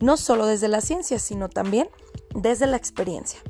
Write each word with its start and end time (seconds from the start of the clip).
no 0.00 0.16
solo 0.16 0.46
desde 0.46 0.68
la 0.68 0.80
ciencia, 0.80 1.18
sino 1.18 1.48
también 1.48 1.88
desde 2.34 2.66
la 2.66 2.76
experiencia. 2.76 3.40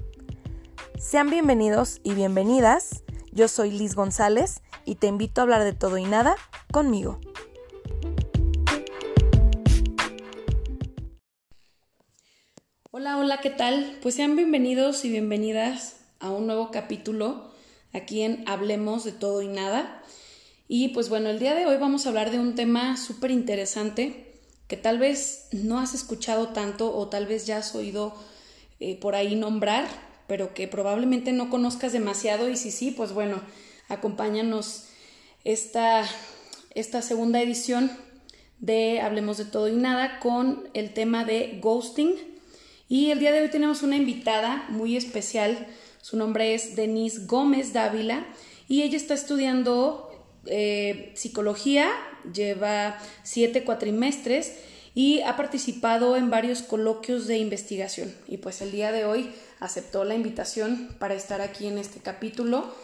Sean 0.98 1.30
bienvenidos 1.30 2.00
y 2.02 2.14
bienvenidas. 2.14 3.02
Yo 3.32 3.48
soy 3.48 3.70
Liz 3.70 3.94
González 3.94 4.62
y 4.84 4.96
te 4.96 5.08
invito 5.08 5.40
a 5.40 5.44
hablar 5.44 5.64
de 5.64 5.72
todo 5.72 5.98
y 5.98 6.04
nada 6.04 6.36
conmigo. 6.72 7.20
Hola, 12.90 13.18
hola, 13.18 13.40
¿qué 13.42 13.50
tal? 13.50 13.98
Pues 14.00 14.14
sean 14.14 14.36
bienvenidos 14.36 15.04
y 15.04 15.10
bienvenidas 15.10 16.00
a 16.18 16.30
un 16.30 16.46
nuevo 16.46 16.70
capítulo 16.70 17.50
aquí 17.92 18.22
en 18.22 18.42
Hablemos 18.48 19.04
de 19.04 19.12
todo 19.12 19.42
y 19.42 19.48
nada. 19.48 20.02
Y 20.68 20.88
pues 20.88 21.08
bueno, 21.08 21.28
el 21.28 21.38
día 21.38 21.54
de 21.54 21.66
hoy 21.66 21.76
vamos 21.76 22.06
a 22.06 22.08
hablar 22.08 22.30
de 22.30 22.38
un 22.38 22.54
tema 22.54 22.96
súper 22.96 23.30
interesante 23.30 24.25
que 24.68 24.76
tal 24.76 24.98
vez 24.98 25.48
no 25.52 25.78
has 25.78 25.94
escuchado 25.94 26.48
tanto 26.48 26.96
o 26.96 27.08
tal 27.08 27.26
vez 27.26 27.46
ya 27.46 27.58
has 27.58 27.74
oído 27.74 28.14
eh, 28.80 28.98
por 28.98 29.14
ahí 29.14 29.36
nombrar, 29.36 29.86
pero 30.26 30.54
que 30.54 30.66
probablemente 30.68 31.32
no 31.32 31.50
conozcas 31.50 31.92
demasiado 31.92 32.48
y 32.48 32.56
si 32.56 32.70
sí, 32.70 32.90
pues 32.90 33.12
bueno, 33.12 33.40
acompáñanos 33.88 34.86
esta, 35.44 36.04
esta 36.74 37.02
segunda 37.02 37.40
edición 37.40 37.90
de 38.58 39.00
Hablemos 39.00 39.38
de 39.38 39.44
todo 39.44 39.68
y 39.68 39.76
nada 39.76 40.18
con 40.18 40.68
el 40.74 40.92
tema 40.92 41.24
de 41.24 41.58
ghosting. 41.62 42.14
Y 42.88 43.10
el 43.10 43.18
día 43.20 43.32
de 43.32 43.42
hoy 43.42 43.50
tenemos 43.50 43.82
una 43.82 43.96
invitada 43.96 44.64
muy 44.68 44.96
especial, 44.96 45.66
su 46.00 46.16
nombre 46.16 46.54
es 46.54 46.76
Denise 46.76 47.26
Gómez 47.26 47.72
Dávila 47.72 48.26
y 48.68 48.82
ella 48.82 48.96
está 48.96 49.14
estudiando 49.14 50.05
eh, 50.46 51.12
psicología, 51.14 51.90
lleva 52.32 52.98
siete 53.22 53.64
cuatrimestres 53.64 54.52
y 54.94 55.20
ha 55.22 55.36
participado 55.36 56.16
en 56.16 56.30
varios 56.30 56.62
coloquios 56.62 57.26
de 57.26 57.38
investigación. 57.38 58.14
Y 58.28 58.38
pues 58.38 58.62
el 58.62 58.72
día 58.72 58.92
de 58.92 59.04
hoy 59.04 59.30
aceptó 59.60 60.04
la 60.04 60.14
invitación 60.14 60.94
para 60.98 61.14
estar 61.14 61.40
aquí 61.40 61.66
en 61.66 61.78
este 61.78 62.00
capítulo 62.00 62.74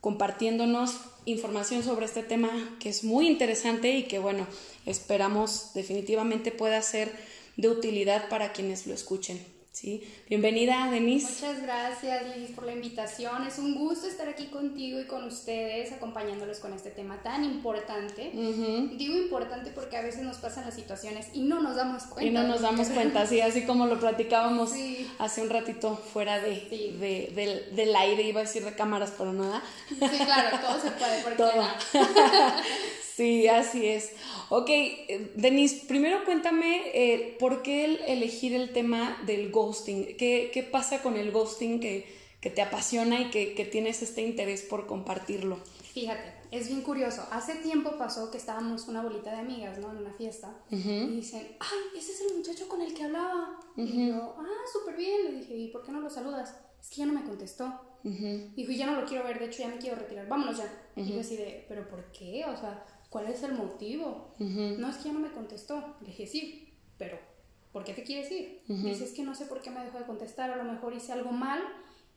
compartiéndonos 0.00 1.00
información 1.24 1.82
sobre 1.82 2.06
este 2.06 2.22
tema 2.22 2.50
que 2.78 2.88
es 2.88 3.02
muy 3.02 3.26
interesante 3.26 3.96
y 3.96 4.04
que 4.04 4.20
bueno, 4.20 4.46
esperamos 4.84 5.72
definitivamente 5.74 6.52
pueda 6.52 6.80
ser 6.82 7.10
de 7.56 7.68
utilidad 7.68 8.28
para 8.28 8.52
quienes 8.52 8.86
lo 8.86 8.94
escuchen. 8.94 9.55
¿Sí? 9.76 10.02
Bienvenida, 10.26 10.88
Denise. 10.90 11.32
Muchas 11.32 11.62
gracias, 11.62 12.34
Liz, 12.34 12.50
por 12.52 12.64
la 12.64 12.72
invitación. 12.72 13.46
Es 13.46 13.58
un 13.58 13.74
gusto 13.74 14.06
estar 14.06 14.26
aquí 14.26 14.46
contigo 14.46 14.98
y 14.98 15.04
con 15.04 15.24
ustedes, 15.24 15.92
acompañándolos 15.92 16.60
con 16.60 16.72
este 16.72 16.90
tema 16.90 17.22
tan 17.22 17.44
importante. 17.44 18.30
Digo 18.32 19.14
importante 19.16 19.70
porque 19.72 19.98
a 19.98 20.02
veces 20.02 20.22
nos 20.22 20.38
pasan 20.38 20.64
las 20.64 20.74
situaciones 20.74 21.28
y 21.34 21.40
no 21.40 21.60
nos 21.60 21.76
damos 21.76 22.04
cuenta. 22.04 22.24
Y 22.24 22.30
no 22.32 22.44
nos 22.44 22.62
damos 22.62 22.88
cuenta, 22.88 23.26
sí, 23.26 23.42
así 23.42 23.66
como 23.66 23.86
lo 23.86 24.00
platicábamos 24.00 24.72
hace 25.18 25.42
un 25.42 25.50
ratito 25.50 25.94
fuera 25.94 26.40
de, 26.40 27.34
del, 27.34 27.76
del, 27.76 27.96
aire, 27.96 28.22
iba 28.22 28.40
a 28.40 28.44
decir 28.44 28.64
de 28.64 28.74
cámaras, 28.74 29.12
pero 29.18 29.34
nada. 29.34 29.62
Sí, 29.90 29.96
claro, 30.24 30.58
todo 30.58 30.80
se 30.80 30.90
puede, 30.92 31.22
porque 31.22 31.36
todo. 31.42 31.52
sí, 33.16 33.48
así 33.48 33.86
es. 33.86 34.12
Ok, 34.50 34.68
eh, 34.68 35.32
Denise, 35.36 35.86
primero 35.86 36.24
cuéntame 36.24 36.82
eh, 36.94 37.36
por 37.40 37.62
qué 37.62 37.84
elegir 38.06 38.54
el 38.54 38.72
tema 38.72 39.16
del 39.26 39.50
ghosting. 39.50 40.16
¿Qué, 40.16 40.50
qué 40.52 40.62
pasa 40.62 41.02
con 41.02 41.16
el 41.16 41.32
ghosting 41.32 41.80
que, 41.80 42.06
que 42.40 42.50
te 42.50 42.62
apasiona 42.62 43.20
y 43.20 43.30
que, 43.30 43.54
que, 43.54 43.64
tienes 43.64 44.02
este 44.02 44.22
interés 44.22 44.62
por 44.62 44.86
compartirlo? 44.86 45.58
Fíjate, 45.94 46.34
es 46.50 46.68
bien 46.68 46.82
curioso. 46.82 47.26
Hace 47.30 47.54
tiempo 47.56 47.96
pasó 47.96 48.30
que 48.30 48.36
estábamos 48.36 48.86
una 48.86 49.02
bolita 49.02 49.30
de 49.30 49.38
amigas, 49.38 49.78
¿no? 49.78 49.90
En 49.90 49.98
una 49.98 50.12
fiesta. 50.12 50.54
Y 50.70 50.76
dicen, 50.76 51.56
ay, 51.58 51.98
ese 51.98 52.12
es 52.12 52.20
el 52.20 52.36
muchacho 52.36 52.68
con 52.68 52.82
el 52.82 52.92
que 52.92 53.04
hablaba. 53.04 53.58
Y 53.76 54.08
yo, 54.08 54.36
ah, 54.38 54.68
súper 54.70 54.96
bien. 54.96 55.24
Le 55.24 55.32
dije, 55.40 55.56
¿y 55.56 55.68
por 55.68 55.82
qué 55.82 55.90
no 55.90 56.00
lo 56.00 56.10
saludas? 56.10 56.54
Es 56.80 56.90
que 56.90 56.96
ya 56.96 57.06
no 57.06 57.14
me 57.14 57.24
contestó. 57.24 57.80
Dijo, 58.02 58.70
ya 58.72 58.86
no 58.86 59.00
lo 59.00 59.06
quiero 59.06 59.24
ver, 59.24 59.38
de 59.38 59.46
hecho 59.46 59.62
ya 59.62 59.68
me 59.68 59.78
quiero 59.78 59.96
retirar. 59.96 60.28
Vámonos 60.28 60.58
ya. 60.58 60.70
Y 60.94 61.12
yo 61.12 61.20
así 61.20 61.36
de, 61.36 61.64
¿pero 61.66 61.88
por 61.88 62.12
qué? 62.12 62.44
O 62.44 62.56
sea 62.56 62.84
¿cuál 63.16 63.28
es 63.32 63.42
el 63.44 63.54
motivo? 63.54 64.34
No 64.38 64.90
es 64.90 64.96
que 64.96 65.04
ya 65.04 65.12
no 65.14 65.20
me 65.20 65.32
contestó. 65.32 65.96
Le 66.02 66.08
dije, 66.08 66.26
sí, 66.26 66.74
pero 66.98 67.18
¿por 67.72 67.82
qué 67.82 67.94
te 67.94 68.02
quieres 68.02 68.30
ir? 68.30 68.60
Dice, 68.68 69.04
es 69.04 69.12
que 69.12 69.22
no 69.22 69.34
sé 69.34 69.46
por 69.46 69.62
qué 69.62 69.70
me 69.70 69.82
dejó 69.82 69.98
de 69.98 70.04
contestar, 70.04 70.50
a 70.50 70.56
lo 70.56 70.70
mejor 70.70 70.92
hice 70.92 71.12
algo 71.12 71.32
mal 71.32 71.62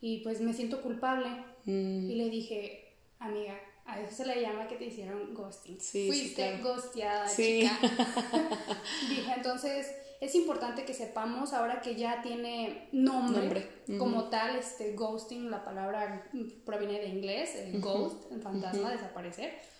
y 0.02 0.18
pues 0.18 0.42
me 0.42 0.52
siento 0.52 0.82
culpable. 0.82 1.30
Mm. 1.64 2.10
Y 2.10 2.14
le 2.16 2.28
dije, 2.28 2.96
amiga, 3.18 3.58
a 3.86 3.98
eso 3.98 4.14
se 4.14 4.26
le 4.26 4.42
llama 4.42 4.68
que 4.68 4.76
te 4.76 4.84
hicieron 4.84 5.32
ghosting. 5.32 5.80
Sí, 5.80 6.08
Fuiste 6.08 6.58
ghosteada, 6.58 7.34
chica. 7.34 7.78
Dije, 9.08 9.32
entonces 9.34 9.86
es 10.20 10.34
importante 10.34 10.84
que 10.84 10.92
sepamos 10.92 11.54
ahora 11.54 11.80
que 11.80 11.94
ya 11.94 12.20
tiene 12.20 12.90
nombre, 12.92 13.66
como 13.96 14.24
tal, 14.24 14.56
este 14.56 14.92
ghosting, 14.92 15.50
la 15.50 15.64
palabra 15.64 16.30
proviene 16.66 17.00
de 17.00 17.08
inglés, 17.08 17.54
ghost, 17.80 18.30
el 18.30 18.42
fantasma, 18.42 18.90
desaparecer 18.90 19.70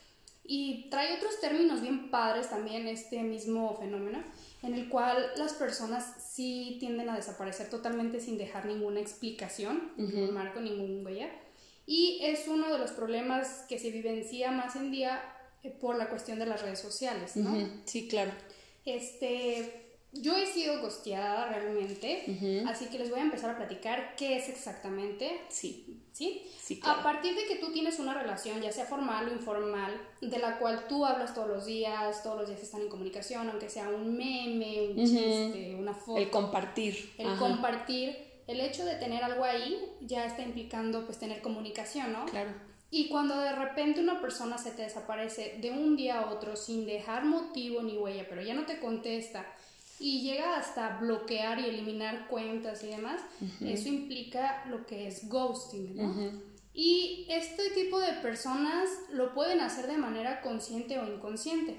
y 0.53 0.89
trae 0.91 1.15
otros 1.15 1.39
términos 1.41 1.81
bien 1.81 2.11
padres 2.11 2.51
también 2.51 2.89
este 2.89 3.23
mismo 3.23 3.77
fenómeno, 3.79 4.21
en 4.65 4.75
el 4.75 4.89
cual 4.89 5.31
las 5.37 5.53
personas 5.53 6.13
sí 6.35 6.77
tienden 6.81 7.09
a 7.09 7.15
desaparecer 7.15 7.71
totalmente 7.71 8.19
sin 8.19 8.37
dejar 8.37 8.67
ninguna 8.67 8.99
explicación, 8.99 9.93
ningún 9.97 10.35
marco, 10.35 10.61
ningún 10.61 11.07
huella. 11.07 11.31
Y 11.87 12.19
es 12.23 12.49
uno 12.49 12.73
de 12.73 12.81
los 12.81 12.91
problemas 12.91 13.65
que 13.69 13.79
se 13.79 13.93
vivencia 13.93 14.51
más 14.51 14.75
en 14.75 14.91
día 14.91 15.23
eh, 15.63 15.71
por 15.71 15.97
la 15.97 16.09
cuestión 16.09 16.41
de 16.41 16.47
las 16.47 16.63
redes 16.63 16.81
sociales, 16.81 17.37
¿no? 17.37 17.55
Sí, 17.85 18.09
claro. 18.09 18.33
Este, 18.85 19.90
yo 20.13 20.37
he 20.37 20.47
sido 20.47 20.81
gosteada 20.81 21.47
realmente, 21.49 22.65
así 22.67 22.87
que 22.87 22.99
les 22.99 23.11
voy 23.11 23.21
a 23.21 23.23
empezar 23.23 23.51
a 23.51 23.57
platicar 23.57 24.15
qué 24.17 24.37
es 24.37 24.49
exactamente. 24.49 25.41
Sí. 25.49 25.97
¿Sí? 26.13 26.43
sí 26.59 26.81
A 26.83 27.03
partir 27.03 27.35
de 27.35 27.47
que 27.47 27.57
tú 27.57 27.73
tienes 27.73 27.99
una 27.99 28.13
relación, 28.13 28.61
ya 28.61 28.73
sea 28.73 28.85
formal 28.85 29.29
o 29.29 29.33
informal, 29.33 29.93
de 30.21 30.39
la 30.39 30.59
cual 30.59 30.87
tú 30.89 31.07
hablas 31.07 31.35
todos 31.35 31.49
los 31.49 31.65
días, 31.65 32.23
todos 32.23 32.39
los 32.39 32.49
días 32.49 32.63
están 32.63 32.83
en 32.83 32.89
comunicación, 32.89 33.49
aunque 33.49 33.71
sea 33.71 33.89
un 33.89 34.17
meme, 34.17 34.91
un 34.91 34.97
chiste, 34.97 35.77
una 35.79 35.95
foto. 35.95 36.19
El 36.19 36.29
compartir. 36.31 37.13
El 37.17 37.37
compartir. 37.37 38.31
El 38.47 38.61
hecho 38.61 38.85
de 38.85 38.97
tener 38.97 39.23
algo 39.23 39.45
ahí 39.45 39.81
ya 40.01 40.27
está 40.27 40.43
implicando 40.43 41.07
pues 41.07 41.19
tener 41.19 41.41
comunicación, 41.41 42.13
¿no? 42.13 42.27
Claro. 42.27 42.51
Y 42.91 43.09
cuando 43.09 43.39
de 43.39 43.53
repente 43.53 44.01
una 44.01 44.21
persona 44.21 44.59
se 44.59 44.73
te 44.73 44.83
desaparece 44.83 45.59
de 45.61 45.71
un 45.71 45.97
día 45.97 46.21
a 46.21 46.31
otro 46.33 46.57
sin 46.57 46.87
dejar 46.87 47.25
motivo 47.25 47.83
ni 47.83 47.97
huella, 47.97 48.27
pero 48.29 48.43
ya 48.43 48.55
no 48.55 48.67
te 48.67 48.81
contesta, 48.81 49.47
y 50.01 50.23
llega 50.23 50.57
hasta 50.57 50.99
bloquear 50.99 51.61
y 51.61 51.67
eliminar 51.67 52.27
cuentas 52.27 52.83
y 52.83 52.89
demás, 52.89 53.21
eso 53.61 53.89
implica 53.89 54.65
lo 54.67 54.87
que 54.87 55.07
es 55.07 55.29
ghosting, 55.29 55.97
¿no? 55.97 56.51
Y 56.73 57.27
este 57.29 57.71
tipo 57.71 58.01
de 58.01 58.15
personas 58.15 58.89
lo 59.13 59.35
pueden 59.35 59.61
hacer 59.61 59.87
de 59.87 59.99
manera 59.99 60.41
consciente 60.41 60.99
o 60.99 61.07
inconsciente. 61.07 61.77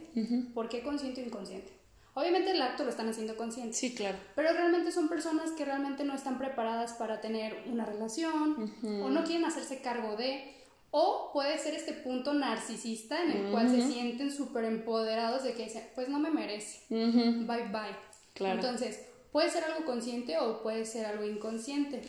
¿Por 0.54 0.70
qué 0.70 0.84
consciente 0.84 1.24
o 1.24 1.26
inconsciente? 1.26 1.74
Obviamente 2.14 2.52
el 2.52 2.62
acto 2.62 2.84
lo 2.84 2.90
están 2.90 3.10
haciendo 3.10 3.38
consciente. 3.38 3.74
Sí, 3.74 3.96
claro. 3.96 4.18
Pero 4.36 4.52
realmente 4.52 4.92
son 4.92 5.08
personas 5.10 5.52
que 5.52 5.66
realmente 5.66 6.04
no 6.04 6.14
están 6.14 6.38
preparadas 6.38 6.94
para 6.94 7.22
tener 7.22 7.64
una 7.68 7.86
relación 7.86 8.72
o 8.84 9.10
no 9.10 9.24
quieren 9.24 9.46
hacerse 9.46 9.82
cargo 9.82 10.16
de... 10.16 10.58
O 10.94 11.32
puede 11.32 11.58
ser 11.58 11.74
este 11.74 11.94
punto 11.94 12.34
narcisista 12.34 13.24
en 13.24 13.32
el 13.32 13.52
cual 13.52 13.70
se 13.70 13.82
sienten 13.82 14.30
súper 14.30 14.66
empoderados 14.66 15.44
de 15.44 15.54
que 15.54 15.64
dicen, 15.64 15.88
pues 15.96 16.10
no 16.10 16.20
me 16.20 16.30
merece. 16.30 16.82
Bye 16.90 17.70
bye. 17.72 18.11
Entonces, 18.46 19.00
puede 19.32 19.50
ser 19.50 19.64
algo 19.64 19.86
consciente 19.86 20.38
o 20.38 20.62
puede 20.62 20.86
ser 20.86 21.06
algo 21.06 21.26
inconsciente. 21.26 22.02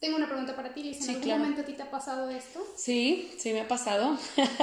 Tengo 0.00 0.16
una 0.16 0.26
pregunta 0.26 0.56
para 0.56 0.72
ti, 0.72 0.82
Lisa. 0.82 1.12
¿En 1.12 1.16
algún 1.16 1.38
momento 1.38 1.60
a 1.60 1.64
ti 1.64 1.74
te 1.74 1.82
ha 1.82 1.90
pasado 1.90 2.30
esto? 2.30 2.66
Sí, 2.74 3.30
sí 3.38 3.52
me 3.52 3.60
ha 3.60 3.68
pasado. 3.68 4.16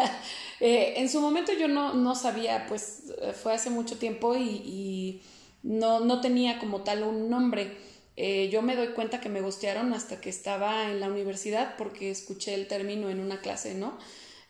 Eh, 0.59 0.95
en 0.97 1.07
su 1.07 1.21
momento 1.21 1.53
yo 1.53 1.67
no, 1.67 1.93
no, 1.93 2.15
sabía, 2.15 2.65
pues 2.67 3.13
fue 3.43 3.53
hace 3.53 3.69
mucho 3.69 3.99
tiempo 3.99 4.35
y, 4.35 5.21
no, 5.61 5.99
no, 5.99 6.19
tenía 6.19 6.57
como 6.57 6.81
tal 6.81 7.03
un 7.03 7.29
nombre. 7.29 7.77
Eh, 8.15 8.49
yo 8.51 8.63
me 8.63 8.75
doy 8.75 8.87
cuenta 8.87 9.21
que 9.21 9.29
me 9.29 9.41
gustearon 9.41 9.93
hasta 9.93 10.19
que 10.19 10.31
estaba 10.31 10.89
en 10.89 10.99
la 10.99 11.09
universidad 11.09 11.75
porque 11.77 12.09
escuché 12.09 12.55
el 12.55 12.67
término 12.67 13.11
en 13.11 13.19
una 13.19 13.39
clase, 13.39 13.75
¿no? 13.75 13.99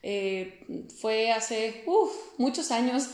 Eh, 0.09 0.63
fue 1.01 1.33
hace 1.33 1.83
muchos 2.37 2.71
años, 2.71 3.09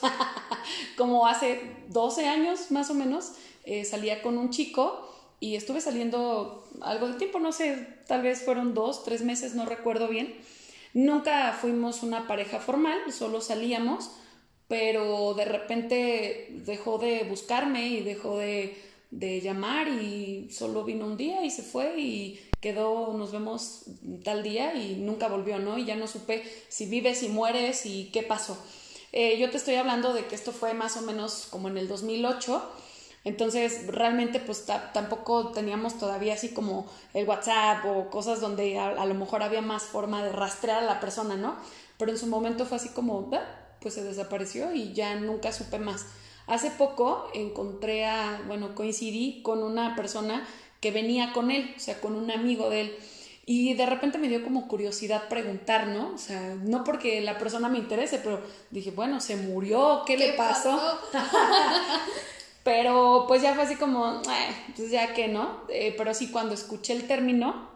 como 0.95 1.25
hace 1.25 1.60
12 1.88 2.28
años 2.28 2.69
más 2.69 2.92
o 2.92 2.94
menos, 2.94 3.31
eh, 3.63 3.84
salía 3.84 4.22
con 4.22 4.38
un 4.38 4.51
chico 4.51 5.10
y 5.40 5.56
estuve 5.56 5.81
saliendo 5.81 6.63
algo 6.81 7.07
de 7.07 7.16
tiempo, 7.16 7.40
no 7.40 7.51
sé, 7.51 7.88
tal 8.06 8.22
vez 8.22 8.44
fueron 8.44 8.75
dos, 8.75 9.04
tres 9.04 9.24
meses, 9.24 9.56
no 9.56 9.66
recuerdo 9.66 10.07
bien. 10.07 10.36
Nunca 10.94 11.57
fuimos 11.60 12.04
una 12.04 12.28
pareja 12.28 12.60
formal, 12.60 13.00
solo 13.12 13.42
salíamos, 13.42 14.12
pero 14.68 15.34
de 15.34 15.46
repente 15.46 16.50
dejó 16.63 17.00
de 17.00 17.24
buscarme 17.24 17.88
y 17.88 18.04
dejó 18.04 18.38
de, 18.38 18.78
de 19.10 19.42
llamar 19.42 19.88
y 19.88 20.51
solo 20.51 20.84
vino 20.84 21.07
un 21.07 21.18
día 21.18 21.44
y 21.44 21.50
se 21.50 21.63
fue 21.63 22.00
y 22.00 22.39
quedó, 22.63 23.13
nos 23.13 23.33
vemos 23.33 23.81
tal 24.24 24.42
día 24.42 24.74
y 24.74 24.95
nunca 24.95 25.27
volvió, 25.27 25.60
¿no? 25.60 25.77
Y 25.77 25.83
ya 25.83 25.98
no 25.98 26.07
supe 26.07 26.50
si 26.69 26.86
vives, 26.86 27.21
y 27.21 27.27
mueres 27.27 27.86
y 27.86 28.10
qué 28.13 28.24
pasó. 28.24 28.57
Eh, 29.12 29.38
yo 29.38 29.50
te 29.51 29.57
estoy 29.57 29.75
hablando 29.75 30.13
de 30.13 30.27
que 30.27 30.36
esto 30.36 30.54
fue 30.54 30.74
más 30.74 30.95
o 30.95 31.01
menos 31.01 31.48
como 31.51 31.68
en 31.68 31.77
el 31.77 31.89
2008. 31.89 32.63
Entonces, 33.25 33.88
realmente, 33.88 34.39
pues 34.39 34.65
tampoco 34.94 35.50
teníamos 35.50 36.00
todavía 36.00 36.36
así 36.36 36.54
como 36.54 36.88
el 37.13 37.27
WhatsApp 37.27 37.86
o 37.86 38.10
cosas 38.10 38.39
donde 38.39 38.80
a, 38.80 39.06
lo 39.06 39.13
mejor 39.13 39.44
había 39.44 39.62
más 39.62 39.83
forma 39.83 40.24
de 40.24 40.31
rastrear 40.31 40.83
a 40.83 40.86
la 40.86 41.01
persona, 41.01 41.36
¿no? 41.36 41.57
Pero 41.98 42.12
en 42.12 42.18
su 42.18 42.27
momento 42.27 42.65
fue 42.65 42.77
así 42.77 42.89
como, 42.89 43.30
pues 43.81 43.94
se 43.94 44.06
desapareció 44.06 44.74
y 44.74 44.94
ya 44.94 45.15
nunca 45.15 45.51
supe 45.51 45.80
más. 45.80 46.06
Hace 46.48 46.71
poco 46.71 47.27
encontré 47.33 48.06
a, 48.06 48.42
bueno, 48.48 48.74
coincidí 48.74 49.42
con 49.44 49.63
una 49.63 49.95
persona 49.95 50.45
que 50.83 50.91
venía 50.91 51.31
con 51.31 51.50
él, 51.50 51.74
o 51.77 51.80
sea, 51.80 52.01
con 52.01 52.13
un 52.13 52.30
amigo 52.30 52.69
de 52.69 52.81
él. 52.81 52.97
Y 53.45 53.74
de 53.74 53.85
repente 53.85 54.18
me 54.18 54.27
dio 54.27 54.44
como 54.44 54.68
curiosidad 54.68 55.30
preguntar, 55.30 55.88
¿no? 55.88 56.12
O 56.13 56.18
sea, 56.18 56.56
no 56.62 56.83
porque 56.83 57.21
la 57.21 57.38
persona 57.38 57.69
me 57.69 57.77
interese, 57.77 58.18
pero 58.18 58.41
dije, 58.69 58.91
bueno, 58.91 59.21
se 59.21 59.38
murió, 59.38 60.03
¿qué, 60.06 60.18
le 60.18 60.33
pasó? 60.33 61.00
pero 62.65 63.24
pues 63.30 63.41
ya 63.41 63.53
fue 63.53 63.63
así 63.63 63.77
como, 63.77 64.21
eh, 64.24 64.74
pues 64.75 64.91
ya 64.91 65.13
que 65.13 65.30
no. 65.30 65.62
Eh, 65.69 65.95
pero 65.97 66.13
sí, 66.13 66.30
cuando 66.31 66.53
escuché 66.53 66.91
el 66.91 67.07
término, 67.07 67.69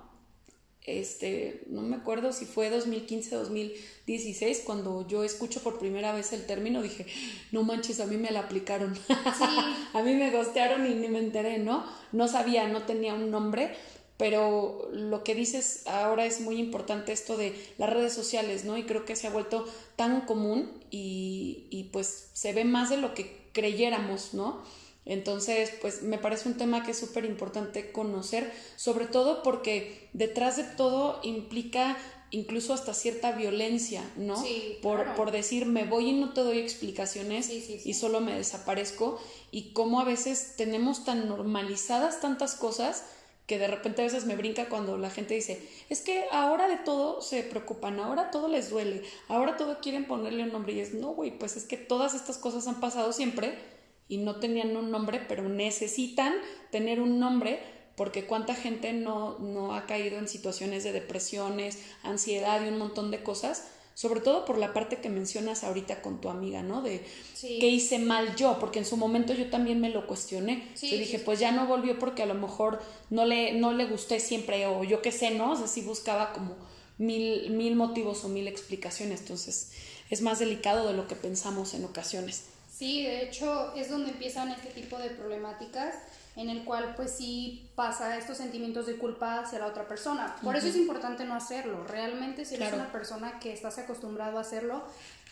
este, 0.87 1.63
no 1.67 1.81
me 1.81 1.97
acuerdo 1.97 2.31
si 2.31 2.45
fue 2.45 2.69
2015 2.69 3.35
2016, 3.35 4.63
cuando 4.65 5.05
yo 5.05 5.25
escucho 5.25 5.61
por 5.61 5.77
primera 5.79 6.13
vez 6.13 6.31
el 6.31 6.45
término, 6.45 6.81
dije, 6.81 7.05
no 7.51 7.63
manches, 7.63 7.99
a 7.99 8.05
mí 8.05 8.15
me 8.15 8.31
la 8.31 8.39
aplicaron. 8.39 8.95
Sí. 8.95 9.13
a 9.93 10.01
mí 10.01 10.15
me 10.15 10.31
gostearon 10.31 10.89
y 10.89 10.95
ni 10.95 11.09
me 11.09 11.19
enteré, 11.19 11.59
¿no? 11.59 11.85
No 12.13 12.29
sabía, 12.29 12.69
no 12.69 12.83
tenía 12.83 13.13
un 13.13 13.29
nombre, 13.29 13.75
pero 14.15 14.89
lo 14.93 15.25
que 15.25 15.35
dices 15.35 15.83
ahora 15.87 16.25
es 16.25 16.39
muy 16.39 16.55
importante 16.55 17.11
esto 17.11 17.35
de 17.35 17.53
las 17.77 17.89
redes 17.89 18.13
sociales, 18.13 18.63
¿no? 18.63 18.77
Y 18.77 18.83
creo 18.83 19.03
que 19.03 19.17
se 19.17 19.27
ha 19.27 19.31
vuelto 19.31 19.67
tan 19.97 20.21
común 20.21 20.71
y, 20.89 21.67
y 21.69 21.89
pues 21.91 22.29
se 22.31 22.53
ve 22.53 22.63
más 22.63 22.89
de 22.89 22.97
lo 22.97 23.13
que 23.13 23.49
creyéramos, 23.51 24.33
¿no? 24.33 24.63
Entonces, 25.07 25.71
pues 25.81 26.03
me 26.03 26.17
parece 26.17 26.49
un 26.49 26.57
tema 26.57 26.83
que 26.83 26.91
es 26.91 26.99
súper 26.99 27.23
importante 27.23 27.93
conocer, 27.93 28.51
sobre 28.75 29.05
todo 29.05 29.41
porque 29.41 30.09
detrás 30.11 30.57
de 30.57 30.65
todo 30.65 31.21
implica 31.23 31.97
incluso 32.29 32.73
hasta 32.73 32.93
cierta 32.93 33.31
violencia, 33.31 34.03
¿no? 34.17 34.35
Sí, 34.35 34.77
por, 34.81 35.15
por 35.15 35.31
decir, 35.31 35.65
me 35.65 35.85
voy 35.85 36.09
y 36.09 36.13
no 36.13 36.33
te 36.33 36.41
doy 36.41 36.59
explicaciones 36.59 37.49
y 37.49 37.93
solo 37.93 38.19
me 38.19 38.35
desaparezco, 38.35 39.17
y 39.49 39.71
cómo 39.71 40.01
a 40.01 40.03
veces 40.03 40.55
tenemos 40.57 41.05
tan 41.05 41.29
normalizadas 41.29 42.19
tantas 42.19 42.55
cosas 42.55 43.05
que 43.45 43.57
de 43.57 43.67
repente 43.67 44.01
a 44.01 44.05
veces 44.05 44.25
me 44.25 44.35
brinca 44.35 44.67
cuando 44.67 44.97
la 44.97 45.09
gente 45.09 45.35
dice, 45.35 45.65
es 45.87 46.01
que 46.01 46.25
ahora 46.33 46.67
de 46.67 46.75
todo 46.75 47.21
se 47.21 47.43
preocupan, 47.43 47.97
ahora 48.01 48.29
todo 48.29 48.49
les 48.49 48.69
duele, 48.69 49.03
ahora 49.29 49.55
todo 49.55 49.79
quieren 49.79 50.05
ponerle 50.05 50.43
un 50.43 50.51
nombre 50.51 50.73
y 50.73 50.81
es, 50.81 50.93
no, 50.93 51.13
güey, 51.13 51.31
pues 51.31 51.55
es 51.55 51.63
que 51.63 51.77
todas 51.77 52.13
estas 52.13 52.37
cosas 52.37 52.67
han 52.67 52.81
pasado 52.81 53.13
siempre 53.13 53.76
y 54.07 54.17
no 54.17 54.39
tenían 54.39 54.75
un 54.75 54.91
nombre, 54.91 55.21
pero 55.27 55.47
necesitan 55.49 56.33
tener 56.71 57.01
un 57.01 57.19
nombre 57.19 57.59
porque 57.95 58.25
cuánta 58.25 58.53
gente 58.53 58.93
no, 58.93 59.39
no 59.39 59.75
ha 59.75 59.85
caído 59.85 60.19
en 60.19 60.27
situaciones 60.27 60.83
de 60.83 60.91
depresiones, 60.91 61.79
ansiedad 62.03 62.63
y 62.63 62.69
un 62.69 62.77
montón 62.77 63.11
de 63.11 63.23
cosas 63.23 63.63
sobre 63.97 64.21
todo 64.21 64.45
por 64.45 64.59
la 64.59 64.73
parte 64.73 64.97
que 64.97 65.09
mencionas 65.09 65.63
ahorita 65.63 66.03
con 66.03 66.21
tu 66.21 66.29
amiga, 66.29 66.61
¿no? 66.61 66.83
De 66.83 67.03
qué 67.41 67.67
hice 67.67 67.97
mal 67.97 68.35
yo, 68.35 68.59
porque 68.59 68.77
en 68.77 68.85
su 68.85 68.95
momento 68.95 69.33
yo 69.33 69.49
también 69.49 69.81
me 69.81 69.89
lo 69.89 70.05
cuestioné. 70.05 70.69
Sí, 70.75 70.91
yo 70.91 70.99
dije, 70.99 71.17
pues 71.17 71.39
ya 71.39 71.51
no 71.51 71.65
volvió 71.65 71.97
porque 71.97 72.21
a 72.21 72.27
lo 72.27 72.35
mejor 72.35 72.79
no 73.09 73.25
le, 73.25 73.53
no 73.53 73.73
le 73.73 73.87
gusté 73.87 74.19
siempre 74.19 74.67
o 74.67 74.83
yo 74.83 75.01
qué 75.01 75.11
sé, 75.11 75.31
¿no? 75.31 75.53
O 75.53 75.55
sea, 75.55 75.65
sí 75.65 75.81
buscaba 75.81 76.31
como 76.31 76.55
mil, 76.99 77.49
mil 77.49 77.75
motivos 77.75 78.23
o 78.23 78.29
mil 78.29 78.47
explicaciones, 78.47 79.21
entonces 79.21 79.71
es 80.11 80.21
más 80.21 80.37
delicado 80.37 80.87
de 80.87 80.93
lo 80.93 81.07
que 81.07 81.15
pensamos 81.15 81.73
en 81.73 81.83
ocasiones. 81.83 82.43
Sí, 82.77 83.01
de 83.01 83.23
hecho 83.23 83.73
es 83.75 83.89
donde 83.89 84.11
empiezan 84.11 84.51
este 84.51 84.69
tipo 84.69 84.99
de 84.99 85.09
problemáticas 85.09 85.95
en 86.35 86.51
el 86.51 86.63
cual 86.63 86.93
pues 86.95 87.09
sí 87.09 87.67
pasa 87.73 88.15
estos 88.19 88.37
sentimientos 88.37 88.85
de 88.85 88.97
culpa 88.97 89.39
hacia 89.39 89.57
la 89.57 89.65
otra 89.65 89.87
persona. 89.87 90.35
Por 90.43 90.55
eso 90.55 90.67
es 90.67 90.75
importante 90.75 91.25
no 91.25 91.33
hacerlo. 91.33 91.83
Realmente 91.87 92.45
si 92.45 92.53
eres 92.53 92.73
una 92.73 92.91
persona 92.91 93.39
que 93.39 93.51
estás 93.51 93.79
acostumbrado 93.79 94.37
a 94.37 94.41
hacerlo, 94.41 94.83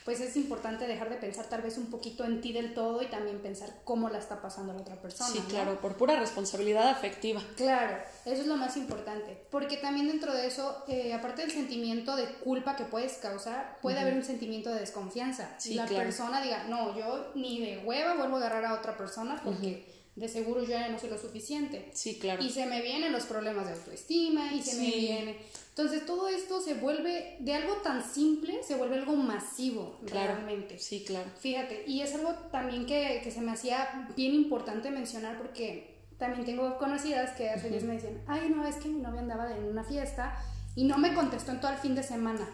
pues 0.05 0.21
es 0.21 0.37
importante 0.37 0.85
dejar 0.85 1.09
de 1.09 1.15
pensar 1.15 1.47
tal 1.47 1.63
vez 1.63 1.79
un 1.79 1.87
poquito 1.87 2.25
en 2.25 2.39
ti 2.39 2.53
del 2.53 2.75
todo 2.75 3.01
y 3.01 3.07
también 3.07 3.39
pensar 3.39 3.81
cómo 3.83 4.07
la 4.07 4.19
está 4.19 4.39
pasando 4.39 4.71
la 4.71 4.81
otra 4.81 5.01
persona. 5.01 5.31
Sí, 5.31 5.39
claro, 5.49 5.81
por 5.81 5.97
pura 5.97 6.15
responsabilidad 6.19 6.87
afectiva. 6.89 7.41
Claro, 7.55 7.97
eso 8.23 8.41
es 8.41 8.47
lo 8.47 8.55
más 8.55 8.77
importante, 8.77 9.35
porque 9.49 9.77
también 9.77 10.07
dentro 10.07 10.31
de 10.31 10.45
eso, 10.45 10.83
eh, 10.87 11.11
aparte 11.11 11.41
del 11.41 11.51
sentimiento 11.51 12.15
de 12.15 12.27
culpa 12.35 12.75
que 12.75 12.83
puedes 12.83 13.13
causar, 13.13 13.79
puede 13.81 13.99
haber 13.99 14.13
un 14.13 14.23
sentimiento 14.23 14.71
de 14.71 14.79
desconfianza. 14.81 15.49
si 15.57 15.73
la 15.73 15.87
persona 15.87 16.39
diga, 16.39 16.65
no, 16.65 16.95
yo 16.95 17.31
ni 17.33 17.59
de 17.59 17.79
hueva 17.79 18.13
vuelvo 18.13 18.35
a 18.35 18.39
agarrar 18.41 18.65
a 18.65 18.73
otra 18.75 18.95
persona 18.95 19.41
porque 19.43 19.94
de 20.15 20.29
seguro 20.29 20.63
yo 20.63 20.69
ya 20.69 20.87
no 20.87 20.97
soy 20.97 21.09
lo 21.09 21.17
suficiente. 21.17 21.89
Sí, 21.93 22.19
claro. 22.19 22.41
Y 22.41 22.49
se 22.49 22.65
me 22.65 22.81
vienen 22.81 23.11
los 23.11 23.25
problemas 23.25 23.67
de 23.67 23.73
autoestima 23.73 24.53
y 24.53 24.61
se 24.61 24.77
me 24.77 24.91
viene... 24.91 25.37
Entonces 25.69 26.05
todo 26.05 26.29
esto 26.29 26.61
se 26.61 26.75
vuelve, 26.75 27.35
de 27.41 27.53
algo 27.53 27.73
tan 27.81 28.01
simple, 28.01 28.63
se 28.63 28.75
vuelve 28.75 28.95
algo 28.95 29.17
masivo 29.17 29.99
realmente. 30.03 30.79
Sí, 30.79 31.03
claro. 31.05 31.29
Fíjate, 31.37 31.83
y 31.85 31.99
es 31.99 32.15
algo 32.15 32.33
también 32.49 32.85
que, 32.85 33.19
que, 33.21 33.29
se 33.29 33.41
me 33.41 33.51
hacía 33.51 34.07
bien 34.15 34.33
importante 34.33 34.89
mencionar 34.89 35.37
porque 35.37 35.97
también 36.17 36.45
tengo 36.45 36.77
conocidas 36.77 37.35
que 37.35 37.49
hace 37.49 37.69
días 37.69 37.83
me 37.83 37.95
decían, 37.95 38.21
ay, 38.25 38.47
no, 38.49 38.65
es 38.65 38.77
que 38.77 38.87
mi 38.87 39.01
novia 39.01 39.19
andaba 39.19 39.53
en 39.53 39.65
una 39.65 39.83
fiesta 39.83 40.41
y 40.77 40.85
no 40.85 40.97
me 40.97 41.13
contestó 41.13 41.51
en 41.51 41.59
todo 41.59 41.71
el 41.71 41.77
fin 41.77 41.93
de 41.93 42.03
semana. 42.03 42.47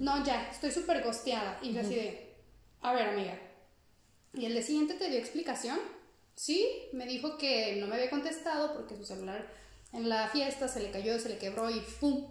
No, 0.00 0.24
ya, 0.24 0.48
estoy 0.50 0.70
súper 0.70 1.02
gosteada. 1.02 1.58
Y 1.60 1.74
yo 1.74 1.82
así 1.82 1.96
de, 1.96 2.34
a 2.80 2.94
ver, 2.94 3.08
amiga, 3.08 3.38
¿y 4.32 4.46
el 4.46 4.54
de 4.54 4.62
siguiente 4.62 4.94
te 4.94 5.10
dio 5.10 5.18
explicación? 5.18 5.78
Sí, 6.36 6.68
me 6.92 7.06
dijo 7.06 7.38
que 7.38 7.76
no 7.80 7.86
me 7.86 7.96
había 7.96 8.10
contestado 8.10 8.74
porque 8.74 8.94
su 8.94 9.04
celular 9.04 9.46
en 9.92 10.08
la 10.08 10.28
fiesta 10.28 10.68
se 10.68 10.80
le 10.80 10.90
cayó, 10.90 11.18
se 11.18 11.30
le 11.30 11.38
quebró 11.38 11.70
y 11.70 11.80
¡pum! 11.98 12.26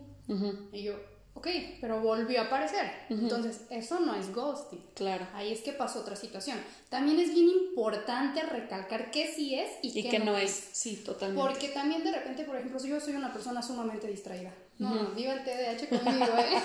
Y 0.72 0.84
yo, 0.84 0.94
ok, 1.34 1.48
pero 1.82 2.02
volvió 2.02 2.40
a 2.42 2.46
aparecer. 2.46 2.92
Entonces, 3.10 3.62
eso 3.72 4.00
no 4.00 4.14
es 4.14 4.34
ghosting. 4.34 4.84
Claro. 4.94 5.28
Ahí 5.34 5.52
es 5.52 5.62
que 5.62 5.74
pasó 5.74 6.02
otra 6.02 6.16
situación. 6.16 6.60
También 6.90 7.20
es 7.20 7.34
bien 7.34 7.50
importante 7.50 8.44
recalcar 8.44 9.10
qué 9.10 9.34
sí 9.34 9.56
es 9.56 9.70
y, 9.82 10.04
qué, 10.08 10.20
no, 10.20 10.38
es. 10.38 10.52
Sí, 10.52 10.98
totalmente. 10.98 11.42
Porque 11.42 11.70
también 11.70 12.04
de 12.04 12.12
repente, 12.12 12.44
por 12.44 12.58
ejemplo, 12.58 12.80
si 12.80 12.90
yo 12.90 13.00
soy 13.00 13.16
una 13.16 13.34
persona 13.34 13.64
sumamente 13.64 14.08
distraída. 14.08 14.54
No, 14.78 15.12
viva 15.16 15.34
el 15.34 15.44
TDAH 15.44 15.88
conmigo, 15.88 16.26
¿eh? 16.38 16.62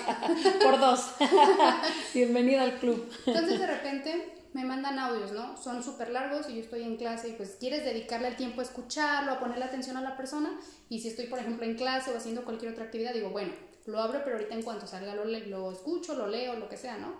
por 0.63 0.79
dos. 0.79 1.11
Bienvenida 2.13 2.63
al 2.63 2.77
club. 2.77 3.09
Entonces, 3.25 3.59
de 3.59 3.67
repente 3.67 4.40
me 4.53 4.65
mandan 4.65 4.99
audios, 4.99 5.31
¿no? 5.31 5.55
Son 5.57 5.83
súper 5.83 6.11
largos 6.11 6.49
y 6.49 6.55
yo 6.55 6.61
estoy 6.61 6.83
en 6.83 6.97
clase 6.97 7.29
y 7.29 7.33
pues 7.33 7.55
quieres 7.59 7.85
dedicarle 7.85 8.27
el 8.27 8.35
tiempo 8.35 8.61
a 8.61 8.63
escucharlo, 8.63 9.31
a 9.31 9.39
ponerle 9.39 9.65
atención 9.65 9.97
a 9.97 10.01
la 10.01 10.17
persona 10.17 10.59
y 10.89 10.99
si 10.99 11.07
estoy, 11.07 11.27
por 11.27 11.39
ejemplo, 11.39 11.65
en 11.65 11.75
clase 11.75 12.11
o 12.11 12.17
haciendo 12.17 12.43
cualquier 12.43 12.73
otra 12.73 12.85
actividad, 12.85 13.13
digo, 13.13 13.29
bueno, 13.29 13.53
lo 13.85 13.99
abro, 13.99 14.21
pero 14.23 14.35
ahorita 14.35 14.55
en 14.55 14.63
cuanto 14.63 14.87
salga 14.87 15.15
lo, 15.15 15.25
lo 15.25 15.71
escucho, 15.71 16.15
lo 16.15 16.27
leo, 16.27 16.55
lo 16.55 16.69
que 16.69 16.77
sea, 16.77 16.97
¿no? 16.97 17.15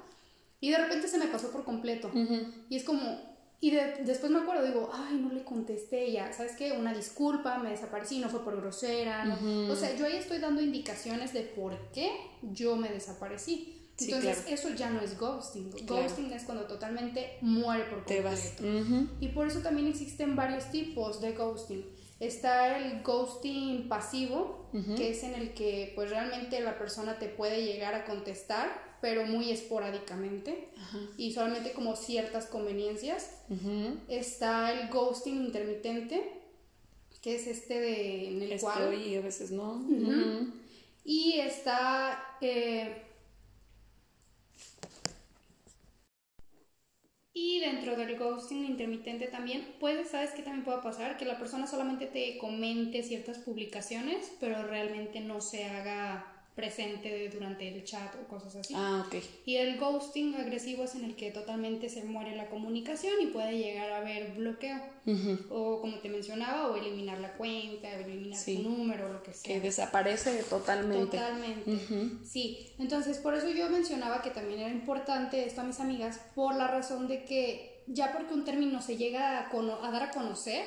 Y 0.60 0.70
de 0.72 0.78
repente 0.78 1.08
se 1.08 1.18
me 1.18 1.28
pasó 1.28 1.52
por 1.52 1.64
completo. 1.64 2.12
Y 2.70 2.76
es 2.76 2.84
como, 2.84 3.20
y 3.60 3.72
después 3.72 4.32
me 4.32 4.40
acuerdo, 4.40 4.66
digo, 4.66 4.92
ay, 4.94 5.16
no 5.16 5.32
le 5.34 5.44
contesté 5.44 6.12
ya, 6.12 6.32
¿sabes 6.34 6.56
qué? 6.56 6.74
Una 6.74 6.94
disculpa, 6.94 7.58
me 7.58 7.72
desaparecí, 7.72 8.20
no 8.20 8.30
fue 8.30 8.44
por 8.44 8.56
grosera. 8.58 9.40
O 9.70 9.76
sea, 9.76 9.96
yo 9.96 10.06
ahí 10.06 10.18
estoy 10.18 10.38
dando 10.38 10.62
indicaciones 10.62 11.34
de 11.34 11.42
por 11.42 11.92
qué 11.92 12.12
yo 12.42 12.76
me 12.76 12.90
desaparecí. 12.90 13.81
Entonces, 14.02 14.44
eso 14.48 14.70
ya 14.70 14.90
no 14.90 15.02
es 15.02 15.18
ghosting. 15.18 15.72
Ghosting 15.86 16.32
es 16.32 16.44
cuando 16.44 16.66
totalmente 16.66 17.38
muere 17.42 17.84
por 17.86 18.04
completo. 18.04 18.64
Y 19.20 19.28
por 19.30 19.48
eso 19.48 19.60
también 19.60 19.88
existen 19.88 20.36
varios 20.36 20.72
tipos 20.72 21.22
de 21.22 21.34
ghosting. 21.34 21.86
Está 22.20 22.78
el 22.78 23.02
ghosting 23.02 23.88
pasivo, 23.90 24.70
que 24.96 25.10
es 25.10 25.24
en 25.24 25.34
el 25.34 25.54
que 25.54 25.92
pues 25.96 26.10
realmente 26.12 26.60
la 26.62 26.78
persona 26.78 27.18
te 27.18 27.28
puede 27.28 27.64
llegar 27.66 27.96
a 27.96 28.06
contestar, 28.06 28.92
pero 29.02 29.26
muy 29.26 29.50
esporádicamente 29.50 30.70
y 31.18 31.34
solamente 31.34 31.72
como 31.74 31.96
ciertas 31.96 32.46
conveniencias. 32.46 33.32
Está 34.08 34.72
el 34.72 34.90
ghosting 34.90 35.46
intermitente, 35.46 36.42
que 37.22 37.36
es 37.36 37.48
este 37.48 37.80
de 37.80 38.28
en 38.30 38.42
el 38.44 38.60
cual 38.60 38.94
y 38.94 39.16
a 39.16 39.22
veces 39.22 39.52
no. 39.52 39.84
Y 41.04 41.40
está 41.40 42.38
eh, 42.42 43.02
Y 47.34 47.62
dentro 47.62 47.96
del 47.96 48.18
ghosting 48.18 48.66
intermitente 48.66 49.28
también, 49.28 49.76
puede, 49.80 50.04
¿sabes 50.04 50.32
qué 50.32 50.44
también 50.44 50.66
puede 50.66 50.82
pasar? 50.82 51.16
Que 51.18 51.26
la 51.26 51.40
persona 51.40 51.66
solamente 51.66 52.08
te 52.08 52.38
comente 52.38 53.04
ciertas 53.04 53.38
publicaciones, 53.38 54.34
pero 54.40 54.68
realmente 54.68 55.22
no 55.22 55.40
se 55.40 55.66
haga 55.66 56.31
presente 56.56 57.30
durante 57.30 57.68
el 57.68 57.84
chat 57.84 58.14
o 58.16 58.28
cosas 58.28 58.56
así. 58.56 58.74
Ah, 58.76 59.06
ok. 59.08 59.16
Y 59.46 59.56
el 59.56 59.80
ghosting 59.80 60.36
agresivo 60.36 60.84
es 60.84 60.96
en 60.96 61.06
el 61.06 61.16
que 61.16 61.32
totalmente 61.32 61.90
se 61.90 62.04
muere 62.04 62.36
la 62.36 62.50
comunicación 62.50 63.14
y 63.22 63.28
puede 63.28 63.58
llegar 63.58 63.92
a 63.92 63.98
haber 63.98 64.34
bloqueo. 64.34 64.80
O 65.50 65.82
como 65.82 65.98
te 66.00 66.10
mencionaba, 66.10 66.68
o 66.68 66.76
eliminar 66.76 67.20
la 67.20 67.34
cuenta, 67.34 67.88
o 67.88 68.00
eliminar 68.02 68.38
su 68.38 68.62
número, 68.62 69.08
o 69.08 69.14
lo 69.14 69.24
que 69.24 69.34
sea. 69.34 69.56
Que 69.56 69.60
desaparece 69.62 70.44
totalmente. 70.44 71.18
Totalmente. 71.18 71.80
Sí. 72.24 72.68
Entonces, 72.78 73.18
por 73.18 73.34
eso 73.34 73.50
yo 73.50 73.70
mencionaba 73.70 74.22
que 74.22 74.30
también 74.30 74.60
era 74.60 74.70
importante 74.70 75.46
esto 75.46 75.62
a 75.62 75.64
mis 75.64 75.80
amigas, 75.80 76.20
por 76.36 76.56
la 76.56 76.68
razón 76.68 77.08
de 77.08 77.24
que 77.24 77.84
ya 77.88 78.12
porque 78.14 78.34
un 78.34 78.46
término 78.46 78.82
se 78.82 78.98
llega 78.98 79.40
a, 79.40 79.50
a 79.50 79.92
dar 79.92 80.04
a 80.04 80.12
conocer, 80.12 80.66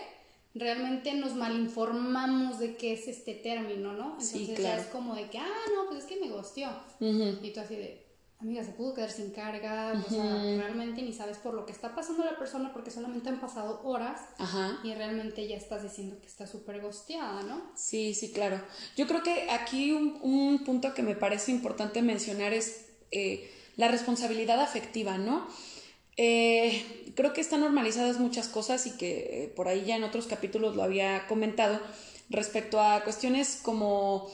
realmente 0.54 1.12
nos 1.14 1.34
malinformamos 1.34 2.58
de 2.58 2.76
qué 2.76 2.92
es 2.92 3.08
este 3.08 3.34
término, 3.34 3.92
¿no? 3.92 4.12
Entonces 4.12 4.56
ya 4.58 4.78
es 4.78 4.86
como 4.86 5.14
de 5.14 5.28
que, 5.28 5.38
ah, 5.38 5.48
no, 5.74 5.88
pues 5.88 6.04
es 6.04 6.08
que 6.08 6.20
me 6.20 6.30
gosteó. 6.30 6.70
Y 7.00 7.52
tú 7.52 7.60
así 7.60 7.74
de, 7.76 8.06
amiga, 8.38 8.62
se 8.62 8.72
pudo 8.72 8.94
quedar 8.94 9.10
sin 9.10 9.30
carga, 9.30 9.92
o 10.06 10.10
sea, 10.10 10.42
realmente 10.58 11.02
ni 11.02 11.12
sabes 11.12 11.38
por 11.38 11.54
lo 11.54 11.66
que 11.66 11.72
está 11.72 11.94
pasando 11.94 12.24
la 12.24 12.38
persona 12.38 12.72
porque 12.72 12.90
solamente 12.90 13.28
han 13.28 13.40
pasado 13.40 13.80
horas 13.84 14.20
y 14.84 14.94
realmente 14.94 15.46
ya 15.48 15.56
estás 15.56 15.82
diciendo 15.82 16.20
que 16.20 16.26
está 16.26 16.46
súper 16.46 16.80
gosteada, 16.80 17.42
¿no? 17.42 17.72
Sí, 17.74 18.14
sí, 18.14 18.32
claro. 18.32 18.60
Yo 18.96 19.06
creo 19.06 19.22
que 19.22 19.50
aquí 19.50 19.92
un, 19.92 20.18
un 20.22 20.64
punto 20.64 20.94
que 20.94 21.02
me 21.02 21.16
parece 21.16 21.50
importante 21.50 22.00
mencionar 22.02 22.52
es 22.52 22.90
eh, 23.10 23.50
la 23.76 23.88
responsabilidad 23.88 24.60
afectiva, 24.60 25.18
¿no? 25.18 25.48
Eh, 26.16 27.12
creo 27.16 27.32
que 27.32 27.40
están 27.40 27.60
normalizadas 27.60 28.18
muchas 28.18 28.48
cosas 28.48 28.86
y 28.86 28.92
que 28.92 29.44
eh, 29.44 29.52
por 29.54 29.68
ahí 29.68 29.84
ya 29.84 29.96
en 29.96 30.04
otros 30.04 30.26
capítulos 30.26 30.76
lo 30.76 30.82
había 30.82 31.26
comentado 31.26 31.80
respecto 32.30 32.80
a 32.80 33.02
cuestiones 33.02 33.58
como 33.62 34.30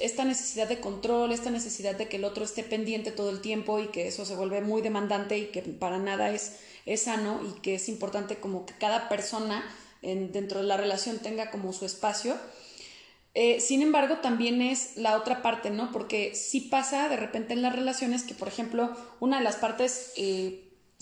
esta 0.00 0.24
necesidad 0.24 0.68
de 0.68 0.80
control, 0.80 1.32
esta 1.32 1.50
necesidad 1.50 1.94
de 1.96 2.08
que 2.08 2.16
el 2.16 2.24
otro 2.24 2.44
esté 2.44 2.64
pendiente 2.64 3.12
todo 3.12 3.30
el 3.30 3.40
tiempo 3.40 3.78
y 3.78 3.88
que 3.88 4.08
eso 4.08 4.24
se 4.24 4.34
vuelve 4.34 4.60
muy 4.62 4.82
demandante 4.82 5.38
y 5.38 5.46
que 5.46 5.62
para 5.62 5.98
nada 5.98 6.30
es, 6.30 6.56
es 6.86 7.02
sano 7.02 7.40
y 7.44 7.60
que 7.60 7.74
es 7.74 7.88
importante 7.88 8.36
como 8.36 8.64
que 8.64 8.74
cada 8.74 9.08
persona 9.08 9.64
en, 10.00 10.32
dentro 10.32 10.60
de 10.60 10.66
la 10.66 10.76
relación 10.76 11.18
tenga 11.18 11.50
como 11.50 11.72
su 11.72 11.84
espacio. 11.84 12.36
Eh, 13.34 13.60
sin 13.60 13.80
embargo, 13.80 14.18
también 14.18 14.60
es 14.60 14.96
la 14.96 15.16
otra 15.16 15.40
parte, 15.40 15.70
¿no? 15.70 15.90
Porque 15.90 16.34
sí 16.34 16.60
pasa 16.60 17.08
de 17.08 17.16
repente 17.16 17.54
en 17.54 17.62
las 17.62 17.74
relaciones 17.74 18.24
que, 18.24 18.34
por 18.34 18.48
ejemplo, 18.48 18.94
una 19.20 19.38
de 19.38 19.44
las 19.44 19.56
partes 19.56 20.12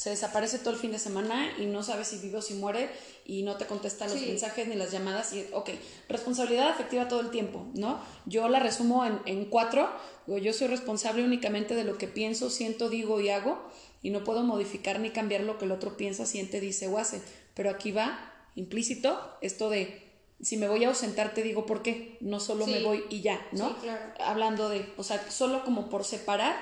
se 0.00 0.08
desaparece 0.08 0.58
todo 0.58 0.70
el 0.70 0.80
fin 0.80 0.92
de 0.92 0.98
semana 0.98 1.52
y 1.58 1.66
no 1.66 1.82
sabe 1.82 2.06
si 2.06 2.16
vive 2.16 2.38
o 2.38 2.40
si 2.40 2.54
muere 2.54 2.88
y 3.26 3.42
no 3.42 3.58
te 3.58 3.66
contesta 3.66 4.08
los 4.08 4.18
mensajes 4.18 4.66
ni 4.66 4.74
las 4.74 4.92
llamadas 4.92 5.34
y 5.34 5.44
ok, 5.52 5.68
responsabilidad 6.08 6.70
afectiva 6.70 7.06
todo 7.06 7.20
el 7.20 7.28
tiempo, 7.28 7.66
¿no? 7.74 8.00
Yo 8.24 8.48
la 8.48 8.60
resumo 8.60 9.04
en, 9.04 9.20
en 9.26 9.44
cuatro, 9.44 9.90
yo 10.26 10.54
soy 10.54 10.68
responsable 10.68 11.22
únicamente 11.22 11.74
de 11.74 11.84
lo 11.84 11.98
que 11.98 12.08
pienso, 12.08 12.48
siento, 12.48 12.88
digo 12.88 13.20
y 13.20 13.28
hago 13.28 13.60
y 14.00 14.08
no 14.08 14.24
puedo 14.24 14.42
modificar 14.42 15.00
ni 15.00 15.10
cambiar 15.10 15.42
lo 15.42 15.58
que 15.58 15.66
el 15.66 15.72
otro 15.72 15.98
piensa, 15.98 16.24
siente, 16.24 16.60
dice 16.60 16.88
o 16.88 16.96
hace, 16.96 17.20
pero 17.52 17.68
aquí 17.68 17.92
va 17.92 18.32
implícito 18.54 19.20
esto 19.42 19.68
de 19.68 20.02
si 20.40 20.56
me 20.56 20.66
voy 20.66 20.84
a 20.84 20.88
ausentar 20.88 21.34
te 21.34 21.42
digo 21.42 21.66
por 21.66 21.82
qué, 21.82 22.16
no 22.20 22.40
solo 22.40 22.66
me 22.66 22.82
voy 22.82 23.04
y 23.10 23.20
ya, 23.20 23.46
¿no? 23.52 23.76
Hablando 24.18 24.70
de, 24.70 24.90
o 24.96 25.02
sea, 25.02 25.30
solo 25.30 25.62
como 25.62 25.90
por 25.90 26.06
separar 26.06 26.56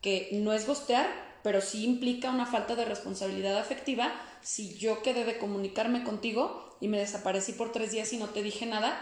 que 0.00 0.28
no 0.30 0.52
es 0.52 0.64
gostear, 0.64 1.23
pero 1.44 1.60
sí 1.60 1.84
implica 1.84 2.30
una 2.30 2.46
falta 2.46 2.74
de 2.74 2.86
responsabilidad 2.86 3.58
afectiva 3.58 4.10
si 4.40 4.78
yo 4.78 5.02
quedé 5.02 5.24
de 5.24 5.36
comunicarme 5.36 6.02
contigo 6.02 6.74
y 6.80 6.88
me 6.88 6.98
desaparecí 6.98 7.52
por 7.52 7.70
tres 7.70 7.92
días 7.92 8.10
y 8.14 8.16
no 8.16 8.30
te 8.30 8.42
dije 8.42 8.64
nada, 8.64 8.98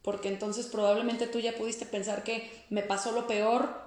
porque 0.00 0.28
entonces 0.28 0.66
probablemente 0.66 1.26
tú 1.26 1.40
ya 1.40 1.54
pudiste 1.54 1.84
pensar 1.84 2.24
que 2.24 2.50
me 2.70 2.82
pasó 2.82 3.12
lo 3.12 3.26
peor, 3.26 3.82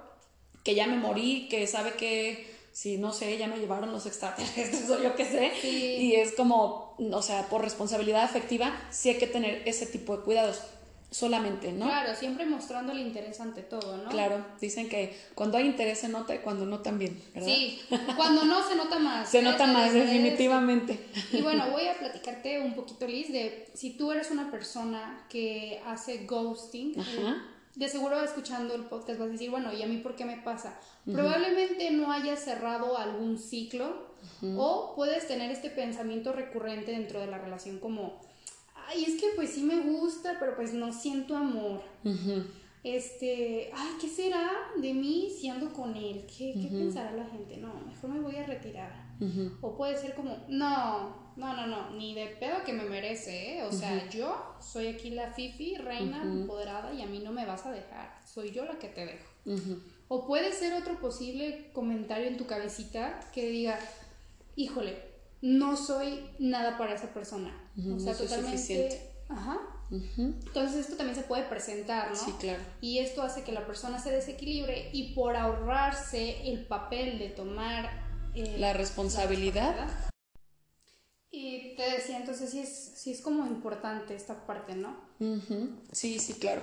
que 0.62 0.76
ya 0.76 0.86
me 0.86 0.96
morí, 0.96 1.48
que 1.48 1.66
sabe 1.66 1.94
que 1.94 2.56
si 2.70 2.98
no 2.98 3.12
sé, 3.12 3.36
ya 3.36 3.48
me 3.48 3.58
llevaron 3.58 3.90
los 3.90 4.06
extraterrestres 4.06 4.88
o 4.90 5.02
yo 5.02 5.16
qué 5.16 5.24
sé. 5.24 5.52
Y 5.66 6.14
es 6.14 6.34
como, 6.36 6.94
o 6.98 7.22
sea, 7.22 7.48
por 7.48 7.62
responsabilidad 7.62 8.22
afectiva 8.22 8.80
sí 8.90 9.08
hay 9.08 9.18
que 9.18 9.26
tener 9.26 9.62
ese 9.66 9.86
tipo 9.86 10.16
de 10.16 10.22
cuidados 10.22 10.60
solamente, 11.10 11.72
¿no? 11.72 11.86
Claro, 11.86 12.14
siempre 12.14 12.44
mostrando 12.44 12.92
el 12.92 12.98
interés 12.98 13.40
ante 13.40 13.62
todo, 13.62 13.96
¿no? 13.96 14.10
Claro, 14.10 14.44
dicen 14.60 14.88
que 14.88 15.16
cuando 15.34 15.56
hay 15.56 15.66
interés 15.66 16.00
se 16.00 16.08
nota 16.08 16.34
y 16.34 16.38
cuando 16.38 16.66
no 16.66 16.80
también, 16.80 17.22
¿verdad? 17.34 17.48
Sí, 17.48 17.80
cuando 18.16 18.44
no 18.44 18.66
se 18.66 18.76
nota 18.76 18.98
más. 18.98 19.30
se 19.30 19.42
nota 19.42 19.66
más, 19.66 19.92
definitivamente. 19.92 20.98
Y 21.32 21.42
bueno, 21.42 21.70
voy 21.70 21.86
a 21.86 21.98
platicarte 21.98 22.60
un 22.60 22.74
poquito, 22.74 23.06
Liz, 23.06 23.32
de 23.32 23.68
si 23.74 23.90
tú 23.90 24.12
eres 24.12 24.30
una 24.30 24.50
persona 24.50 25.26
que 25.28 25.80
hace 25.86 26.24
ghosting, 26.26 26.94
eh, 26.98 27.34
de 27.74 27.88
seguro 27.88 28.20
escuchando 28.20 28.74
el 28.74 28.84
podcast 28.84 29.18
vas 29.18 29.28
a 29.28 29.32
decir, 29.32 29.50
bueno, 29.50 29.72
¿y 29.72 29.82
a 29.82 29.86
mí 29.86 29.98
por 29.98 30.16
qué 30.16 30.24
me 30.24 30.38
pasa? 30.38 30.78
Probablemente 31.04 31.90
no 31.90 32.12
hayas 32.12 32.40
cerrado 32.40 32.98
algún 32.98 33.38
ciclo 33.38 34.08
o 34.56 34.94
puedes 34.94 35.26
tener 35.26 35.50
este 35.50 35.70
pensamiento 35.70 36.32
recurrente 36.32 36.90
dentro 36.90 37.20
de 37.20 37.28
la 37.28 37.38
relación 37.38 37.78
como 37.78 38.20
ay, 38.88 39.04
es 39.04 39.20
que 39.20 39.28
pues 39.36 39.50
sí 39.50 39.62
me 39.62 39.80
gusta, 39.80 40.36
pero 40.40 40.56
pues 40.56 40.72
no 40.72 40.92
siento 40.92 41.36
amor. 41.36 41.82
Este, 42.84 43.70
ay, 43.74 43.88
¿qué 44.00 44.08
será 44.08 44.50
de 44.80 44.94
mí 44.94 45.30
si 45.30 45.48
ando 45.48 45.72
con 45.72 45.94
él? 45.94 46.26
¿Qué, 46.26 46.54
pensará 46.70 47.12
la 47.12 47.26
gente? 47.26 47.58
No, 47.58 47.74
mejor 47.86 48.10
me 48.10 48.20
voy 48.20 48.36
a 48.36 48.46
retirar. 48.46 49.08
O 49.60 49.76
puede 49.76 49.96
ser 49.96 50.14
como, 50.14 50.44
no, 50.48 51.32
no, 51.36 51.56
no, 51.56 51.66
no, 51.66 51.90
ni 51.90 52.14
de 52.14 52.26
pedo 52.40 52.62
que 52.64 52.72
me 52.72 52.84
merece, 52.84 53.58
¿eh? 53.58 53.62
O 53.64 53.72
sea, 53.72 54.08
yo 54.08 54.54
soy 54.60 54.86
aquí 54.86 55.10
la 55.10 55.32
fifi, 55.32 55.76
reina, 55.76 56.22
empoderada, 56.22 56.92
y 56.94 57.02
a 57.02 57.06
mí 57.06 57.18
no 57.18 57.32
me 57.32 57.44
vas 57.44 57.66
a 57.66 57.72
dejar. 57.72 58.18
Soy 58.24 58.52
yo 58.52 58.64
la 58.64 58.78
que 58.78 58.88
te 58.88 59.06
dejo. 59.06 59.80
O 60.08 60.26
puede 60.26 60.52
ser 60.52 60.72
otro 60.74 60.98
posible 61.00 61.70
comentario 61.72 62.26
en 62.26 62.38
tu 62.38 62.46
cabecita 62.46 63.20
que 63.34 63.50
diga, 63.50 63.78
híjole, 64.56 65.07
no 65.40 65.76
soy 65.76 66.30
nada 66.38 66.78
para 66.78 66.94
esa 66.94 67.12
persona. 67.14 67.52
o 67.76 67.98
sea, 68.00 68.14
totalmente. 68.14 69.12
Ajá. 69.28 69.58
Entonces 69.90 70.76
esto 70.80 70.96
también 70.96 71.16
se 71.16 71.22
puede 71.22 71.44
presentar, 71.44 72.10
¿no? 72.10 72.16
Sí, 72.16 72.32
claro. 72.38 72.62
Y 72.80 72.98
esto 72.98 73.22
hace 73.22 73.42
que 73.42 73.52
la 73.52 73.66
persona 73.66 73.98
se 73.98 74.10
desequilibre 74.10 74.90
y 74.92 75.14
por 75.14 75.36
ahorrarse 75.36 76.48
el 76.50 76.66
papel 76.66 77.18
de 77.18 77.30
tomar 77.30 77.88
eh, 78.34 78.56
la 78.58 78.74
responsabilidad. 78.74 79.88
Y 81.30 81.74
te 81.76 81.90
decía, 81.90 82.18
entonces 82.18 82.50
sí 82.50 82.60
es, 82.60 82.92
sí 82.96 83.12
es 83.12 83.20
como 83.20 83.46
importante 83.46 84.14
esta 84.14 84.46
parte, 84.46 84.74
¿no? 84.74 84.96
Sí, 85.92 86.18
sí, 86.18 86.34
claro. 86.34 86.62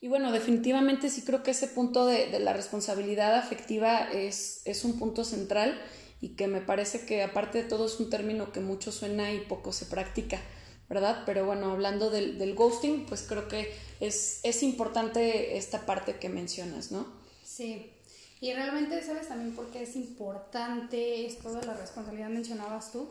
Y 0.00 0.08
bueno, 0.08 0.30
definitivamente 0.30 1.10
sí 1.10 1.22
creo 1.22 1.42
que 1.42 1.50
ese 1.50 1.66
punto 1.66 2.06
de, 2.06 2.28
de 2.30 2.38
la 2.38 2.52
responsabilidad 2.52 3.34
afectiva 3.34 4.10
es, 4.12 4.62
es 4.64 4.84
un 4.84 4.98
punto 4.98 5.24
central 5.24 5.80
y 6.20 6.30
que 6.30 6.48
me 6.48 6.60
parece 6.60 7.06
que 7.06 7.22
aparte 7.22 7.62
de 7.62 7.68
todo 7.68 7.86
es 7.86 8.00
un 8.00 8.10
término 8.10 8.52
que 8.52 8.60
mucho 8.60 8.92
suena 8.92 9.32
y 9.32 9.40
poco 9.40 9.72
se 9.72 9.86
practica, 9.86 10.40
¿verdad? 10.88 11.22
Pero 11.26 11.46
bueno, 11.46 11.70
hablando 11.72 12.10
del, 12.10 12.38
del 12.38 12.54
ghosting, 12.54 13.06
pues 13.06 13.22
creo 13.22 13.48
que 13.48 13.72
es, 14.00 14.40
es 14.42 14.62
importante 14.62 15.56
esta 15.56 15.86
parte 15.86 16.16
que 16.16 16.28
mencionas, 16.28 16.90
¿no? 16.90 17.06
Sí, 17.44 17.92
y 18.40 18.52
realmente, 18.52 19.02
¿sabes 19.02 19.28
también 19.28 19.54
por 19.54 19.66
qué 19.70 19.82
es 19.82 19.96
importante 19.96 21.26
esto 21.26 21.52
de 21.52 21.66
la 21.66 21.74
responsabilidad 21.74 22.28
mencionabas 22.28 22.92
tú? 22.92 23.10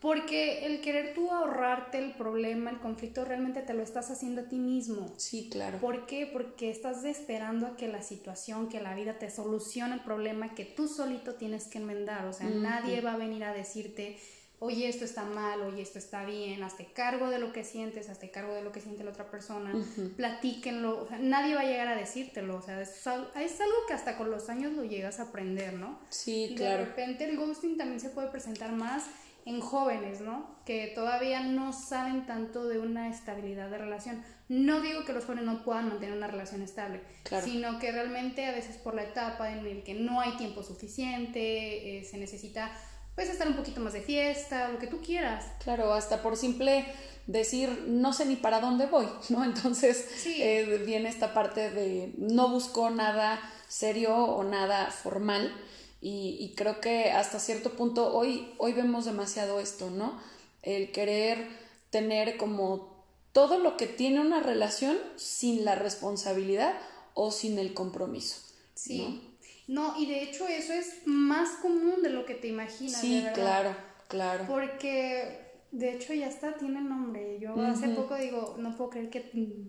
Porque 0.00 0.66
el 0.66 0.80
querer 0.80 1.14
tú 1.14 1.30
ahorrarte 1.30 1.98
el 1.98 2.12
problema, 2.12 2.70
el 2.70 2.78
conflicto, 2.78 3.24
realmente 3.24 3.62
te 3.62 3.74
lo 3.74 3.82
estás 3.82 4.10
haciendo 4.10 4.42
a 4.42 4.44
ti 4.44 4.56
mismo. 4.56 5.12
Sí, 5.16 5.48
claro. 5.50 5.78
¿Por 5.78 6.06
qué? 6.06 6.26
Porque 6.26 6.70
estás 6.70 7.04
esperando 7.04 7.66
a 7.66 7.76
que 7.76 7.88
la 7.88 8.02
situación, 8.02 8.68
que 8.68 8.80
la 8.80 8.94
vida 8.94 9.18
te 9.18 9.30
solucione 9.30 9.94
el 9.94 10.00
problema 10.00 10.54
que 10.54 10.64
tú 10.64 10.88
solito 10.88 11.34
tienes 11.34 11.66
que 11.66 11.78
enmendar. 11.78 12.26
O 12.26 12.32
sea, 12.32 12.48
nadie 12.48 13.00
va 13.00 13.12
a 13.12 13.16
venir 13.16 13.44
a 13.44 13.52
decirte 13.52 14.18
oye, 14.58 14.88
esto 14.88 15.04
está 15.04 15.24
mal, 15.24 15.60
oye, 15.62 15.82
esto 15.82 15.98
está 15.98 16.24
bien, 16.24 16.62
hazte 16.62 16.86
cargo 16.92 17.28
de 17.28 17.38
lo 17.38 17.52
que 17.52 17.64
sientes, 17.64 18.08
hazte 18.08 18.30
cargo 18.30 18.54
de 18.54 18.62
lo 18.62 18.72
que 18.72 18.80
siente 18.80 19.04
la 19.04 19.10
otra 19.10 19.30
persona, 19.30 19.72
platíquenlo, 20.16 21.02
o 21.02 21.08
sea, 21.08 21.18
nadie 21.18 21.54
va 21.54 21.60
a 21.60 21.64
llegar 21.64 21.88
a 21.88 21.96
decírtelo, 21.96 22.56
o 22.56 22.62
sea, 22.62 22.80
es, 22.80 23.06
algo 23.06 23.76
que 23.86 23.94
hasta 23.94 24.16
con 24.16 24.30
los 24.30 24.48
años 24.48 24.72
lo 24.72 24.84
llegas 24.84 25.20
a 25.20 25.24
aprender, 25.24 25.74
¿no? 25.74 25.98
Sí, 26.08 26.54
claro. 26.56 26.78
De 26.78 26.84
repente 26.86 27.24
el 27.28 27.36
ghosting 27.36 27.76
también 27.76 28.00
se 28.00 28.10
puede 28.10 28.28
presentar 28.28 28.72
más 28.72 29.04
en 29.44 29.60
jóvenes, 29.60 30.20
¿no? 30.20 30.56
Que 30.64 30.90
todavía 30.94 31.40
no 31.40 31.72
saben 31.72 32.26
tanto 32.26 32.66
de 32.66 32.80
una 32.80 33.08
estabilidad 33.08 33.70
de 33.70 33.78
relación. 33.78 34.24
No 34.48 34.80
digo 34.80 35.04
que 35.04 35.12
los 35.12 35.24
jóvenes 35.24 35.44
no 35.44 35.62
puedan 35.64 35.88
mantener 35.88 36.16
una 36.16 36.26
relación 36.26 36.62
estable, 36.62 37.00
sino 37.44 37.78
que 37.78 37.92
realmente 37.92 38.44
a 38.46 38.52
veces 38.52 38.76
por 38.76 38.94
la 38.94 39.04
etapa 39.04 39.52
en 39.52 39.64
la 39.64 39.84
que 39.84 39.94
no 39.94 40.20
hay 40.20 40.36
tiempo 40.36 40.64
suficiente, 40.64 41.98
eh, 41.98 42.04
se 42.04 42.18
necesita 42.18 42.72
puedes 43.16 43.32
estar 43.32 43.48
un 43.48 43.56
poquito 43.56 43.80
más 43.80 43.94
de 43.94 44.02
fiesta, 44.02 44.68
lo 44.68 44.78
que 44.78 44.86
tú 44.86 45.00
quieras. 45.00 45.46
Claro, 45.64 45.92
hasta 45.92 46.22
por 46.22 46.36
simple 46.36 46.86
decir, 47.26 47.86
no 47.88 48.12
sé 48.12 48.26
ni 48.26 48.36
para 48.36 48.60
dónde 48.60 48.86
voy, 48.86 49.08
¿no? 49.30 49.42
Entonces 49.42 50.06
eh, 50.26 50.82
viene 50.86 51.08
esta 51.08 51.34
parte 51.34 51.70
de 51.70 52.12
no 52.18 52.50
busco 52.50 52.90
nada 52.90 53.40
serio 53.66 54.14
o 54.14 54.44
nada 54.44 54.92
formal 54.92 55.52
Y, 56.00 56.54
creo 56.56 56.80
que 56.80 57.10
hasta 57.10 57.40
cierto 57.40 57.70
punto 57.70 58.14
hoy, 58.14 58.54
hoy 58.58 58.74
vemos 58.74 59.06
demasiado 59.06 59.58
esto, 59.58 59.90
¿no? 59.90 60.20
El 60.62 60.92
querer 60.92 61.48
tener 61.90 62.36
como 62.36 62.94
todo 63.32 63.58
lo 63.58 63.76
que 63.76 63.86
tiene 63.86 64.20
una 64.20 64.40
relación 64.40 64.96
sin 65.16 65.64
la 65.64 65.74
responsabilidad 65.74 66.74
o 67.14 67.32
sin 67.32 67.58
el 67.58 67.74
compromiso. 67.74 68.36
Sí. 68.74 68.98
No, 68.98 69.25
y 69.68 70.06
de 70.06 70.22
hecho 70.22 70.46
eso 70.46 70.72
es 70.72 71.02
más 71.06 71.50
común 71.62 72.02
de 72.02 72.10
lo 72.10 72.24
que 72.24 72.34
te 72.34 72.48
imaginas. 72.48 73.00
Sí, 73.00 73.24
claro, 73.34 73.74
claro. 74.08 74.44
Porque 74.46 75.46
de 75.72 75.92
hecho 75.92 76.14
ya 76.14 76.28
está, 76.28 76.54
tiene 76.54 76.80
nombre. 76.80 77.38
Yo 77.40 77.60
hace 77.60 77.88
poco 77.88 78.14
digo, 78.16 78.56
no 78.58 78.76
puedo 78.76 78.90
creer 78.90 79.10
que 79.10 79.20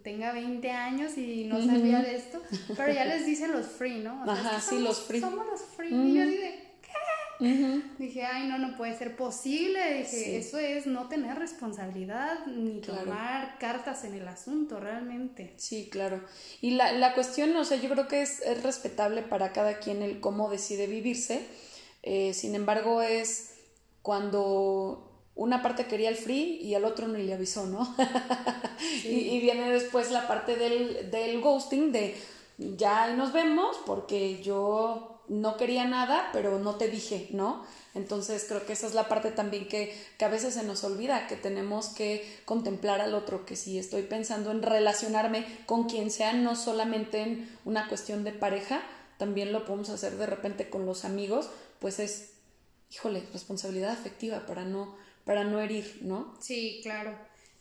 tenga 0.03 0.33
20 0.33 0.71
años 0.71 1.17
y 1.17 1.45
no 1.45 1.63
sabía 1.65 2.01
de 2.01 2.15
esto, 2.15 2.41
pero 2.77 2.93
ya 2.93 3.05
les 3.05 3.25
dicen 3.25 3.51
los 3.51 3.65
free, 3.65 3.99
¿no? 3.99 4.23
Ajá, 4.29 4.59
sí, 4.61 4.79
los 4.79 5.01
free. 5.01 5.19
Somos 5.19 5.45
los 5.47 5.61
free. 5.61 5.93
Y 5.93 6.13
yo 6.13 6.23
dije, 7.39 7.82
Dije, 7.98 8.24
ay, 8.24 8.48
no, 8.48 8.58
no 8.58 8.77
puede 8.77 8.98
ser 8.98 9.15
posible. 9.15 9.94
Dije, 9.94 10.38
eso 10.38 10.58
es 10.58 10.88
no 10.88 11.08
tener 11.08 11.38
responsabilidad 11.38 12.46
ni 12.48 12.82
tomar 12.82 13.58
cartas 13.60 14.03
en 14.03 14.13
el 14.13 14.27
asunto, 14.27 14.79
realmente. 14.79 15.53
Sí, 15.58 15.89
claro. 15.91 16.22
Y 16.62 16.72
la, 16.72 16.91
la 16.94 17.13
cuestión, 17.13 17.56
o 17.56 17.65
sea, 17.65 17.77
yo 17.77 17.89
creo 17.89 18.08
que 18.08 18.22
es, 18.22 18.41
es, 18.41 18.63
respetable 18.63 19.22
para 19.22 19.53
cada 19.53 19.79
quien 19.79 20.01
el 20.01 20.20
cómo 20.20 20.50
decide 20.50 20.88
vivirse. 20.88 21.46
Eh, 22.03 22.34
sin 22.34 22.56
embargo, 22.56 23.01
es 23.01 23.56
cuando 24.01 25.08
una 25.36 25.62
parte 25.62 25.86
quería 25.86 26.10
el 26.10 26.15
free 26.15 26.60
y 26.62 26.74
al 26.74 26.86
otro 26.86 27.08
ni 27.08 27.24
le 27.24 27.34
avisó, 27.34 27.65
¿no? 27.67 27.96
y, 29.03 29.10
y, 29.10 29.39
viene 29.39 29.70
después 29.70 30.12
la 30.12 30.27
parte 30.27 30.56
del, 30.56 31.12
del 31.12 31.41
ghosting 31.41 31.91
de 31.91 32.15
ya 32.58 33.13
nos 33.13 33.34
vemos 33.34 33.77
porque 33.86 34.41
yo 34.41 35.16
no 35.29 35.57
quería 35.57 35.86
nada, 35.86 36.29
pero 36.34 36.60
no 36.60 36.75
te 36.75 36.88
dije, 36.88 37.27
¿no? 37.31 37.65
Entonces 37.93 38.46
creo 38.48 38.65
que 38.65 38.74
esa 38.74 38.88
es 38.88 38.93
la 38.93 39.07
parte 39.07 39.31
también 39.31 39.67
que, 39.67 39.93
que, 40.17 40.25
a 40.25 40.29
veces 40.29 40.53
se 40.53 40.63
nos 40.63 40.84
olvida, 40.84 41.27
que 41.27 41.36
tenemos 41.36 41.89
que 41.89 42.41
contemplar 42.46 43.01
al 43.01 43.13
otro, 43.13 43.46
que 43.46 43.55
si 43.55 43.77
estoy 43.77 44.03
pensando 44.03 44.51
en 44.51 44.62
relacionarme 44.62 45.46
con 45.65 45.89
quien 45.89 46.12
sea, 46.12 46.34
no 46.34 46.55
solamente 46.55 47.22
en 47.22 47.57
una 47.65 47.88
cuestión 47.89 48.24
de 48.24 48.31
pareja, 48.31 48.81
también 49.17 49.51
lo 49.51 49.65
podemos 49.65 49.89
hacer 49.89 50.17
de 50.17 50.27
repente 50.27 50.69
con 50.69 50.86
los 50.86 51.05
amigos, 51.05 51.50
pues 51.79 52.00
es, 52.00 52.34
híjole, 52.91 53.24
responsabilidad 53.34 53.91
afectiva 53.91 54.46
para 54.46 54.63
no, 54.63 54.96
para 55.25 55.43
no 55.43 55.60
herir, 55.60 56.00
¿no? 56.01 56.36
Sí, 56.39 56.79
claro. 56.84 57.17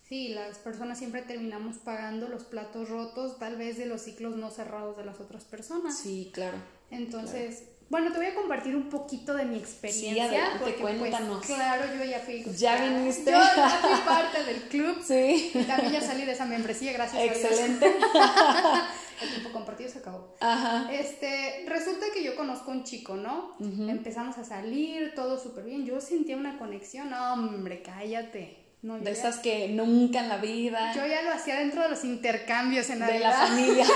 Sí, 0.08 0.28
las 0.28 0.58
personas 0.58 0.98
siempre 0.98 1.22
terminamos 1.22 1.78
pagando 1.78 2.28
los 2.28 2.44
platos 2.44 2.88
rotos, 2.88 3.38
tal 3.38 3.56
vez 3.56 3.76
de 3.76 3.86
los 3.86 4.02
ciclos 4.02 4.36
no 4.36 4.52
cerrados 4.52 4.96
de 4.96 5.04
las 5.04 5.18
otras 5.18 5.44
personas. 5.44 5.98
Sí, 5.98 6.30
claro. 6.32 6.58
Entonces, 6.90 7.64
bueno, 7.88 8.10
te 8.10 8.18
voy 8.18 8.26
a 8.26 8.34
compartir 8.34 8.74
un 8.74 8.88
poquito 8.88 9.34
de 9.34 9.44
mi 9.44 9.56
experiencia. 9.56 10.12
Sí, 10.12 10.20
adelante, 10.20 10.76
pues, 10.80 10.96
cuéntanos. 10.96 11.46
claro, 11.46 11.84
yo 11.96 12.04
ya 12.04 12.18
fui. 12.18 12.44
Ya, 12.56 12.84
viniste. 12.84 13.30
Yo 13.30 13.38
ya 13.38 13.78
fui 13.80 14.00
parte 14.04 14.42
del 14.44 14.62
club. 14.62 15.02
Sí. 15.06 15.52
Y 15.54 15.62
también 15.64 15.92
ya 15.92 16.00
salí 16.00 16.24
de 16.24 16.32
esa 16.32 16.46
membresía, 16.46 16.92
gracias 16.92 17.22
Excelente. 17.22 17.86
a 17.86 17.88
Dios. 17.88 18.00
Excelente. 18.00 18.76
El 19.22 19.30
tiempo 19.30 19.50
compartido 19.50 19.88
se 19.88 20.00
acabó. 20.00 20.34
Ajá. 20.40 20.92
Este, 20.92 21.64
resulta 21.66 22.06
que 22.12 22.22
yo 22.22 22.36
conozco 22.36 22.70
a 22.70 22.74
un 22.74 22.84
chico, 22.84 23.16
¿no? 23.16 23.56
Empezamos 23.60 24.36
a 24.36 24.44
salir, 24.44 25.14
todo 25.14 25.38
súper 25.38 25.64
bien. 25.64 25.86
Yo 25.86 26.00
sentía 26.00 26.36
una 26.36 26.58
conexión. 26.58 27.12
hombre, 27.14 27.82
cállate. 27.82 28.66
No, 28.82 28.98
de 28.98 29.10
esas 29.10 29.38
que 29.38 29.68
nunca 29.68 30.20
en 30.20 30.28
la 30.28 30.36
vida. 30.36 30.92
Yo 30.94 31.06
ya 31.06 31.22
lo 31.22 31.32
hacía 31.32 31.58
dentro 31.58 31.82
de 31.82 31.88
los 31.88 32.04
intercambios 32.04 32.90
en 32.90 33.00
De 33.00 33.18
la 33.18 33.32
familia. 33.32 33.86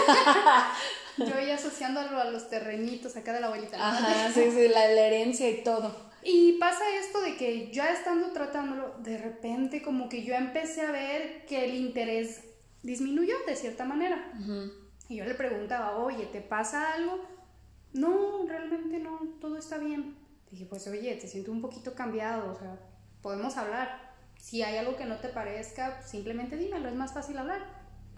Yo 1.19 1.41
ya 1.41 1.55
asociándolo 1.55 2.19
a 2.19 2.25
los 2.25 2.49
terrenitos 2.49 3.17
acá 3.17 3.33
de 3.33 3.41
la 3.41 3.49
abuelita. 3.49 3.77
Ajá, 3.77 4.31
sí, 4.35 4.51
sí, 4.51 4.69
la, 4.69 4.87
herencia 4.87 5.51
y 5.51 5.63
todo. 5.63 6.11
Y 6.23 6.59
pasa 6.59 6.83
esto 6.99 7.21
de 7.23 7.37
que 7.37 7.71
ya 7.73 7.93
estando 7.93 8.33
tratándolo, 8.33 8.95
de 8.99 9.19
repente 9.19 9.83
como 9.83 10.09
que 10.09 10.23
yo 10.23 10.35
empecé 10.35 10.83
a 10.83 10.93
ver 10.93 11.47
que 11.47 11.65
el 11.65 11.75
interés 11.75 12.43
disminuyó 12.83 13.37
de 13.47 13.57
cierta 13.57 13.85
manera. 13.85 14.33
Y 15.09 15.17
yo 15.17 15.25
le 15.25 15.35
preguntaba, 15.35 15.97
oye, 15.97 16.27
¿te 16.27 16.41
pasa 16.41 16.93
algo? 16.93 17.21
No, 17.93 18.47
realmente 18.47 18.99
no, 18.99 19.19
todo 19.41 19.57
está 19.57 19.79
bien. 19.79 20.17
Dije, 20.51 20.67
pues 20.67 20.87
oye, 20.89 21.15
te 21.17 21.27
siento 21.27 21.53
un 21.53 21.61
poquito 21.61 21.95
cambiado, 21.95 22.53
o 22.53 22.59
sea, 22.59 22.79
podemos 23.23 23.57
hablar. 23.57 24.11
Si 24.37 24.63
hay 24.63 24.77
algo 24.77 24.97
que 24.97 25.05
no 25.05 25.19
te 25.19 25.29
parezca, 25.29 26.03
simplemente 26.03 26.57
dímelo, 26.57 26.89
es 26.89 26.95
más 26.95 27.13
fácil 27.13 27.39
hablar. 27.39 27.61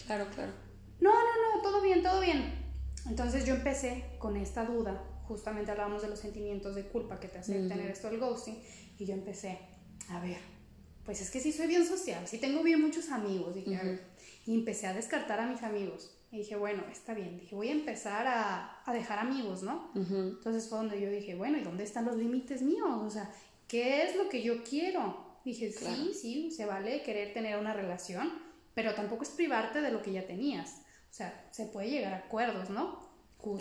Claro, 0.07 0.27
claro. 0.35 0.53
No, 1.01 1.11
no, 1.11 1.57
no, 1.57 1.63
todo 1.63 1.81
bien, 1.81 2.03
todo 2.03 2.21
bien. 2.21 2.62
Entonces 3.09 3.45
yo 3.45 3.55
empecé 3.55 4.05
con 4.19 4.37
esta 4.37 4.65
duda, 4.65 5.03
justamente 5.27 5.71
hablábamos 5.71 6.03
de 6.03 6.09
los 6.09 6.19
sentimientos 6.19 6.75
de 6.75 6.85
culpa 6.85 7.19
que 7.19 7.29
te 7.29 7.39
hace 7.39 7.55
tener 7.69 7.91
esto 7.91 8.09
del 8.09 8.21
ghosting, 8.21 8.59
y 8.99 9.05
yo 9.05 9.15
empecé, 9.15 9.59
a 10.09 10.21
ver, 10.21 10.39
pues 11.05 11.21
es 11.21 11.31
que 11.31 11.41
sí 11.41 11.53
soy 11.53 11.67
bien 11.67 11.85
social, 11.85 12.27
sí 12.29 12.39
tengo 12.39 12.63
bien 12.63 12.81
muchos 12.81 13.11
amigos, 13.11 13.55
dije, 13.55 13.77
a 13.77 13.83
ver, 13.83 14.03
y 14.47 14.55
empecé 14.55 14.87
a 14.87 14.95
descartar 14.95 15.41
a 15.41 15.47
mis 15.47 15.63
amigos. 15.63 16.17
Y 16.31 16.39
dije, 16.39 16.57
bueno, 16.57 16.83
está 16.91 17.13
bien, 17.13 17.39
dije, 17.39 17.55
voy 17.55 17.69
a 17.69 17.73
empezar 17.73 18.27
a, 18.27 18.81
a 18.87 18.93
dejar 18.95 19.19
amigos, 19.19 19.63
¿no? 19.63 19.91
Entonces 19.95 20.67
fue 20.67 20.79
donde 20.79 20.99
yo 20.99 21.11
dije, 21.11 21.35
bueno, 21.35 21.59
¿y 21.59 21.63
dónde 21.63 21.85
están 21.85 22.07
los 22.07 22.17
límites 22.17 22.63
míos? 22.63 22.89
O 23.03 23.11
sea, 23.11 23.31
¿qué 23.69 24.05
es 24.05 24.17
lo 24.17 24.31
que 24.31 24.43
yo 24.43 24.65
quiero? 24.65 25.39
Dije, 25.45 25.73
sí, 25.73 26.15
sí, 26.15 26.51
se 26.51 26.65
vale 26.65 27.03
querer 27.03 27.35
tener 27.35 27.59
una 27.59 27.75
relación, 27.75 28.33
pero 28.75 28.95
tampoco 28.95 29.25
es 29.25 29.31
privarte 29.31 29.83
de 29.83 29.91
lo 29.91 30.01
que 30.01 30.13
ya 30.13 30.27
tenías. 30.27 30.82
O 31.13 31.15
sea, 31.15 31.47
se 31.51 31.67
puede 31.67 31.91
llegar 31.91 32.15
a 32.15 32.17
acuerdos, 32.17 32.71
¿no? 32.71 32.99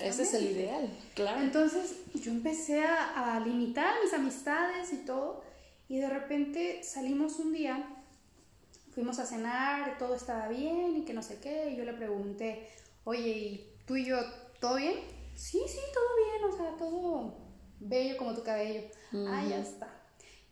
Ese 0.01 0.23
es 0.23 0.33
el 0.35 0.51
ideal, 0.51 0.89
claro. 1.15 1.41
Entonces 1.41 1.97
yo 2.13 2.31
empecé 2.31 2.81
a, 2.85 3.41
limitar 3.45 3.93
mis 4.01 4.13
amistades 4.13 4.93
y 4.93 4.97
todo, 4.99 5.43
y 5.89 5.99
de 5.99 6.07
repente 6.07 6.81
salimos 6.81 7.39
un 7.39 7.51
día, 7.51 7.83
fuimos 8.93 9.19
a 9.19 9.25
cenar, 9.25 9.97
todo 9.97 10.15
estaba 10.15 10.47
bien 10.47 10.95
y 10.95 11.03
que 11.03 11.13
no 11.13 11.21
sé 11.21 11.39
qué, 11.41 11.71
y 11.71 11.75
yo 11.75 11.83
le 11.83 11.91
pregunté, 11.91 12.69
oye, 13.03 13.27
¿y 13.27 13.73
tú 13.85 13.97
y 13.97 14.05
yo, 14.05 14.17
todo 14.61 14.75
bien? 14.75 14.95
Sí, 15.35 15.59
sí, 15.67 15.79
todo 15.93 16.39
bien, 16.39 16.53
o 16.53 16.57
sea, 16.57 16.77
todo 16.77 17.37
bello 17.81 18.15
como 18.15 18.33
tu 18.33 18.43
cabello. 18.43 18.83
Ah, 19.27 19.43
ya 19.49 19.59
está. 19.59 20.00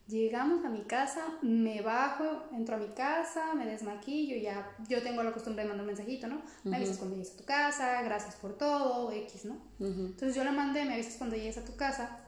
Llegamos 0.10 0.66
a 0.66 0.70
mi 0.70 0.82
casa, 0.86 1.22
me 1.44 1.82
bajo, 1.82 2.44
entro 2.52 2.76
a 2.76 2.78
mi 2.80 2.88
casa, 2.88 3.54
me 3.54 3.68
desmaquillo, 3.68 4.38
ya 4.38 4.76
yo 4.88 5.04
tengo 5.04 5.22
la 5.22 5.32
costumbre 5.32 5.62
de 5.62 5.70
mandar 5.70 5.84
un 5.84 5.88
mensajito, 5.88 6.26
¿no? 6.28 6.42
Me 6.64 6.78
avisas 6.78 6.98
cuando 6.98 7.16
llegues 7.16 7.34
a 7.36 7.38
tu 7.38 7.44
casa, 7.44 8.02
gracias 8.02 8.36
por 8.38 8.58
todo, 8.58 9.12
X, 9.12 9.46
¿no? 9.46 9.58
Entonces 9.80 10.36
yo 10.36 10.44
le 10.44 10.52
mandé, 10.52 10.84
me 10.86 10.96
avisas 10.96 11.18
cuando 11.18 11.36
llegues 11.36 11.60
a 11.60 11.66
tu 11.66 11.76
casa, 11.76 12.22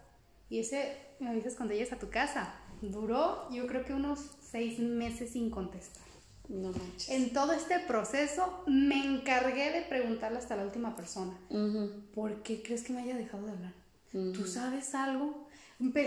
y 0.47 0.59
ese 0.59 0.95
me 1.19 1.29
avisas 1.29 1.55
cuando 1.55 1.73
llegues 1.73 1.91
a 1.91 1.97
tu 1.97 2.09
casa. 2.09 2.53
Duró, 2.81 3.49
yo 3.51 3.65
creo 3.65 3.83
que 3.83 3.93
unos 3.93 4.19
seis 4.41 4.77
meses 4.77 5.31
sin 5.31 5.49
contestar. 5.49 6.03
No 6.49 6.71
manches. 6.71 7.09
En 7.09 7.33
todo 7.33 7.53
este 7.53 7.79
proceso 7.79 8.63
me 8.67 9.03
encargué 9.03 9.71
de 9.71 9.81
preguntarle 9.83 10.37
hasta 10.37 10.55
la 10.55 10.65
última 10.65 10.95
persona, 10.95 11.33
¿por 12.13 12.43
qué 12.43 12.61
crees 12.61 12.83
que 12.83 12.93
me 12.93 13.01
haya 13.01 13.15
dejado 13.15 13.45
de 13.47 13.51
hablar? 13.53 13.73
¿Tú 14.11 14.45
sabes 14.45 14.93
algo? 14.93 15.47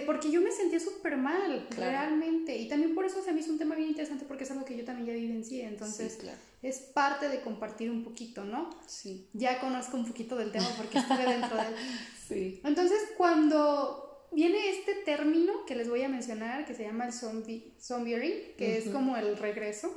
Porque 0.07 0.31
yo 0.31 0.41
me 0.41 0.53
sentía 0.53 0.79
súper 0.79 1.17
mal, 1.17 1.67
realmente. 1.77 2.57
Y 2.57 2.69
también 2.69 2.95
por 2.95 3.05
eso 3.05 3.23
se 3.23 3.33
me 3.33 3.41
hizo 3.41 3.51
un 3.51 3.59
tema 3.59 3.75
bien 3.75 3.89
interesante 3.89 4.25
porque 4.27 4.45
es 4.45 4.51
algo 4.51 4.65
que 4.65 4.77
yo 4.77 4.85
también 4.85 5.07
ya 5.07 5.15
vivencié. 5.15 5.67
Entonces, 5.67 6.19
es 6.63 6.79
parte 6.79 7.29
de 7.29 7.41
compartir 7.41 7.91
un 7.91 8.05
poquito, 8.05 8.45
¿no? 8.45 8.71
Sí. 8.87 9.29
Ya 9.33 9.61
conozco 9.61 9.97
un 9.97 10.07
poquito 10.07 10.37
del 10.37 10.53
tema 10.53 10.69
porque 10.77 10.99
estuve 10.99 11.25
dentro 11.29 11.57
de 11.57 11.63
él. 11.63 11.75
Sí. 12.29 12.61
Entonces, 12.65 12.99
cuando 13.17 14.29
viene 14.33 14.71
este 14.71 14.95
término 15.05 15.65
que 15.67 15.75
les 15.75 15.89
voy 15.89 16.03
a 16.03 16.09
mencionar, 16.09 16.67
que 16.67 16.75
se 16.75 16.85
llama 16.85 17.07
el 17.07 17.13
zombie, 17.13 17.75
zombieing, 17.81 18.57
que 18.57 18.79
es 18.79 18.89
como 18.91 19.17
el 19.17 19.37
regreso. 19.37 19.93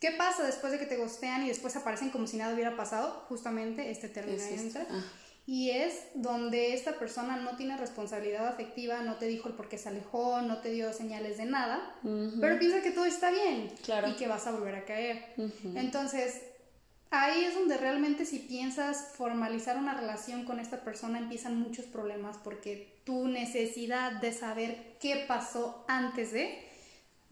¿Qué 0.00 0.10
pasa 0.12 0.44
después 0.44 0.70
de 0.72 0.78
que 0.78 0.86
te 0.86 0.96
gostean 0.96 1.44
y 1.44 1.48
después 1.48 1.74
aparecen 1.76 2.10
como 2.10 2.26
si 2.26 2.36
nada 2.36 2.54
hubiera 2.54 2.76
pasado? 2.76 3.24
Justamente 3.28 3.90
este 3.90 4.08
término 4.08 4.42
entra. 4.42 4.86
Ah 4.90 5.02
y 5.46 5.70
es 5.70 6.06
donde 6.14 6.72
esta 6.72 6.98
persona 6.98 7.36
no 7.36 7.56
tiene 7.56 7.76
responsabilidad 7.76 8.46
afectiva, 8.46 9.02
no 9.02 9.16
te 9.16 9.26
dijo 9.26 9.48
el 9.48 9.54
por 9.54 9.68
qué 9.68 9.76
se 9.76 9.90
alejó, 9.90 10.40
no 10.40 10.58
te 10.58 10.70
dio 10.70 10.92
señales 10.92 11.36
de 11.36 11.44
nada, 11.44 11.96
pero 12.40 12.58
piensa 12.58 12.80
que 12.80 12.92
todo 12.92 13.04
está 13.04 13.30
bien 13.30 13.70
y 14.08 14.12
que 14.14 14.26
vas 14.26 14.46
a 14.46 14.52
volver 14.52 14.74
a 14.74 14.84
caer. 14.84 15.34
Entonces, 15.74 16.40
ahí 17.10 17.44
es 17.44 17.54
donde 17.54 17.76
realmente 17.76 18.24
si 18.24 18.38
piensas 18.38 19.12
formalizar 19.16 19.76
una 19.76 19.94
relación 19.94 20.44
con 20.44 20.60
esta 20.60 20.82
persona 20.82 21.18
empiezan 21.18 21.60
muchos 21.60 21.84
problemas 21.84 22.38
porque 22.42 22.94
tu 23.04 23.28
necesidad 23.28 24.12
de 24.12 24.32
saber 24.32 24.96
qué 24.98 25.24
pasó 25.28 25.84
antes 25.88 26.32
de 26.32 26.73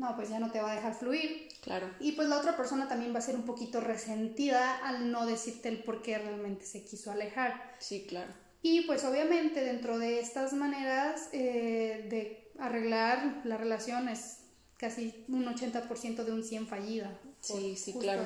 no, 0.02 0.16
pues 0.16 0.28
ya 0.28 0.40
no 0.40 0.50
te 0.50 0.60
va 0.60 0.72
a 0.72 0.74
dejar 0.74 0.94
fluir. 0.94 1.48
Claro. 1.62 1.88
Y 2.00 2.12
pues 2.12 2.28
la 2.28 2.38
otra 2.38 2.56
persona 2.56 2.88
también 2.88 3.14
va 3.14 3.20
a 3.20 3.22
ser 3.22 3.36
un 3.36 3.44
poquito 3.44 3.80
resentida 3.80 4.78
al 4.84 5.10
no 5.12 5.24
decirte 5.26 5.68
el 5.68 5.82
por 5.82 6.02
qué 6.02 6.18
realmente 6.18 6.66
se 6.66 6.84
quiso 6.84 7.12
alejar. 7.12 7.76
Sí, 7.78 8.04
claro. 8.08 8.32
Y 8.62 8.82
pues 8.82 9.04
obviamente 9.04 9.60
dentro 9.64 9.98
de 9.98 10.20
estas 10.20 10.52
maneras 10.52 11.28
eh, 11.32 12.06
de 12.10 12.50
arreglar 12.58 13.42
la 13.44 13.56
relación 13.56 14.08
es 14.08 14.38
casi 14.76 15.24
un 15.28 15.44
80% 15.46 16.24
de 16.24 16.32
un 16.32 16.42
100 16.42 16.66
fallida. 16.66 17.16
Sí, 17.40 17.76
sí, 17.76 17.94
claro. 17.94 18.24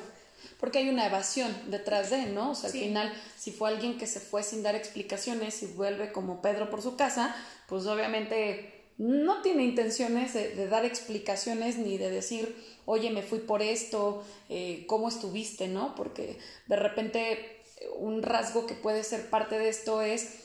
porque 0.59 0.79
hay 0.79 0.89
una 0.89 1.07
evasión 1.07 1.55
detrás 1.71 2.11
de, 2.11 2.27
¿no? 2.27 2.51
O 2.51 2.55
sea, 2.55 2.69
al 2.71 2.77
final, 2.77 3.13
si 3.39 3.51
fue 3.51 3.71
alguien 3.71 3.99
que 3.99 4.07
se 4.07 4.21
fue 4.21 4.43
sin 4.43 4.63
dar 4.63 4.75
explicaciones 4.75 5.63
y 5.63 5.67
vuelve 5.67 6.13
como 6.13 6.43
Pedro 6.43 6.71
por 6.71 6.83
su 6.83 6.97
casa, 6.97 7.35
pues 7.67 7.87
obviamente 7.87 8.76
no 8.99 9.43
tiene 9.43 9.65
intenciones 9.65 10.33
de, 10.33 10.69
dar 10.69 10.85
explicaciones 10.85 11.77
ni 11.77 11.99
de 11.99 12.11
decir, 12.11 12.57
oye, 12.87 13.11
me 13.11 13.23
fui 13.23 13.41
por 13.41 13.63
esto, 13.63 14.25
eh, 14.49 14.85
¿cómo 14.87 15.09
estuviste, 15.09 15.69
no? 15.69 15.95
Porque 15.95 16.39
de 16.67 16.77
repente 16.77 17.63
un 17.99 18.23
rasgo 18.23 18.67
que 18.67 18.75
puede 18.75 19.05
ser 19.05 19.29
parte 19.29 19.59
de 19.59 19.69
esto 19.69 20.01
es, 20.01 20.45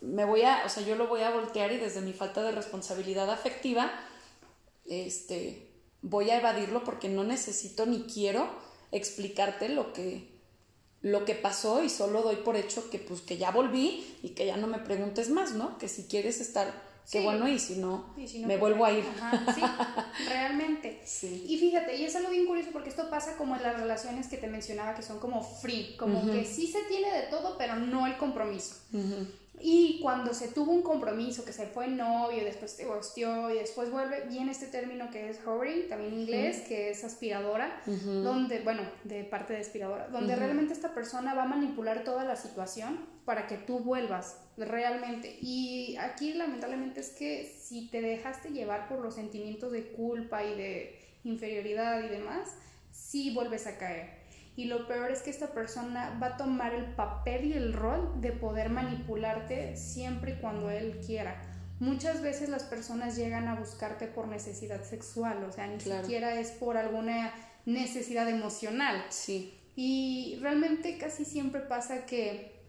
me 0.00 0.24
voy 0.24 0.42
a, 0.42 0.62
o 0.64 0.68
sea, 0.68 0.82
yo 0.82 0.96
lo 0.96 1.08
voy 1.08 1.20
a 1.20 1.30
voltear 1.30 1.72
y 1.72 1.76
desde 1.76 2.00
mi 2.00 2.14
falta 2.14 2.42
de 2.42 2.52
responsabilidad 2.52 3.30
afectiva, 3.30 3.92
este, 4.86 5.70
voy 6.00 6.30
a 6.30 6.38
evadirlo 6.38 6.84
porque 6.84 7.08
no 7.10 7.22
necesito 7.22 7.84
ni 7.84 8.04
quiero 8.04 8.48
explicarte 8.92 9.68
lo 9.68 9.92
que 9.92 10.30
lo 11.02 11.24
que 11.24 11.34
pasó 11.34 11.82
y 11.82 11.88
solo 11.88 12.20
doy 12.20 12.36
por 12.36 12.56
hecho 12.56 12.90
que 12.90 12.98
pues 12.98 13.22
que 13.22 13.38
ya 13.38 13.50
volví 13.50 14.18
y 14.22 14.30
que 14.30 14.44
ya 14.44 14.58
no 14.58 14.66
me 14.66 14.78
preguntes 14.78 15.30
más, 15.30 15.52
¿no? 15.52 15.78
Que 15.78 15.88
si 15.88 16.04
quieres 16.04 16.42
estar 16.42 16.89
qué 17.10 17.20
bueno 17.20 17.48
y 17.48 17.58
si 17.58 17.76
no, 17.76 18.14
me 18.44 18.56
vuelvo 18.56 18.84
a 18.84 18.92
ir. 18.92 19.04
sí, 19.54 19.62
realmente. 20.28 21.02
Y 21.48 21.58
fíjate, 21.58 21.96
y 21.96 22.04
es 22.04 22.16
algo 22.16 22.30
bien 22.30 22.46
curioso 22.46 22.70
porque 22.72 22.90
esto 22.90 23.08
pasa 23.10 23.36
como 23.36 23.56
en 23.56 23.62
las 23.62 23.78
relaciones 23.78 24.28
que 24.28 24.36
te 24.36 24.46
mencionaba 24.46 24.94
que 24.94 25.02
son 25.02 25.18
como 25.20 25.42
free, 25.42 25.96
como 25.96 26.30
que 26.30 26.44
sí 26.44 26.66
se 26.66 26.82
tiene 26.84 27.12
de 27.12 27.22
todo, 27.24 27.56
pero 27.58 27.76
no 27.76 28.06
el 28.06 28.16
compromiso. 28.16 28.76
Y 29.58 30.00
cuando 30.00 30.32
se 30.32 30.48
tuvo 30.48 30.72
un 30.72 30.82
compromiso, 30.82 31.44
que 31.44 31.52
se 31.52 31.66
fue 31.66 31.86
novio, 31.88 32.44
después 32.44 32.76
te 32.76 32.84
divorció 32.84 33.50
y 33.50 33.58
después 33.58 33.90
vuelve, 33.90 34.26
viene 34.26 34.52
este 34.52 34.66
término 34.66 35.10
que 35.10 35.28
es 35.28 35.46
hovering, 35.46 35.88
también 35.88 36.14
en 36.14 36.20
inglés, 36.20 36.62
que 36.66 36.90
es 36.90 37.04
aspiradora, 37.04 37.82
donde, 37.86 38.60
bueno, 38.60 38.82
de 39.04 39.24
parte 39.24 39.52
de 39.52 39.60
aspiradora, 39.60 40.08
donde 40.08 40.34
realmente 40.34 40.72
esta 40.72 40.94
persona 40.94 41.34
va 41.34 41.42
a 41.42 41.46
manipular 41.46 42.04
toda 42.04 42.24
la 42.24 42.36
situación 42.36 43.06
para 43.26 43.46
que 43.46 43.56
tú 43.56 43.80
vuelvas 43.80 44.38
realmente. 44.56 45.36
Y 45.42 45.96
aquí 45.96 46.32
lamentablemente 46.32 47.00
es 47.00 47.10
que 47.10 47.44
si 47.44 47.88
te 47.88 48.00
dejaste 48.00 48.50
llevar 48.50 48.88
por 48.88 49.00
los 49.00 49.14
sentimientos 49.14 49.72
de 49.72 49.92
culpa 49.92 50.42
y 50.42 50.54
de 50.56 50.98
inferioridad 51.24 52.02
y 52.02 52.08
demás, 52.08 52.56
sí 52.92 53.34
vuelves 53.34 53.66
a 53.66 53.76
caer 53.76 54.19
y 54.60 54.66
lo 54.66 54.86
peor 54.86 55.10
es 55.10 55.22
que 55.22 55.30
esta 55.30 55.54
persona 55.54 56.18
va 56.22 56.26
a 56.26 56.36
tomar 56.36 56.74
el 56.74 56.84
papel 56.92 57.46
y 57.46 57.54
el 57.54 57.72
rol 57.72 58.20
de 58.20 58.30
poder 58.30 58.68
manipularte 58.68 59.74
siempre 59.74 60.32
y 60.32 60.34
cuando 60.34 60.68
él 60.68 61.00
quiera. 61.06 61.40
Muchas 61.78 62.20
veces 62.20 62.50
las 62.50 62.64
personas 62.64 63.16
llegan 63.16 63.48
a 63.48 63.54
buscarte 63.54 64.06
por 64.06 64.28
necesidad 64.28 64.84
sexual, 64.84 65.42
o 65.44 65.50
sea, 65.50 65.66
ni 65.66 65.80
siquiera 65.80 66.38
es 66.38 66.50
por 66.50 66.76
alguna 66.76 67.32
necesidad 67.64 68.28
emocional. 68.28 69.02
Sí. 69.08 69.58
Y 69.76 70.38
realmente 70.42 70.98
casi 70.98 71.24
siempre 71.24 71.62
pasa 71.62 72.04
que, 72.04 72.60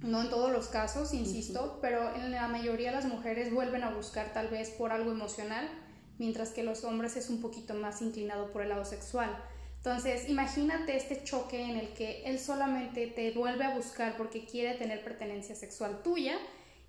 no 0.00 0.22
en 0.22 0.30
todos 0.30 0.50
los 0.50 0.66
casos, 0.66 1.14
insisto, 1.14 1.78
pero 1.80 2.12
en 2.16 2.32
la 2.32 2.48
mayoría 2.48 2.88
de 2.88 2.96
las 2.96 3.04
mujeres 3.04 3.54
vuelven 3.54 3.84
a 3.84 3.94
buscar 3.94 4.32
tal 4.32 4.48
vez 4.48 4.70
por 4.70 4.90
algo 4.90 5.12
emocional, 5.12 5.68
mientras 6.18 6.50
que 6.50 6.64
los 6.64 6.82
hombres 6.82 7.16
es 7.16 7.30
un 7.30 7.40
poquito 7.40 7.74
más 7.74 8.02
inclinado 8.02 8.50
por 8.50 8.62
el 8.62 8.70
lado 8.70 8.84
sexual. 8.84 9.30
Entonces, 9.86 10.28
imagínate 10.28 10.96
este 10.96 11.22
choque 11.22 11.62
en 11.62 11.76
el 11.76 11.90
que 11.90 12.24
él 12.24 12.40
solamente 12.40 13.06
te 13.06 13.30
vuelve 13.30 13.64
a 13.64 13.76
buscar 13.76 14.16
porque 14.16 14.44
quiere 14.44 14.74
tener 14.74 15.04
pertenencia 15.04 15.54
sexual 15.54 16.02
tuya 16.02 16.36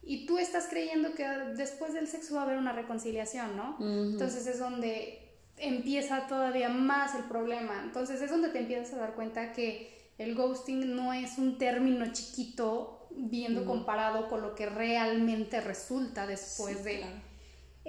y 0.01 0.25
tú 0.25 0.39
estás 0.39 0.65
creyendo 0.67 1.13
que 1.13 1.27
después 1.55 1.93
del 1.93 2.07
sexo 2.07 2.33
va 2.33 2.41
a 2.41 2.43
haber 2.45 2.57
una 2.57 2.71
reconciliación, 2.71 3.55
¿no? 3.55 3.77
Entonces 3.79 4.47
es 4.47 4.57
donde 4.57 5.29
empieza 5.57 6.25
todavía 6.25 6.69
más 6.69 7.13
el 7.13 7.25
problema. 7.25 7.83
Entonces 7.83 8.19
es 8.19 8.31
donde 8.31 8.49
te 8.49 8.61
empiezas 8.61 8.95
a 8.95 8.97
dar 8.97 9.13
cuenta 9.13 9.53
que 9.53 9.95
el 10.17 10.33
ghosting 10.33 10.95
no 10.95 11.13
es 11.13 11.37
un 11.37 11.59
término 11.59 12.11
chiquito 12.11 13.09
viendo 13.11 13.63
comparado 13.65 14.27
con 14.27 14.41
lo 14.41 14.55
que 14.55 14.65
realmente 14.65 15.61
resulta 15.61 16.25
después 16.25 16.83
de... 16.83 17.05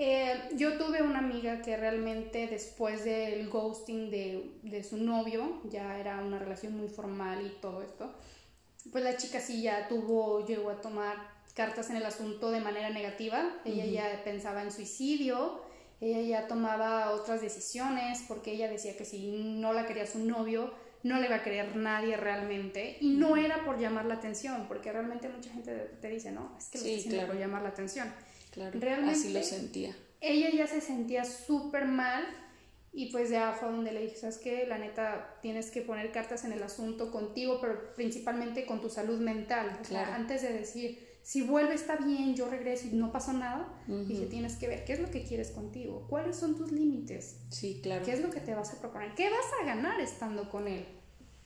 Eh, 0.01 0.51
yo 0.55 0.79
tuve 0.79 1.03
una 1.03 1.19
amiga 1.19 1.61
que 1.61 1.77
realmente 1.77 2.47
después 2.47 3.05
del 3.05 3.51
ghosting 3.51 4.11
de, 4.13 4.85
su 4.89 4.97
novio, 4.97 5.61
ya 5.65 5.99
era 5.99 6.23
una 6.23 6.39
relación 6.39 6.77
muy 6.77 6.89
formal 6.89 7.45
y 7.45 7.61
todo 7.61 7.83
esto, 7.83 8.15
pues 8.93 9.03
la 9.03 9.17
chica 9.17 9.41
sí 9.41 9.61
ya 9.63 9.89
tuvo, 9.89 10.47
llegó 10.47 10.71
a 10.71 10.81
tomar 10.81 11.17
cartas 11.53 11.91
en 11.91 11.97
el 11.97 12.07
asunto 12.07 12.53
de 12.53 12.61
manera 12.61 12.91
negativa, 12.91 13.57
ella 13.65 13.87
ya 13.87 14.23
pensaba 14.23 14.63
en 14.63 14.71
suicidio, 14.71 15.63
ella 16.01 16.21
ya 16.21 16.47
tomaba 16.47 17.11
otras 17.11 17.41
decisiones 17.41 18.25
porque 18.29 18.53
ella 18.53 18.69
decía 18.71 18.97
que 18.97 19.05
si 19.05 19.33
no 19.33 19.73
la 19.73 19.85
quería 19.85 20.07
su 20.07 20.21
novio, 20.21 20.73
no 21.03 21.19
le 21.19 21.29
va 21.29 21.37
a 21.37 21.43
querer 21.43 21.75
nadie 21.75 22.17
realmente. 22.17 22.99
Y 23.01 23.17
no 23.17 23.37
era 23.37 23.65
por 23.65 23.81
llamar 23.81 24.05
la 24.05 24.15
atención, 24.15 24.67
porque 24.69 24.93
realmente 24.93 25.29
mucha 25.29 25.51
gente 25.51 25.73
te 26.01 26.09
dice, 26.09 26.31
no, 26.31 26.55
es 26.57 26.69
que 26.69 26.79
lo 26.79 26.85
sí, 26.85 27.21
por 27.27 27.37
llamar 27.37 27.63
la 27.63 27.71
atención. 27.71 28.13
Claro, 28.51 28.79
Realmente, 28.79 29.19
así 29.19 29.33
lo 29.33 29.43
sentía. 29.43 29.97
Ella 30.21 30.51
ya 30.51 30.67
se 30.67 30.81
sentía 30.81 31.25
súper 31.25 31.85
mal 31.85 32.25
y 32.93 33.13
pues 33.13 33.31
ya 33.31 33.53
fue 33.53 33.71
donde 33.71 33.93
le 33.93 34.03
dije, 34.03 34.17
¿sabes 34.17 34.39
qué? 34.39 34.67
La 34.67 34.79
neta, 34.79 35.39
tienes 35.43 35.71
que 35.71 35.83
poner 35.83 36.11
cartas 36.11 36.45
en 36.45 36.53
el 36.53 36.63
asunto 36.63 37.13
contigo, 37.13 37.59
pero 37.61 37.95
principalmente 37.95 38.67
con 38.67 38.81
tu 38.81 38.91
salud 38.91 39.21
mental. 39.21 39.79
claro. 39.87 40.13
antes 40.13 40.43
de 40.43 40.53
decir, 40.53 41.07
si 41.23 41.43
vuelve 41.43 41.75
está 41.75 41.97
bien, 41.97 42.35
yo 42.35 42.49
regreso 42.49 42.87
y 42.87 42.97
no 42.97 43.13
pasó 43.13 43.35
nada, 43.35 43.69
dije, 43.87 44.27
tienes 44.27 44.57
que 44.57 44.67
ver 44.67 44.85
qué 44.85 44.95
es 44.95 45.01
lo 45.01 45.11
que 45.11 45.25
quieres 45.25 45.51
contigo, 45.51 46.07
cuáles 46.09 46.37
son 46.37 46.57
tus 46.57 46.73
límites. 46.73 47.37
Sí, 47.51 47.81
claro. 47.83 48.05
¿Qué 48.05 48.13
es 48.13 48.21
lo 48.21 48.31
que 48.31 48.41
te 48.41 48.55
vas 48.55 48.73
a 48.73 48.81
proponer? 48.81 49.15
¿Qué 49.15 49.29
vas 49.29 49.47
a 49.61 49.67
ganar 49.67 50.01
estando 50.01 50.49
con 50.49 50.67
él? 50.67 50.87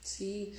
Sí, 0.03 0.53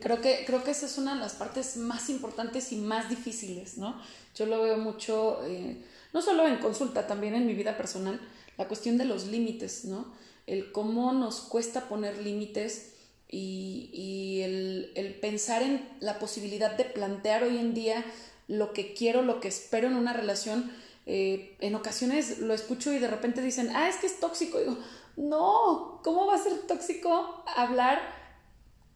creo 0.00 0.22
que, 0.22 0.44
creo 0.46 0.64
que 0.64 0.70
esa 0.70 0.86
es 0.86 0.96
una 0.96 1.14
de 1.14 1.20
las 1.20 1.34
partes 1.34 1.76
más 1.76 2.08
importantes 2.08 2.72
y 2.72 2.76
más 2.76 3.10
difíciles, 3.10 3.76
¿no? 3.76 4.00
Yo 4.34 4.46
lo 4.46 4.62
veo 4.62 4.78
mucho, 4.78 5.44
eh, 5.44 5.76
no 6.14 6.22
solo 6.22 6.48
en 6.48 6.56
consulta, 6.56 7.06
también 7.06 7.34
en 7.34 7.46
mi 7.46 7.52
vida 7.52 7.76
personal, 7.76 8.18
la 8.56 8.68
cuestión 8.68 8.96
de 8.96 9.04
los 9.04 9.26
límites, 9.26 9.84
¿no? 9.84 10.14
El 10.46 10.72
cómo 10.72 11.12
nos 11.12 11.40
cuesta 11.40 11.90
poner 11.90 12.22
límites 12.22 12.94
y, 13.28 14.40
el, 14.42 15.18
pensar 15.20 15.62
en 15.62 15.86
la 16.00 16.18
posibilidad 16.18 16.74
de 16.74 16.84
plantear 16.84 17.42
hoy 17.44 17.58
en 17.58 17.74
día 17.74 18.02
lo 18.48 18.72
que 18.72 18.94
quiero, 18.94 19.20
lo 19.20 19.40
que 19.40 19.48
espero 19.48 19.88
en 19.88 19.96
una 19.96 20.14
relación. 20.14 20.72
Eh, 21.04 21.54
en 21.60 21.74
ocasiones 21.74 22.38
lo 22.38 22.54
escucho 22.54 22.94
y 22.94 22.98
de 22.98 23.08
repente 23.08 23.42
dicen, 23.42 23.70
ah, 23.74 23.90
es 23.90 23.96
que 23.96 24.06
es 24.06 24.20
tóxico. 24.20 24.58
Y 24.58 24.64
digo, 24.64 24.78
no, 25.16 26.00
¿cómo 26.02 26.26
va 26.26 26.36
a 26.36 26.42
ser 26.42 26.54
tóxico 26.66 27.44
hablar 27.56 28.15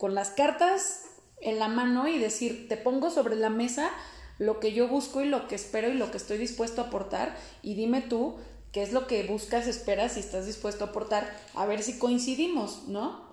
con 0.01 0.15
las 0.15 0.31
cartas 0.31 1.03
en 1.43 1.59
la 1.59 1.69
mano 1.69 2.09
y 2.09 2.19
decir, 2.19 2.69
te 2.71 2.79
pongo 2.79 3.11
sobre 3.11 3.37
la 3.37 3.51
mesa 3.51 3.91
lo 4.39 4.59
que 4.59 4.73
yo 4.73 4.89
busco 4.89 5.21
y 5.21 5.27
lo 5.27 5.47
que 5.47 5.57
espero 5.57 5.91
y 5.91 5.93
lo 5.93 6.11
que 6.11 6.17
estoy 6.17 6.39
dispuesto 6.39 6.81
a 6.81 6.87
aportar 6.87 7.37
y 7.63 7.75
dime 7.75 8.01
tú 8.01 8.39
qué 8.73 8.83
es 8.83 8.95
lo 8.95 9.07
que 9.07 9.23
buscas, 9.25 9.67
esperas 9.67 10.17
y 10.17 10.21
estás 10.21 10.47
dispuesto 10.47 10.87
a 10.87 10.89
aportar, 10.89 11.31
a 11.55 11.67
ver 11.67 11.83
si 11.83 11.99
coincidimos, 11.99 12.89
¿no? 12.89 13.29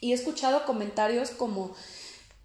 Y 0.00 0.12
he 0.12 0.14
escuchado 0.14 0.64
comentarios 0.64 1.32
como, 1.32 1.74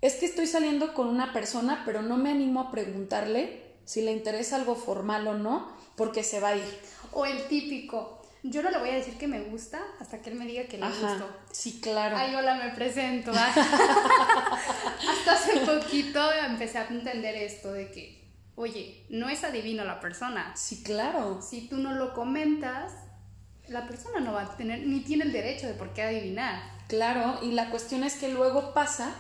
es 0.02 0.16
que 0.16 0.26
estoy 0.26 0.48
saliendo 0.48 0.94
con 0.94 1.08
una 1.08 1.32
persona, 1.32 1.84
pero 1.86 2.02
no 2.02 2.18
me 2.18 2.32
animo 2.32 2.60
a 2.60 2.72
preguntarle 2.72 3.62
si 3.86 4.02
le 4.02 4.12
interesa 4.12 4.58
algo 4.58 4.76
formal 4.76 5.26
o 5.28 5.34
no, 5.36 5.72
porque 5.96 6.26
se 6.26 6.42
va 6.42 6.50
a 6.50 6.58
ir. 6.58 6.80
O 7.14 7.26
el 7.26 7.48
típico, 7.48 8.21
yo 8.44 8.64
no 8.64 8.72
le 8.72 8.80
voy 8.80 8.90
a 8.90 8.96
decir 8.96 9.18
que 9.18 9.28
me 9.28 9.42
gusta 9.42 9.80
hasta 10.00 10.22
que 10.22 10.32
él 10.32 10.36
me 10.36 10.46
diga 10.46 10.64
que 10.64 10.78
le 10.78 10.88
gustó. 10.88 11.30
Sí, 11.52 11.80
claro. 11.82 12.18
Ay, 12.18 12.34
hola, 12.34 12.56
me 12.56 12.72
presento. 12.72 13.32
hasta 15.10 15.34
hace 15.34 15.60
poquito 15.60 16.20
empecé 16.34 16.80
a 16.80 16.88
entender 16.88 17.36
esto 17.36 17.72
de 17.72 17.92
que, 17.92 18.24
oye, 18.56 19.06
no 19.10 19.30
es 19.30 19.44
adivino 19.44 19.86
la 19.86 20.00
persona. 20.00 20.54
Sí, 20.56 20.82
claro. 20.82 21.42
Si 21.42 21.68
tú 21.68 21.78
no 21.78 21.94
lo 21.94 22.14
comentas, 22.14 22.94
la 23.68 23.88
persona 23.88 24.20
no 24.20 24.34
va 24.34 24.44
a 24.44 24.58
tener, 24.58 24.88
ni 24.88 25.02
tiene 25.02 25.26
el 25.26 25.32
derecho 25.32 25.68
de 25.68 25.74
por 25.74 25.94
qué 25.94 26.02
adivinar. 26.02 26.62
Claro, 26.88 27.40
y 27.42 27.52
la 27.52 27.70
cuestión 27.70 28.04
es 28.04 28.16
que 28.16 28.30
luego 28.30 28.74
pasa 28.74 29.14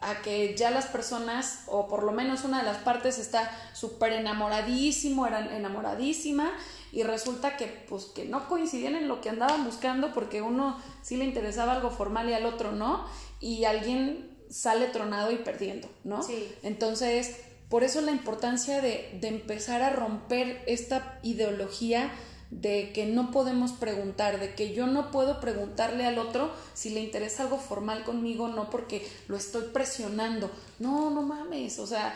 a 0.00 0.22
que 0.22 0.54
ya 0.56 0.70
las 0.70 0.86
personas, 0.86 1.64
o 1.66 1.88
por 1.88 2.02
lo 2.02 2.12
menos 2.12 2.44
una 2.44 2.58
de 2.58 2.64
las 2.64 2.78
partes, 2.78 3.18
está 3.18 3.50
súper 3.72 4.12
enamoradísimo, 4.12 5.26
era 5.26 5.56
enamoradísima, 5.56 6.52
y 6.96 7.02
resulta 7.02 7.58
que 7.58 7.66
pues 7.66 8.06
que 8.06 8.24
no 8.24 8.48
coincidían 8.48 8.96
en 8.96 9.06
lo 9.06 9.20
que 9.20 9.28
andaban 9.28 9.66
buscando 9.66 10.14
porque 10.14 10.40
uno 10.40 10.80
sí 11.02 11.18
le 11.18 11.26
interesaba 11.26 11.74
algo 11.74 11.90
formal 11.90 12.30
y 12.30 12.32
al 12.32 12.46
otro 12.46 12.72
no 12.72 13.04
y 13.38 13.66
alguien 13.66 14.34
sale 14.48 14.86
tronado 14.86 15.30
y 15.30 15.36
perdiendo, 15.36 15.90
¿no? 16.04 16.22
Sí. 16.22 16.50
Entonces, 16.62 17.36
por 17.68 17.84
eso 17.84 18.00
la 18.00 18.12
importancia 18.12 18.80
de, 18.80 19.18
de 19.20 19.28
empezar 19.28 19.82
a 19.82 19.90
romper 19.90 20.62
esta 20.66 21.18
ideología 21.22 22.10
de 22.50 22.92
que 22.94 23.04
no 23.04 23.30
podemos 23.30 23.72
preguntar, 23.72 24.40
de 24.40 24.54
que 24.54 24.72
yo 24.72 24.86
no 24.86 25.10
puedo 25.10 25.38
preguntarle 25.38 26.06
al 26.06 26.16
otro 26.16 26.50
si 26.72 26.88
le 26.88 27.00
interesa 27.00 27.42
algo 27.42 27.58
formal 27.58 28.04
conmigo, 28.04 28.48
no 28.48 28.70
porque 28.70 29.06
lo 29.28 29.36
estoy 29.36 29.64
presionando. 29.64 30.50
No, 30.78 31.10
no 31.10 31.20
mames, 31.20 31.78
o 31.78 31.86
sea, 31.86 32.14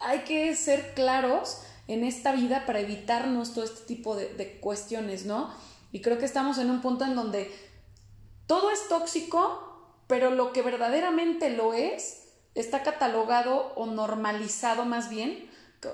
hay 0.00 0.20
que 0.20 0.56
ser 0.56 0.94
claros 0.94 1.58
en 1.92 2.04
esta 2.04 2.32
vida 2.32 2.66
para 2.66 2.80
evitarnos 2.80 3.54
todo 3.54 3.64
este 3.64 3.84
tipo 3.86 4.16
de, 4.16 4.58
cuestiones, 4.60 5.26
¿no? 5.26 5.52
Y 5.92 6.00
creo 6.00 6.18
que 6.18 6.24
estamos 6.24 6.58
en 6.58 6.70
un 6.70 6.80
punto 6.80 7.04
en 7.04 7.14
donde 7.14 7.50
todo 8.46 8.70
es 8.70 8.88
tóxico 8.88 9.66
pero 10.10 10.32
lo 10.32 10.52
que 10.52 10.62
verdaderamente 10.62 11.50
lo 11.50 11.72
es 11.72 12.24
está 12.56 12.82
catalogado 12.82 13.72
o 13.76 13.86
normalizado 13.86 14.84
más 14.84 15.08
bien, 15.08 15.48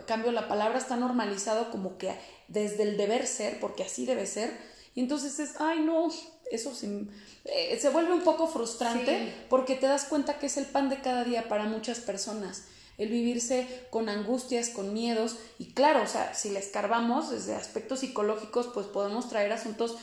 cambio 0.06 0.32
la 0.32 0.48
palabra, 0.48 0.78
está 0.78 0.96
normalizado 0.96 1.70
como 1.70 1.98
que 1.98 2.18
desde 2.48 2.84
el 2.84 2.96
deber 2.96 3.26
ser, 3.26 3.60
porque 3.60 3.84
así 3.84 4.06
debe 4.06 4.26
ser, 4.26 4.58
y 4.94 5.00
entonces 5.00 5.38
es, 5.38 5.60
ay 5.60 5.80
no, 5.80 6.08
eso 6.50 6.74
se, 6.74 7.06
eh, 7.44 7.78
se 7.78 7.90
vuelve 7.90 8.14
un 8.14 8.22
poco 8.22 8.48
frustrante 8.48 9.34
porque 9.50 9.74
te 9.74 9.86
das 9.86 10.06
cuenta 10.06 10.38
que 10.38 10.46
es 10.46 10.56
el 10.56 10.64
pan 10.64 10.88
de 10.88 11.02
cada 11.02 11.22
día 11.22 11.46
para 11.46 11.64
muchas 11.64 12.00
personas 12.00 12.68
el 12.98 13.08
vivirse 13.08 13.86
con 13.90 14.08
angustias, 14.08 14.70
con 14.70 14.92
miedos, 14.92 15.36
y 15.58 15.72
claro, 15.72 16.02
o 16.02 16.06
sea, 16.06 16.34
si 16.34 16.50
le 16.50 16.58
escarbamos 16.58 17.30
desde 17.30 17.54
aspectos 17.54 18.00
psicológicos, 18.00 18.68
pues 18.68 18.86
podemos 18.86 19.28
traer 19.28 19.52
asuntos 19.52 19.96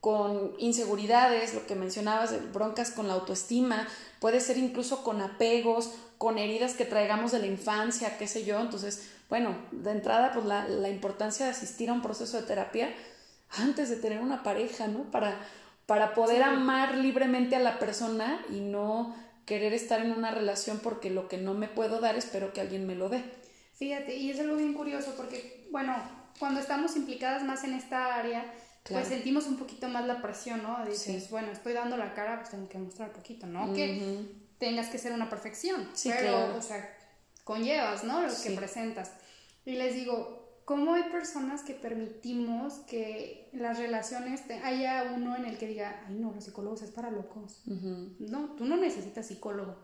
con 0.00 0.52
inseguridades, 0.58 1.54
lo 1.54 1.66
que 1.66 1.74
mencionabas, 1.74 2.52
broncas 2.52 2.90
con 2.90 3.08
la 3.08 3.14
autoestima, 3.14 3.88
puede 4.20 4.40
ser 4.40 4.58
incluso 4.58 5.02
con 5.02 5.22
apegos, 5.22 5.92
con 6.18 6.36
heridas 6.36 6.74
que 6.74 6.84
traigamos 6.84 7.32
de 7.32 7.38
la 7.38 7.46
infancia, 7.46 8.18
qué 8.18 8.28
sé 8.28 8.44
yo. 8.44 8.60
Entonces, 8.60 9.08
bueno, 9.30 9.56
de 9.72 9.92
entrada, 9.92 10.32
pues 10.34 10.44
la, 10.44 10.68
la 10.68 10.90
importancia 10.90 11.46
de 11.46 11.52
asistir 11.52 11.88
a 11.88 11.94
un 11.94 12.02
proceso 12.02 12.36
de 12.36 12.46
terapia 12.46 12.94
antes 13.56 13.88
de 13.88 13.96
tener 13.96 14.20
una 14.20 14.42
pareja, 14.42 14.88
¿no? 14.88 15.04
Para, 15.10 15.38
para 15.86 16.12
poder 16.12 16.42
amar 16.42 16.96
libremente 16.96 17.56
a 17.56 17.60
la 17.60 17.78
persona 17.78 18.44
y 18.50 18.60
no 18.60 19.14
querer 19.46 19.72
estar 19.72 20.00
en 20.00 20.12
una 20.12 20.30
relación 20.30 20.78
porque 20.78 21.10
lo 21.10 21.28
que 21.28 21.38
no 21.38 21.54
me 21.54 21.68
puedo 21.68 22.00
dar 22.00 22.16
espero 22.16 22.52
que 22.52 22.60
alguien 22.60 22.86
me 22.86 22.94
lo 22.94 23.08
dé. 23.08 23.22
Fíjate, 23.74 24.16
y 24.16 24.30
es 24.30 24.40
algo 24.40 24.56
bien 24.56 24.74
curioso 24.74 25.14
porque, 25.16 25.66
bueno, 25.70 25.96
cuando 26.38 26.60
estamos 26.60 26.96
implicadas 26.96 27.42
más 27.42 27.64
en 27.64 27.74
esta 27.74 28.14
área, 28.14 28.52
pues 28.88 29.08
sentimos 29.08 29.46
un 29.46 29.56
poquito 29.56 29.88
más 29.88 30.06
la 30.06 30.20
presión, 30.20 30.62
¿no? 30.62 30.84
Dices, 30.86 31.30
bueno, 31.30 31.50
estoy 31.50 31.72
dando 31.72 31.96
la 31.96 32.14
cara, 32.14 32.38
pues 32.38 32.50
tengo 32.50 32.68
que 32.68 32.78
mostrar 32.78 33.08
un 33.08 33.14
poquito, 33.14 33.46
¿no? 33.46 33.72
Que 33.72 34.26
tengas 34.58 34.88
que 34.88 34.98
ser 34.98 35.12
una 35.12 35.28
perfección, 35.28 35.88
sí, 35.94 36.10
pero, 36.16 36.56
o 36.56 36.62
sea, 36.62 36.96
conllevas, 37.44 38.04
¿no? 38.04 38.22
Lo 38.22 38.32
que 38.42 38.50
presentas. 38.50 39.12
Y 39.64 39.72
les 39.72 39.94
digo, 39.94 40.43
¿Cómo 40.64 40.94
hay 40.94 41.04
personas 41.04 41.62
que 41.62 41.74
permitimos 41.74 42.74
que 42.86 43.50
las 43.52 43.78
relaciones 43.78 44.42
haya 44.62 45.12
uno 45.14 45.36
en 45.36 45.44
el 45.44 45.58
que 45.58 45.66
diga, 45.66 46.04
ay 46.08 46.14
no, 46.14 46.32
los 46.32 46.44
psicólogos 46.44 46.82
es 46.82 46.90
para 46.90 47.10
locos? 47.10 47.60
No, 47.66 48.54
tú 48.56 48.64
no 48.64 48.76
necesitas 48.76 49.26
psicólogo, 49.26 49.76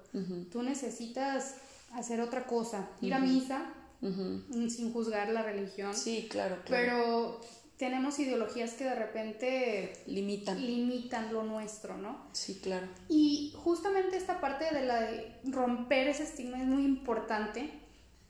tú 0.50 0.62
necesitas 0.62 1.56
hacer 1.92 2.20
otra 2.20 2.46
cosa, 2.46 2.88
ir 3.02 3.12
a 3.12 3.18
misa 3.18 3.74
sin 4.00 4.92
juzgar 4.92 5.28
la 5.28 5.42
religión. 5.42 5.94
Sí, 5.94 6.28
claro, 6.30 6.56
claro. 6.64 6.82
Pero 6.82 7.40
tenemos 7.76 8.18
ideologías 8.18 8.72
que 8.74 8.84
de 8.84 8.94
repente 8.94 9.92
limitan. 10.06 10.60
limitan 10.60 11.32
lo 11.32 11.42
nuestro, 11.42 11.98
¿no? 11.98 12.26
Sí, 12.32 12.60
claro. 12.62 12.86
Y 13.08 13.54
justamente 13.56 14.16
esta 14.16 14.40
parte 14.40 14.66
de 14.74 14.84
la 14.84 15.00
de 15.00 15.40
romper 15.44 16.08
ese 16.08 16.24
estigma 16.24 16.60
es 16.60 16.66
muy 16.66 16.84
importante. 16.84 17.70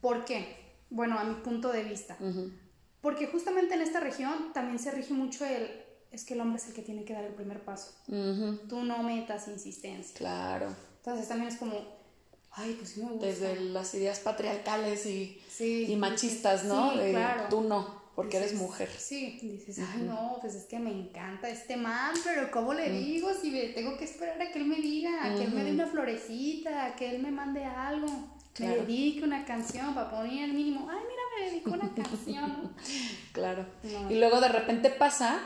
¿Por 0.01 0.25
qué? 0.25 0.60
Bueno, 0.91 1.17
a 1.17 1.23
mi 1.23 1.35
punto 1.35 1.71
de 1.71 1.83
vista. 1.83 2.17
Porque 3.01 3.25
justamente 3.25 3.73
en 3.73 3.81
esta 3.81 3.99
región 3.99 4.53
también 4.53 4.77
se 4.77 4.91
rige 4.91 5.13
mucho 5.13 5.43
el, 5.43 5.67
es 6.11 6.23
que 6.25 6.35
el 6.35 6.41
hombre 6.41 6.57
es 6.61 6.67
el 6.67 6.73
que 6.73 6.83
tiene 6.83 7.03
que 7.03 7.13
dar 7.13 7.23
el 7.23 7.33
primer 7.33 7.63
paso. 7.63 7.93
Tú 8.05 8.83
no 8.83 9.01
metas 9.01 9.47
insistencia. 9.47 10.15
Claro. 10.15 10.67
Entonces 10.97 11.27
también 11.27 11.49
es 11.49 11.57
como, 11.57 11.73
ay, 12.51 12.75
pues 12.77 12.89
sí 12.89 13.01
me 13.01 13.09
gusta. 13.11 13.25
Desde 13.25 13.59
las 13.59 13.93
ideas 13.95 14.19
patriarcales 14.19 15.05
y, 15.07 15.41
y 15.59 15.95
machistas, 15.95 16.65
¿no? 16.65 16.91
Sí, 16.91 16.99
claro. 17.09 17.45
Tú 17.49 17.61
no, 17.61 18.03
porque 18.13 18.37
eres 18.37 18.53
mujer. 18.53 18.89
Sí, 18.95 19.39
dices, 19.41 19.79
ay, 19.79 20.03
no, 20.03 20.37
pues 20.41 20.53
es 20.53 20.65
que 20.65 20.77
me 20.77 20.91
encanta 20.91 21.49
este 21.49 21.77
man, 21.77 22.13
pero 22.23 22.51
¿cómo 22.51 22.73
le 22.73 22.91
digo? 22.91 23.29
Si 23.33 23.49
tengo 23.73 23.97
que 23.97 24.05
esperar 24.05 24.39
a 24.39 24.51
que 24.51 24.59
él 24.59 24.65
me 24.65 24.75
diga, 24.75 25.25
a 25.25 25.35
que 25.35 25.45
él 25.45 25.53
me 25.53 25.63
dé 25.63 25.71
una 25.71 25.87
florecita, 25.87 26.85
a 26.85 26.95
que 26.95 27.09
él 27.09 27.21
me 27.23 27.31
mande 27.31 27.63
algo 27.63 28.07
me 28.59 28.77
dedique 28.77 29.23
una 29.23 29.45
canción 29.45 29.93
para 29.93 30.11
poner 30.11 30.43
el 30.43 30.53
mínimo, 30.53 30.87
ay, 30.89 30.99
mira, 31.07 31.21
me 31.39 31.51
dedicó 31.51 31.71
una 31.71 31.93
canción. 31.93 32.73
claro. 33.31 33.65
Y 34.09 34.15
luego 34.15 34.41
de 34.41 34.49
repente 34.49 34.89
pasa, 34.89 35.39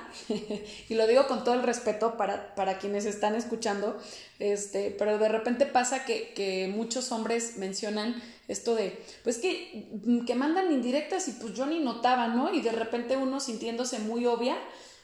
y 0.89 0.93
lo 0.95 1.05
digo 1.05 1.27
con 1.27 1.43
todo 1.43 1.53
el 1.53 1.63
respeto 1.63 2.17
para, 2.17 2.55
para 2.55 2.79
quienes 2.79 3.05
están 3.05 3.35
escuchando, 3.35 3.99
este, 4.39 4.91
pero 4.97 5.17
de 5.17 5.29
repente 5.29 5.65
pasa 5.65 6.03
que, 6.03 6.33
que 6.33 6.67
muchos 6.67 7.11
hombres 7.11 7.57
mencionan 7.57 8.21
esto 8.47 8.75
de, 8.75 9.03
pues 9.23 9.37
que, 9.37 9.87
que 10.25 10.35
mandan 10.35 10.71
indirectas 10.71 11.27
y 11.27 11.33
pues 11.33 11.53
yo 11.53 11.65
ni 11.65 11.79
notaba, 11.79 12.27
¿no? 12.27 12.53
Y 12.53 12.61
de 12.61 12.71
repente 12.71 13.17
uno 13.17 13.39
sintiéndose 13.39 13.99
muy 13.99 14.25
obvia 14.25 14.57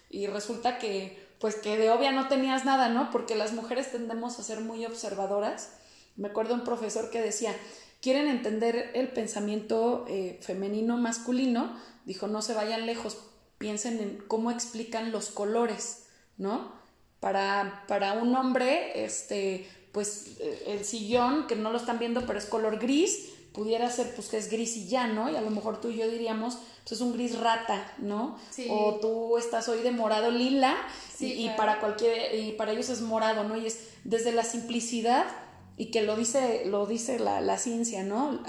y 0.09 0.27
resulta 0.27 0.77
que, 0.77 1.17
pues 1.39 1.55
que 1.55 1.77
de 1.77 1.89
obvia 1.89 2.11
no 2.11 2.27
tenías 2.27 2.65
nada, 2.65 2.89
¿no? 2.89 3.09
Porque 3.11 3.35
las 3.35 3.53
mujeres 3.53 3.91
tendemos 3.91 4.39
a 4.39 4.43
ser 4.43 4.61
muy 4.61 4.85
observadoras. 4.85 5.73
Me 6.17 6.27
acuerdo 6.27 6.53
un 6.53 6.63
profesor 6.63 7.09
que 7.09 7.21
decía, 7.21 7.55
quieren 8.01 8.27
entender 8.27 8.91
el 8.93 9.09
pensamiento 9.09 10.05
eh, 10.09 10.37
femenino 10.41 10.97
masculino, 10.97 11.75
dijo, 12.05 12.27
no 12.27 12.41
se 12.41 12.53
vayan 12.53 12.85
lejos, 12.85 13.17
piensen 13.57 13.99
en 13.99 14.17
cómo 14.27 14.51
explican 14.51 15.11
los 15.11 15.29
colores, 15.29 16.07
¿no? 16.37 16.73
Para, 17.19 17.85
para 17.87 18.13
un 18.13 18.35
hombre, 18.35 19.05
este, 19.05 19.69
pues 19.91 20.37
eh, 20.39 20.63
el 20.67 20.83
sillón, 20.83 21.45
que 21.45 21.55
no 21.55 21.71
lo 21.71 21.77
están 21.77 21.99
viendo, 21.99 22.25
pero 22.25 22.39
es 22.39 22.45
color 22.45 22.79
gris, 22.79 23.29
pudiera 23.53 23.89
ser 23.89 24.15
pues 24.15 24.29
que 24.29 24.37
es 24.37 24.49
gris 24.49 24.75
y 24.77 24.87
ya, 24.87 25.05
¿no? 25.05 25.29
Y 25.29 25.35
a 25.35 25.41
lo 25.41 25.51
mejor 25.51 25.79
tú 25.79 25.89
y 25.89 25.97
yo 25.97 26.09
diríamos, 26.09 26.57
pues 26.83 26.93
es 26.93 27.01
un 27.01 27.13
gris 27.13 27.37
rata, 27.37 27.93
¿no? 27.99 28.39
O 28.69 28.95
tú 28.99 29.37
estás 29.37 29.69
hoy 29.69 29.83
de 29.83 29.91
morado 29.91 30.31
lila 30.31 30.75
y, 31.19 31.49
para 31.51 31.79
cualquier, 31.79 32.33
y 32.33 32.53
para 32.53 32.71
ellos 32.71 32.89
es 32.89 33.01
morado, 33.01 33.43
¿no? 33.43 33.57
Y 33.57 33.67
es 33.67 33.89
desde 34.03 34.31
la 34.31 34.43
simplicidad 34.43 35.25
y 35.81 35.87
que 35.87 36.03
lo 36.03 36.15
dice, 36.15 36.61
lo 36.65 36.85
dice 36.85 37.17
la, 37.17 37.57
ciencia, 37.57 38.03
¿no? 38.03 38.43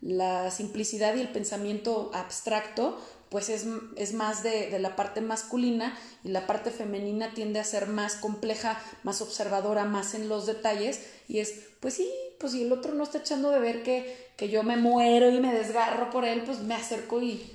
La, 0.00 0.50
simplicidad 0.50 1.14
y 1.14 1.20
el 1.20 1.28
pensamiento 1.28 2.10
abstracto, 2.12 2.98
pues 3.28 3.48
es, 3.48 3.66
es 3.94 4.14
más 4.14 4.42
de, 4.42 4.76
la 4.80 4.96
parte 4.96 5.20
masculina 5.20 5.96
y 6.24 6.30
la 6.30 6.44
parte 6.44 6.72
femenina 6.72 7.34
tiende 7.34 7.60
a 7.60 7.64
ser 7.64 7.86
más 7.86 8.16
compleja, 8.16 8.82
más 9.04 9.22
observadora, 9.22 9.84
más 9.84 10.14
en 10.14 10.28
los 10.28 10.44
detalles 10.46 11.06
y 11.28 11.38
es, 11.38 11.54
pues 11.78 11.94
sí, 11.94 12.10
pues 12.40 12.52
si 12.52 12.64
el 12.64 12.72
otro 12.72 12.94
no 12.94 13.04
está 13.04 13.18
echando 13.18 13.52
de 13.52 13.60
ver 13.60 13.84
que, 13.84 14.32
que 14.36 14.48
yo 14.48 14.64
me 14.64 14.76
muero 14.76 15.30
y 15.30 15.38
me 15.38 15.54
desgarro 15.54 16.10
por 16.10 16.24
él, 16.24 16.42
pues 16.42 16.58
me 16.58 16.74
acerco 16.74 17.22
y, 17.22 17.48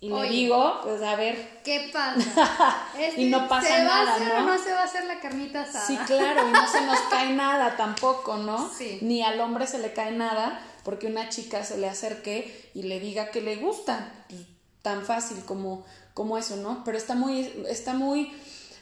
y 0.00 0.08
le 0.08 0.28
digo, 0.30 0.80
pues 0.82 1.02
a 1.02 1.14
ver. 1.16 1.60
¿Qué 1.62 1.90
pasa? 1.92 2.86
y 3.16 3.26
no 3.26 3.48
pasa 3.48 3.68
¿se 3.68 3.84
va 3.84 3.96
a 3.96 4.14
hacer 4.14 4.28
¿no? 4.28 4.38
O 4.38 4.40
no 4.42 4.58
se 4.58 4.72
va 4.72 4.80
a 4.80 4.84
hacer 4.84 5.04
la 5.04 5.20
carnita 5.20 5.62
asada? 5.62 5.86
Sí, 5.86 5.96
claro, 6.06 6.48
y 6.48 6.52
no 6.52 6.66
se 6.66 6.80
nos 6.86 6.98
cae 7.10 7.32
nada 7.34 7.76
tampoco, 7.76 8.38
¿no? 8.38 8.70
Sí. 8.72 8.98
Ni 9.02 9.22
al 9.22 9.40
hombre 9.40 9.66
se 9.66 9.78
le 9.78 9.92
cae 9.92 10.12
nada 10.12 10.64
porque 10.84 11.06
una 11.06 11.28
chica 11.28 11.64
se 11.64 11.76
le 11.76 11.88
acerque 11.88 12.70
y 12.74 12.84
le 12.84 12.98
diga 12.98 13.30
que 13.30 13.42
le 13.42 13.56
gusta. 13.56 14.10
Pues, 14.28 14.40
tan 14.82 15.04
fácil 15.04 15.44
como, 15.44 15.84
como 16.14 16.38
eso, 16.38 16.56
¿no? 16.56 16.82
Pero 16.84 16.96
está 16.96 17.14
muy, 17.14 17.52
está 17.68 17.94
muy 17.94 18.32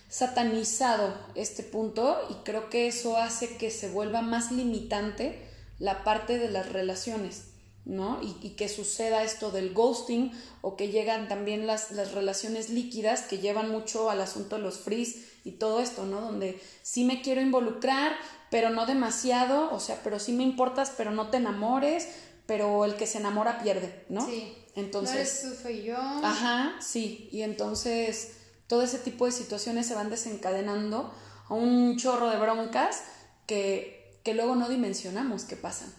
satanizado 0.08 1.14
este 1.34 1.62
punto 1.62 2.18
y 2.30 2.34
creo 2.44 2.70
que 2.70 2.86
eso 2.86 3.16
hace 3.16 3.56
que 3.56 3.70
se 3.70 3.90
vuelva 3.90 4.22
más 4.22 4.52
limitante 4.52 5.44
la 5.78 6.04
parte 6.04 6.38
de 6.38 6.50
las 6.50 6.72
relaciones. 6.72 7.44
¿No? 7.88 8.20
Y, 8.22 8.50
que 8.50 8.68
suceda 8.68 9.24
esto 9.24 9.50
del 9.50 9.72
ghosting 9.72 10.30
o 10.60 10.76
que 10.76 10.88
llegan 10.88 11.26
también 11.26 11.66
las, 11.66 11.90
las, 11.90 12.12
relaciones 12.12 12.68
líquidas 12.68 13.22
que 13.22 13.38
llevan 13.38 13.70
mucho 13.70 14.10
al 14.10 14.20
asunto 14.20 14.56
de 14.56 14.62
los 14.62 14.78
freeze 14.78 15.26
y 15.42 15.52
todo 15.52 15.80
esto, 15.80 16.04
¿no? 16.04 16.20
Donde 16.20 16.60
sí 16.82 17.04
me 17.04 17.22
quiero 17.22 17.40
involucrar, 17.40 18.12
pero 18.50 18.68
no 18.68 18.84
demasiado, 18.84 19.72
o 19.72 19.80
sea, 19.80 20.00
pero 20.04 20.18
sí 20.18 20.32
me 20.32 20.42
importas, 20.42 20.92
pero 20.96 21.10
no 21.12 21.30
te 21.30 21.38
enamores, 21.38 22.06
pero 22.44 22.84
el 22.84 22.94
que 22.96 23.06
se 23.06 23.18
enamora 23.18 23.62
pierde, 23.62 24.04
¿no? 24.10 24.24
Sí. 24.26 24.54
Entonces. 24.74 25.44
No 25.44 25.54
soy 25.54 25.82
yo. 25.82 25.96
Ajá, 25.96 26.76
sí. 26.80 27.30
Y 27.32 27.40
entonces 27.40 28.32
todo 28.66 28.82
ese 28.82 28.98
tipo 28.98 29.24
de 29.24 29.32
situaciones 29.32 29.86
se 29.86 29.94
van 29.94 30.10
desencadenando 30.10 31.10
a 31.48 31.54
un 31.54 31.96
chorro 31.96 32.28
de 32.28 32.38
broncas 32.38 33.02
que, 33.46 34.20
que 34.24 34.34
luego 34.34 34.56
no 34.56 34.68
dimensionamos 34.68 35.44
que 35.44 35.56
pasan. 35.56 35.90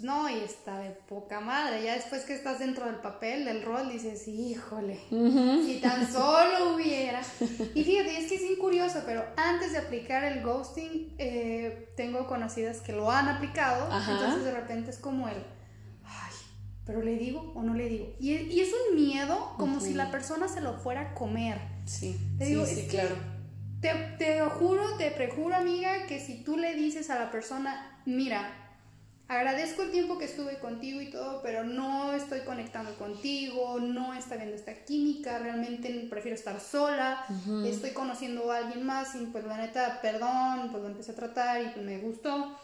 No, 0.00 0.30
y 0.30 0.38
está 0.38 0.78
de 0.78 0.90
poca 0.90 1.40
madre. 1.40 1.82
Ya 1.82 1.94
después 1.94 2.22
que 2.22 2.34
estás 2.34 2.60
dentro 2.60 2.86
del 2.86 2.96
papel, 2.96 3.44
del 3.44 3.62
rol, 3.62 3.90
dices, 3.90 4.28
híjole, 4.28 5.00
si 5.10 5.80
tan 5.82 6.10
solo 6.10 6.74
hubiera. 6.74 7.20
Y 7.74 7.82
fíjate, 7.82 8.18
es 8.18 8.28
que 8.28 8.36
es 8.36 8.42
incurioso, 8.42 8.58
curioso, 8.68 9.02
pero 9.06 9.24
antes 9.36 9.72
de 9.72 9.78
aplicar 9.78 10.24
el 10.24 10.42
ghosting, 10.42 11.14
eh, 11.18 11.92
tengo 11.96 12.26
conocidas 12.26 12.80
que 12.80 12.92
lo 12.92 13.10
han 13.10 13.28
aplicado. 13.28 13.86
Entonces 13.86 14.44
de 14.44 14.52
repente 14.52 14.90
es 14.90 14.98
como 14.98 15.26
el, 15.26 15.36
ay, 16.04 16.32
pero 16.84 17.02
le 17.02 17.16
digo 17.16 17.52
o 17.54 17.62
no 17.62 17.72
le 17.74 17.88
digo. 17.88 18.14
Y, 18.20 18.34
y 18.34 18.60
es 18.60 18.68
un 18.68 18.96
miedo 18.96 19.54
como 19.56 19.80
si 19.80 19.94
la 19.94 20.10
persona 20.10 20.48
se 20.48 20.60
lo 20.60 20.74
fuera 20.78 21.00
a 21.00 21.14
comer. 21.14 21.58
Sí, 21.86 22.16
sí, 22.38 22.66
sí, 22.66 22.86
claro. 22.88 23.16
Te, 23.80 23.94
te 24.18 24.40
juro, 24.42 24.96
te 24.98 25.10
prejuro, 25.12 25.54
amiga, 25.54 26.06
que 26.06 26.20
si 26.20 26.42
tú 26.44 26.56
le 26.56 26.74
dices 26.74 27.10
a 27.10 27.18
la 27.18 27.30
persona, 27.30 28.00
mira, 28.04 28.57
agradezco 29.28 29.82
el 29.82 29.90
tiempo 29.90 30.16
que 30.16 30.24
estuve 30.24 30.58
contigo 30.58 31.02
y 31.02 31.10
todo, 31.10 31.42
pero 31.42 31.62
no 31.62 32.14
estoy 32.14 32.40
conectando 32.40 32.96
contigo, 32.96 33.78
no 33.78 34.14
está 34.14 34.36
viendo 34.36 34.56
esta 34.56 34.84
química, 34.84 35.38
realmente 35.38 36.06
prefiero 36.10 36.34
estar 36.34 36.58
sola, 36.60 37.26
estoy 37.64 37.90
conociendo 37.90 38.50
a 38.50 38.58
alguien 38.58 38.84
más 38.84 39.14
y 39.14 39.26
pues 39.26 39.44
la 39.44 39.58
neta, 39.58 40.00
perdón, 40.00 40.70
pues 40.70 40.82
lo 40.82 40.88
empecé 40.88 41.12
a 41.12 41.14
tratar 41.14 41.62
y 41.62 41.66
pues 41.66 41.84
me 41.84 41.98
gustó. 41.98 42.58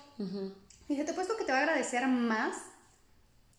Y 0.88 0.96
se 0.96 1.05
te 1.05 1.11
he 1.11 1.14
puesto 1.14 1.37
que 1.37 1.44
te 1.44 1.53
va 1.53 1.59
a 1.59 1.62
agradecer 1.62 2.07
más. 2.07 2.57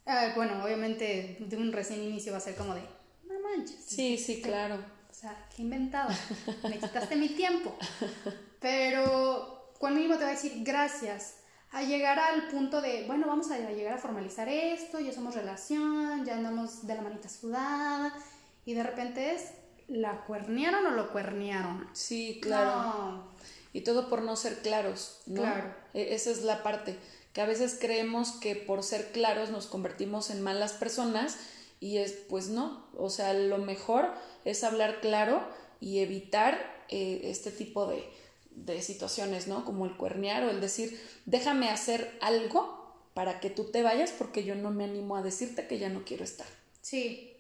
Ah, 0.08 0.34
bueno, 0.36 0.64
obviamente 0.64 1.38
de 1.40 1.58
un 1.58 1.72
recién 1.72 2.02
inicio 2.02 2.32
va 2.32 2.40
a 2.40 2.42
ser 2.42 2.56
como 2.56 2.74
de, 2.74 2.82
no 3.24 3.40
manches. 3.40 3.86
Sí, 3.86 4.18
sí, 4.18 4.42
claro. 4.42 4.76
O 5.10 5.14
sea, 5.14 5.48
qué 5.56 5.62
inventado. 5.62 6.10
Me 6.64 6.78
quitaste 6.78 7.16
mi 7.16 7.30
tiempo. 7.30 7.76
Pero 8.60 9.74
cuando 9.80 10.00
mismo 10.00 10.18
te 10.18 10.24
va 10.24 10.30
a 10.30 10.34
decir 10.34 10.54
gracias 10.64 11.36
a 11.76 11.84
llegar 11.84 12.18
al 12.18 12.48
punto 12.48 12.80
de, 12.80 13.04
bueno, 13.06 13.28
vamos 13.28 13.52
a 13.52 13.58
llegar 13.58 13.96
a 13.96 13.98
formalizar 13.98 14.48
esto, 14.48 14.98
ya 15.02 15.12
somos 15.12 15.36
relación, 15.36 16.24
ya 16.24 16.36
andamos 16.38 16.88
de 16.88 16.96
la 16.96 17.02
manita 17.02 17.28
sudada, 17.28 18.16
y 18.64 18.76
de 18.76 18.82
repente 18.82 19.36
es, 19.36 19.52
¿la 19.90 20.24
cuernearon 20.24 20.86
o 20.86 20.92
lo 20.92 21.12
cuernearon? 21.12 21.86
Sí, 21.92 22.40
claro. 22.42 23.26
Y 23.74 23.82
todo 23.82 24.10
por 24.10 24.22
no 24.22 24.38
ser 24.38 24.60
claros, 24.60 25.20
¿no? 25.26 25.42
Claro. 25.42 25.76
E, 25.94 26.16
esa 26.16 26.32
es 26.32 26.44
la 26.44 26.64
parte, 26.64 26.98
que 27.34 27.42
a 27.42 27.46
veces 27.46 27.78
creemos 27.78 28.32
que 28.32 28.56
por 28.56 28.82
ser 28.82 29.12
claros 29.12 29.50
nos 29.50 29.68
convertimos 29.68 30.30
en 30.30 30.42
malas 30.42 30.72
personas 30.72 31.38
y 31.82 31.98
es, 31.98 32.14
pues 32.14 32.48
no, 32.48 32.88
o 32.98 33.10
sea, 33.10 33.34
lo 33.34 33.58
mejor 33.58 34.14
es 34.46 34.64
hablar 34.64 35.02
claro 35.02 35.46
y 35.82 36.00
evitar 36.00 36.58
eh, 36.88 37.20
este 37.26 37.52
tipo 37.52 37.86
de, 37.88 38.10
de 38.56 38.82
situaciones, 38.82 39.48
¿no? 39.48 39.66
Como 39.66 39.86
el 39.86 39.96
cuernear 39.98 40.44
o 40.44 40.50
el 40.50 40.62
decir, 40.62 41.00
déjame 41.26 41.70
hacer 41.70 42.18
algo 42.22 42.86
para 43.14 43.40
que 43.40 43.50
tú 43.50 43.66
te 43.66 43.84
vayas 43.84 44.12
porque 44.12 44.44
yo 44.44 44.56
no 44.56 44.72
me 44.72 44.86
animo 44.86 45.16
a 45.16 45.22
decirte 45.22 45.68
que 45.68 45.80
ya 45.80 45.90
no 45.90 46.04
quiero 46.04 46.24
estar. 46.24 46.48
Sí, 46.82 47.34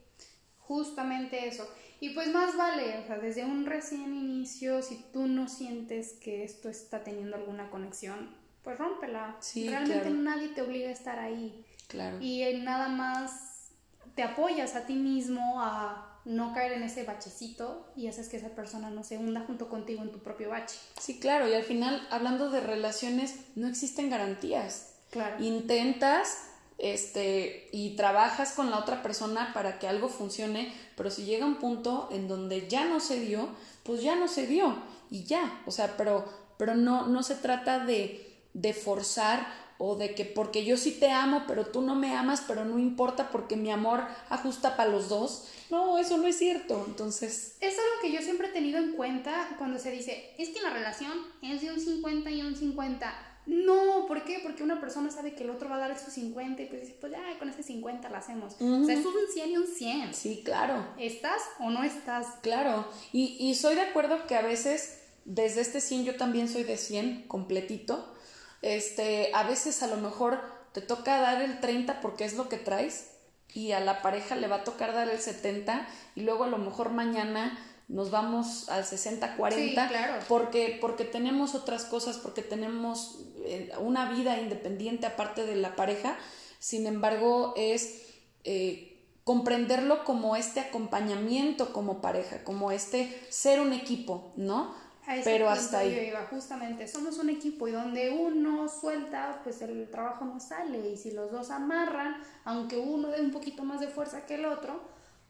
justamente 0.59 1.47
eso. 1.47 1.67
Y 1.99 2.09
pues 2.09 2.29
más 2.29 2.57
vale, 2.57 2.99
o 2.99 3.07
sea, 3.07 3.17
desde 3.17 3.45
un 3.45 3.65
recién 3.65 4.13
inicio, 4.13 4.81
si 4.81 4.97
tú 5.13 5.27
no 5.27 5.47
sientes 5.47 6.13
que 6.13 6.43
esto 6.43 6.69
está 6.69 7.03
teniendo 7.03 7.37
alguna 7.37 7.69
conexión, 7.69 8.35
pues 8.63 8.77
rómpela. 8.77 9.37
Sí, 9.39 9.69
Realmente 9.69 10.09
nadie 10.09 10.49
te 10.49 10.61
obliga 10.61 10.89
a 10.89 10.93
estar 10.93 11.19
ahí. 11.19 11.65
Claro. 11.87 12.17
Y 12.19 12.43
nada 12.63 12.89
más 12.89 13.69
te 14.15 14.23
apoyas 14.23 14.75
a 14.75 14.85
ti 14.85 14.95
mismo 14.95 15.61
a 15.61 16.14
no 16.25 16.53
caer 16.53 16.73
en 16.73 16.83
ese 16.83 17.03
bachecito 17.03 17.85
y 17.95 18.07
haces 18.07 18.29
que 18.29 18.37
esa 18.37 18.49
persona 18.49 18.89
no 18.89 19.03
se 19.03 19.17
hunda 19.17 19.41
junto 19.45 19.69
contigo 19.69 20.01
en 20.01 20.11
tu 20.11 20.19
propio 20.19 20.49
bache. 20.49 20.77
Sí, 20.99 21.19
claro, 21.19 21.47
y 21.47 21.53
al 21.53 21.63
final, 21.63 22.05
hablando 22.11 22.49
de 22.49 22.61
relaciones, 22.61 23.35
no 23.55 23.67
existen 23.67 24.09
garantías. 24.09 24.93
Claro. 25.11 25.43
Intentas 25.43 26.49
este 26.77 27.69
y 27.71 27.95
trabajas 27.95 28.51
con 28.51 28.69
la 28.69 28.79
otra 28.79 29.01
persona 29.01 29.51
para 29.53 29.79
que 29.79 29.87
algo 29.87 30.09
funcione, 30.09 30.73
pero 30.97 31.09
si 31.09 31.23
llega 31.23 31.45
un 31.45 31.55
punto 31.55 32.09
en 32.11 32.27
donde 32.27 32.67
ya 32.67 32.85
no 32.85 32.99
se 32.99 33.19
dio, 33.19 33.47
pues 33.83 34.01
ya 34.01 34.15
no 34.15 34.27
se 34.27 34.47
dio 34.47 34.75
y 35.09 35.23
ya, 35.23 35.61
o 35.65 35.71
sea, 35.71 35.95
pero 35.95 36.25
pero 36.57 36.75
no 36.75 37.07
no 37.07 37.23
se 37.23 37.35
trata 37.35 37.85
de 37.85 38.21
de 38.53 38.73
forzar 38.73 39.47
o 39.77 39.95
de 39.95 40.15
que 40.15 40.25
porque 40.25 40.63
yo 40.63 40.77
sí 40.77 40.91
te 40.91 41.11
amo, 41.11 41.43
pero 41.47 41.65
tú 41.65 41.81
no 41.81 41.95
me 41.95 42.15
amas, 42.15 42.43
pero 42.47 42.65
no 42.65 42.79
importa 42.79 43.29
porque 43.29 43.55
mi 43.57 43.71
amor 43.71 44.03
ajusta 44.29 44.77
para 44.77 44.89
los 44.89 45.09
dos. 45.09 45.47
No, 45.69 45.97
eso 45.97 46.17
no 46.17 46.27
es 46.27 46.37
cierto. 46.37 46.83
Entonces... 46.87 47.57
Es 47.59 47.73
algo 47.73 48.01
que 48.01 48.11
yo 48.11 48.21
siempre 48.21 48.47
he 48.47 48.51
tenido 48.51 48.77
en 48.77 48.93
cuenta 48.93 49.55
cuando 49.57 49.79
se 49.79 49.91
dice, 49.91 50.33
es 50.37 50.49
que 50.49 50.61
la 50.61 50.69
relación 50.69 51.11
es 51.41 51.61
de 51.61 51.71
un 51.71 51.79
50 51.79 52.29
y 52.31 52.41
un 52.41 52.55
50. 52.55 53.31
No, 53.47 54.05
¿por 54.07 54.23
qué? 54.23 54.39
Porque 54.41 54.63
una 54.63 54.79
persona 54.79 55.11
sabe 55.11 55.35
que 55.35 55.43
el 55.43 55.51
otro 55.51 55.69
va 55.69 55.75
a 55.75 55.79
dar 55.79 55.91
esos 55.91 56.13
50 56.13 56.63
y 56.63 56.65
pues 56.65 56.81
dice, 56.81 56.97
pues 56.99 57.11
ya, 57.11 57.21
con 57.37 57.49
ese 57.49 57.61
50 57.61 58.09
lo 58.09 58.17
hacemos. 58.17 58.53
O 58.59 58.85
sea, 58.85 58.95
es 58.95 59.05
un 59.05 59.13
100 59.31 59.51
y 59.51 59.57
un 59.57 59.67
100. 59.67 60.13
Sí, 60.13 60.41
claro. 60.43 60.83
¿Estás 60.97 61.41
o 61.59 61.69
no 61.69 61.83
estás? 61.83 62.25
Claro. 62.41 62.87
Y, 63.11 63.37
y 63.39 63.53
soy 63.55 63.75
de 63.75 63.81
acuerdo 63.81 64.25
que 64.25 64.35
a 64.35 64.41
veces, 64.41 65.01
desde 65.25 65.61
este 65.61 65.79
100, 65.79 66.05
yo 66.05 66.15
también 66.15 66.49
soy 66.49 66.63
de 66.63 66.77
100 66.77 67.27
completito 67.27 68.14
este, 68.65 69.29
a 69.35 69.43
veces 69.43 69.83
a 69.83 69.87
lo 69.87 69.97
mejor 69.97 70.41
te 70.73 70.81
toca 70.81 71.21
dar 71.21 71.41
el 71.43 71.59
30 71.59 72.01
porque 72.01 72.25
es 72.25 72.33
lo 72.33 72.49
que 72.49 72.57
traes 72.57 73.11
y 73.53 73.73
a 73.73 73.79
la 73.79 74.01
pareja 74.01 74.35
le 74.35 74.47
va 74.47 74.57
a 74.57 74.63
tocar 74.63 74.91
dar 74.91 75.07
el 75.07 75.19
70 75.19 75.87
y 76.15 76.21
luego 76.21 76.45
a 76.45 76.47
lo 76.47 76.57
mejor 76.57 76.89
mañana 76.89 77.59
nos 77.87 78.09
vamos 78.09 78.67
al 78.69 78.83
60 78.83 79.37
40 79.37 80.25
porque 80.27 80.79
porque 80.81 81.05
tenemos 81.05 81.53
otras 81.53 81.85
cosas 81.85 82.17
porque 82.17 82.41
tenemos 82.41 83.19
eh, 83.45 83.71
una 83.79 84.09
vida 84.09 84.39
independiente 84.39 85.05
aparte 85.05 85.45
de 85.45 85.55
la 85.55 85.75
pareja. 85.75 86.17
Sin 86.57 86.87
embargo 86.87 87.53
es 87.55 88.01
eh, 88.45 88.99
comprenderlo 89.23 90.03
como 90.05 90.35
este 90.35 90.59
acompañamiento 90.59 91.71
como 91.71 92.01
pareja 92.01 92.43
como 92.43 92.71
este 92.71 93.23
ser 93.29 93.59
un 93.59 93.73
equipo 93.73 94.33
no 94.35 94.73
pero 95.23 95.49
hasta 95.49 95.79
ahí. 95.79 96.07
iba, 96.09 96.25
justamente, 96.29 96.87
somos 96.87 97.17
un 97.17 97.29
equipo 97.29 97.67
y 97.67 97.71
donde 97.71 98.11
uno 98.11 98.67
suelta, 98.67 99.41
pues 99.43 99.61
el 99.61 99.89
trabajo 99.89 100.25
no 100.25 100.39
sale. 100.39 100.89
Y 100.89 100.97
si 100.97 101.11
los 101.11 101.31
dos 101.31 101.51
amarran, 101.51 102.17
aunque 102.43 102.77
uno 102.77 103.09
dé 103.09 103.21
un 103.21 103.31
poquito 103.31 103.63
más 103.63 103.79
de 103.79 103.87
fuerza 103.87 104.25
que 104.25 104.35
el 104.35 104.45
otro, 104.45 104.81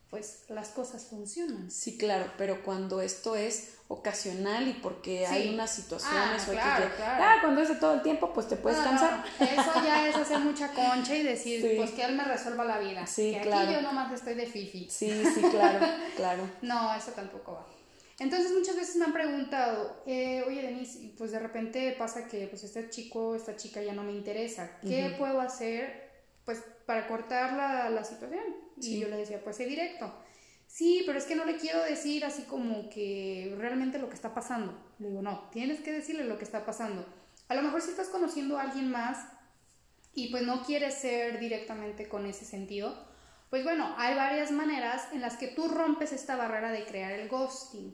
pues 0.10 0.46
las 0.50 0.70
cosas 0.70 1.06
funcionan. 1.06 1.70
Sí, 1.70 1.98
claro, 1.98 2.32
pero 2.38 2.64
cuando 2.64 3.02
esto 3.02 3.36
es 3.36 3.74
ocasional 3.88 4.68
y 4.68 4.74
porque 4.74 5.28
hay 5.28 5.54
unas 5.54 5.72
situaciones 5.72 6.44
ah, 6.44 6.48
o 6.48 6.52
claro, 6.52 6.90
claro. 6.96 7.24
Ah, 7.24 7.36
cuando 7.42 7.62
es 7.62 7.70
de 7.70 7.76
todo 7.76 7.96
el 7.96 8.02
tiempo, 8.02 8.32
pues 8.34 8.48
te 8.48 8.56
puedes 8.56 8.80
cansar. 8.80 9.24
eso 9.40 9.72
ya 9.84 10.08
es 10.08 10.16
hacer 10.16 10.40
mucha 10.40 10.70
concha 10.70 11.16
y 11.16 11.24
decir, 11.24 11.76
pues 11.78 11.92
que 11.92 12.04
él 12.04 12.16
me 12.16 12.24
resuelva 12.24 12.64
la 12.66 12.80
vida. 12.80 13.06
Sí, 13.06 13.32
que 13.32 13.54
aquí 13.54 13.74
yo 13.74 13.82
nomás 13.82 14.12
estoy 14.14 14.36
de 14.36 14.46
fifi. 14.46 14.88
Sí, 14.90 15.24
sí, 15.34 15.42
claro, 15.52 15.86
claro. 16.16 16.50
no, 16.62 16.96
eso 16.96 17.12
tampoco 17.12 17.54
va. 17.54 17.75
Entonces 18.17 18.54
muchas 18.54 18.78
veces 18.78 18.95
me 18.95 19.06
han 19.06 19.13
preguntado, 19.13 20.04
eh, 20.06 20.43
oye 20.47 20.62
Denise, 20.62 21.12
pues 21.17 21.32
de 21.32 21.39
repente 21.39 21.93
pasa 21.97 22.28
que 22.28 22.47
pues 22.47 22.63
este 22.63 22.89
chico, 22.89 23.36
esta 23.36 23.58
chica 23.58 23.82
ya 23.82 23.93
no 23.93 24.04
me 24.04 24.13
interesa, 24.13 24.80
¿qué 24.82 25.15
puedo 25.17 25.41
hacer 25.41 26.12
pues 26.45 26.63
para 26.86 27.08
cortar 27.08 27.54
la, 27.54 27.89
la 27.89 28.04
situación? 28.06 28.43
Y 28.78 28.99
yo 28.99 29.10
le 29.10 29.17
decía, 29.17 29.43
pues 29.43 29.58
sé 29.58 29.65
directo. 29.65 30.13
Sí, 30.67 31.04
pero 31.06 31.17
es 31.17 31.25
que 31.25 31.36
no 31.36 31.45
le 31.45 31.58
quiero 31.58 31.84
decir 31.84 32.25
así 32.25 32.43
como 32.43 32.89
que 32.89 33.54
realmente 33.58 33.99
lo 33.99 34.10
que 34.10 34.15
está 34.15 34.34
pasando. 34.34 34.78
Le 34.99 35.10
digo, 35.10 35.21
no, 35.21 35.49
tienes 35.51 35.82
que 35.82 35.91
decirle 35.91 36.25
lo 36.25 36.38
que 36.38 36.43
está 36.43 36.65
pasando. 36.65 37.06
A 37.47 37.56
lo 37.56 37.62
mejor 37.62 37.82
si 37.82 37.91
estás 37.91 38.10
conociendo 38.10 38.58
a 38.58 38.63
alguien 38.63 38.91
más 38.91 39.28
y 40.13 40.30
pues 40.30 40.43
no 40.43 40.63
quieres 40.63 40.95
ser 40.95 41.39
directamente 41.39 42.08
con 42.08 42.25
ese 42.25 42.45
sentido, 42.45 42.97
pues 43.49 43.63
bueno, 43.63 43.93
hay 43.97 44.15
varias 44.15 44.51
maneras 44.51 45.08
en 45.13 45.21
las 45.21 45.38
que 45.38 45.47
tú 45.47 45.67
rompes 45.67 46.12
esta 46.13 46.36
barrera 46.36 46.71
de 46.71 46.86
crear 46.86 47.12
el 47.12 47.29
ghosting. 47.29 47.91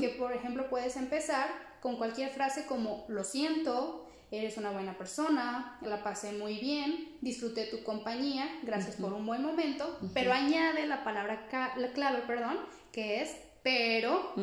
Que 0.00 0.14
por 0.18 0.32
ejemplo 0.32 0.68
puedes 0.68 0.96
empezar 0.96 1.48
con 1.80 1.96
cualquier 1.96 2.30
frase 2.30 2.66
como 2.66 3.04
lo 3.08 3.24
siento, 3.24 4.06
eres 4.30 4.56
una 4.56 4.70
buena 4.70 4.96
persona, 4.96 5.78
la 5.82 6.02
pasé 6.02 6.32
muy 6.32 6.58
bien, 6.58 7.16
disfruté 7.20 7.66
tu 7.66 7.82
compañía, 7.82 8.48
gracias 8.62 8.96
por 8.96 9.12
un 9.12 9.26
buen 9.26 9.42
momento, 9.42 9.98
pero 10.12 10.32
añade 10.32 10.86
la 10.86 11.04
palabra 11.04 11.46
la 11.76 11.92
clave, 11.92 12.22
perdón, 12.26 12.58
que 12.92 13.22
es 13.22 13.36
pero, 13.64 14.34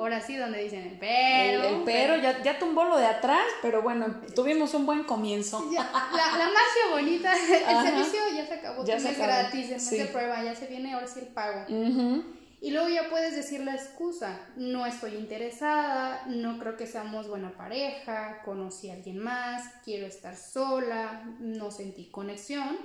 ahora 0.00 0.20
sí, 0.20 0.34
donde 0.34 0.64
dicen 0.64 0.96
pero. 0.98 1.62
El, 1.62 1.84
pero, 1.84 2.16
Ya, 2.16 2.42
ya, 2.42 2.58
tumbó 2.58 2.82
lo 2.82 2.96
de 2.96 3.06
atrás, 3.06 3.46
pero 3.62 3.82
bueno, 3.82 4.20
tuvimos 4.34 4.74
un 4.74 4.84
buen 4.84 5.04
comienzo. 5.04 5.64
la, 5.72 5.84
la 5.84 6.46
magia 6.46 6.90
bonita, 6.90 7.32
el 7.32 7.86
servicio 7.86 8.18
ya 8.34 8.44
se 8.44 8.54
acabó, 8.54 8.84
ya 8.84 8.96
es 8.96 9.16
gratis, 9.16 9.66
el 9.66 9.76
mes 9.76 9.90
de 9.90 10.06
prueba, 10.06 10.42
ya 10.42 10.56
se 10.56 10.66
viene 10.66 10.92
ahora 10.92 11.06
sí 11.06 11.20
el 11.20 11.28
pago. 11.28 11.66
Y 12.60 12.70
luego 12.72 12.88
ya 12.88 13.08
puedes 13.10 13.36
decir 13.36 13.60
la 13.60 13.76
excusa, 13.76 14.40
no 14.56 14.86
estoy 14.86 15.14
interesada, 15.14 16.24
no 16.26 16.58
creo 16.58 16.76
que 16.76 16.88
seamos 16.88 17.28
buena 17.28 17.52
pareja, 17.52 18.42
conocí 18.44 18.90
a 18.90 18.94
alguien 18.94 19.18
más, 19.18 19.68
quiero 19.84 20.06
estar 20.06 20.36
sola, 20.36 21.22
no 21.38 21.70
sentí 21.70 22.10
conexión. 22.10 22.76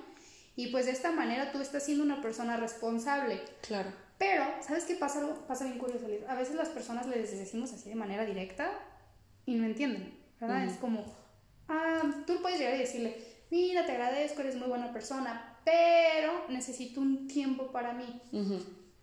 Y 0.55 0.67
pues 0.67 0.85
de 0.85 0.91
esta 0.91 1.11
manera 1.11 1.51
tú 1.51 1.61
estás 1.61 1.83
siendo 1.83 2.03
una 2.03 2.21
persona 2.21 2.57
responsable. 2.57 3.41
Claro 3.61 4.06
pero, 4.17 4.43
¿sabes 4.61 4.85
qué 4.85 4.95
pasa? 4.95 5.21
Pasa 5.47 5.65
bien 5.65 5.77
curioso. 5.77 6.07
A 6.27 6.35
veces 6.35 6.55
las 6.55 6.69
personas 6.69 7.07
les 7.07 7.37
decimos 7.37 7.71
así 7.73 7.89
de 7.89 7.95
manera 7.95 8.25
directa 8.25 8.71
y 9.45 9.55
no 9.55 9.65
entienden, 9.65 10.17
¿verdad? 10.39 10.65
Es 10.65 10.77
como, 10.77 11.05
ah, 11.67 12.01
tú 12.25 12.41
puedes 12.41 12.59
llegar 12.59 12.75
y 12.75 12.79
decirle, 12.79 13.15
mira, 13.51 13.85
te 13.85 13.91
agradezco, 13.91 14.41
eres 14.41 14.55
muy 14.55 14.67
buena 14.67 14.91
persona, 14.91 15.59
pero 15.63 16.45
necesito 16.49 17.01
un 17.01 17.27
tiempo 17.27 17.71
para 17.71 17.93
mí. 17.93 18.21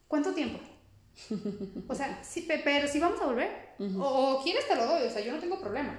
¿Cuánto 0.09 0.35
tiempo? 0.35 0.59
O 1.89 1.95
sea, 1.95 2.23
sí, 2.23 2.47
pero 2.65 2.89
si 2.89 2.99
vamos 2.99 3.21
a 3.21 3.27
volver, 3.27 3.75
o, 3.99 4.41
quieres 4.43 4.67
te 4.67 4.77
lo 4.77 4.87
doy, 4.87 5.07
o 5.07 5.11
sea, 5.11 5.23
yo 5.23 5.33
no 5.33 5.39
tengo 5.39 5.61
problema. 5.61 5.99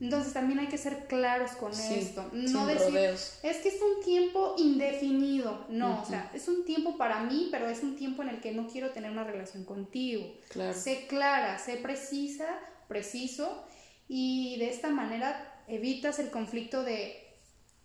Entonces 0.00 0.32
también 0.32 0.58
hay 0.58 0.68
que 0.68 0.78
ser 0.78 1.06
claros 1.06 1.52
con 1.52 1.72
esto. 1.72 2.28
No 2.32 2.66
decir, 2.66 2.96
es 2.96 3.56
que 3.58 3.68
es 3.68 3.80
un 3.82 4.02
tiempo 4.04 4.54
indefinido. 4.58 5.66
No, 5.68 6.02
o 6.02 6.04
sea, 6.04 6.30
es 6.34 6.48
un 6.48 6.64
tiempo 6.64 6.96
para 6.96 7.22
mí, 7.24 7.48
pero 7.50 7.68
es 7.68 7.82
un 7.82 7.96
tiempo 7.96 8.22
en 8.22 8.30
el 8.30 8.40
que 8.40 8.52
no 8.52 8.66
quiero 8.68 8.90
tener 8.90 9.10
una 9.10 9.24
relación 9.24 9.64
contigo. 9.64 10.26
Sé 10.74 11.06
clara, 11.08 11.58
sé 11.58 11.76
precisa, 11.76 12.46
preciso, 12.88 13.64
y 14.08 14.58
de 14.58 14.70
esta 14.70 14.88
manera 14.90 15.64
evitas 15.68 16.18
el 16.20 16.30
conflicto 16.30 16.84
de 16.84 17.26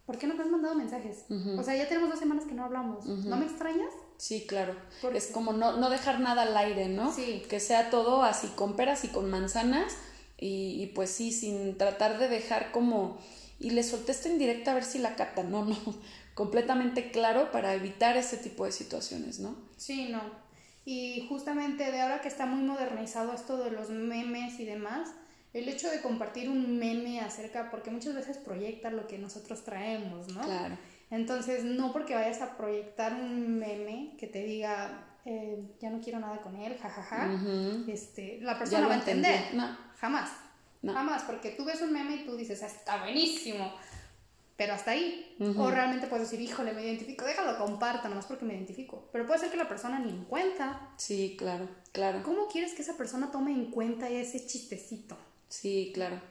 ¿por 0.06 0.18
qué 0.18 0.28
no 0.28 0.36
me 0.36 0.44
has 0.44 0.50
mandado 0.50 0.76
mensajes? 0.76 1.26
O 1.58 1.64
sea, 1.64 1.76
ya 1.76 1.88
tenemos 1.88 2.10
dos 2.10 2.20
semanas 2.20 2.46
que 2.46 2.54
no 2.54 2.66
hablamos. 2.66 3.06
¿No 3.06 3.38
me 3.38 3.46
extrañas? 3.46 3.94
Sí, 4.22 4.46
claro. 4.48 4.76
Es 5.16 5.32
como 5.34 5.52
no, 5.52 5.78
no 5.78 5.90
dejar 5.90 6.20
nada 6.20 6.44
al 6.44 6.56
aire, 6.56 6.88
¿no? 6.88 7.12
Sí. 7.12 7.42
Que 7.50 7.60
sea 7.60 7.90
todo 7.90 8.22
así 8.22 8.46
con 8.50 8.76
peras 8.76 9.04
y 9.04 9.08
con 9.08 9.32
manzanas 9.32 9.96
y, 10.38 10.80
y 10.80 10.86
pues 10.94 11.10
sí, 11.10 11.32
sin 11.32 11.76
tratar 11.76 12.20
de 12.20 12.28
dejar 12.28 12.72
como... 12.72 13.18
Y 13.60 13.72
le 13.72 13.82
solté 13.82 14.12
esta 14.12 14.30
indirecta 14.30 14.72
a 14.72 14.74
ver 14.76 14.84
si 14.84 15.00
la 15.00 15.16
capta. 15.16 15.42
No, 15.42 15.66
no. 15.66 15.76
Completamente 16.36 17.10
claro 17.10 17.52
para 17.52 17.74
evitar 17.74 18.16
ese 18.16 18.38
tipo 18.38 18.66
de 18.66 18.72
situaciones, 18.72 19.40
¿no? 19.40 19.56
Sí, 19.76 20.10
no. 20.10 20.22
Y 20.86 21.26
justamente 21.28 21.92
de 21.92 22.02
ahora 22.02 22.22
que 22.22 22.28
está 22.28 22.46
muy 22.46 22.62
modernizado 22.62 23.34
esto 23.34 23.58
de 23.58 23.72
los 23.72 23.90
memes 23.90 24.60
y 24.60 24.66
demás, 24.66 25.10
el 25.54 25.68
hecho 25.68 25.90
de 25.90 26.00
compartir 26.00 26.48
un 26.48 26.78
meme 26.78 27.22
acerca, 27.22 27.72
porque 27.72 27.90
muchas 27.90 28.14
veces 28.14 28.38
proyecta 28.38 28.92
lo 28.92 29.08
que 29.08 29.18
nosotros 29.18 29.64
traemos, 29.64 30.28
¿no? 30.28 30.44
Claro. 30.44 30.78
Entonces, 31.12 31.64
no 31.64 31.94
porque 31.94 32.16
vayas 32.16 32.42
a 32.42 32.58
proyectar 32.58 33.14
un 33.14 33.60
meme 33.60 34.16
que 34.18 34.28
te 34.28 34.44
diga, 34.44 35.18
eh, 35.26 35.64
ya 35.80 35.90
no 35.90 36.02
quiero 36.02 36.20
nada 36.20 36.42
con 36.42 36.56
él, 36.56 36.78
jajaja, 36.78 37.30
este, 37.88 38.40
la 38.42 38.58
persona 38.58 38.88
va 38.88 38.94
a 38.94 38.98
entender. 38.98 39.54
No. 39.54 39.78
Jamás. 40.00 40.32
Jamás, 40.84 41.24
porque 41.24 41.52
tú 41.52 41.64
ves 41.64 41.82
un 41.82 41.94
meme 41.94 42.16
y 42.16 42.26
tú 42.26 42.36
dices, 42.36 42.64
está 42.64 43.04
buenísimo 43.04 43.72
pero 44.62 44.76
hasta 44.76 44.92
ahí. 44.92 45.36
O 45.58 45.72
realmente 45.72 46.06
puedes 46.06 46.30
decir, 46.30 46.40
híjole, 46.40 46.72
me 46.74 46.84
identifico, 46.84 47.26
déjalo, 47.26 47.58
comparta, 47.58 48.08
nomás 48.08 48.28
porque 48.28 48.46
me 48.46 48.54
identifico. 48.54 49.10
Pero 49.12 49.26
puede 49.26 49.40
ser 49.40 49.50
que 49.50 49.58
la 49.58 49.68
persona 49.68 49.98
ni 49.98 50.12
en 50.12 50.26
cuenta. 50.26 50.92
Sí, 50.98 51.36
claro, 51.36 51.68
claro. 51.92 52.22
¿Cómo 52.22 52.48
quieres 52.48 52.76
que 52.76 52.84
esa 52.84 52.96
persona 52.96 53.32
tome 53.32 53.54
en 53.54 53.72
cuenta 53.72 54.08
ese 54.08 54.46
chistecito? 54.46 55.18
Sí, 55.52 55.92
claro. 55.94 56.22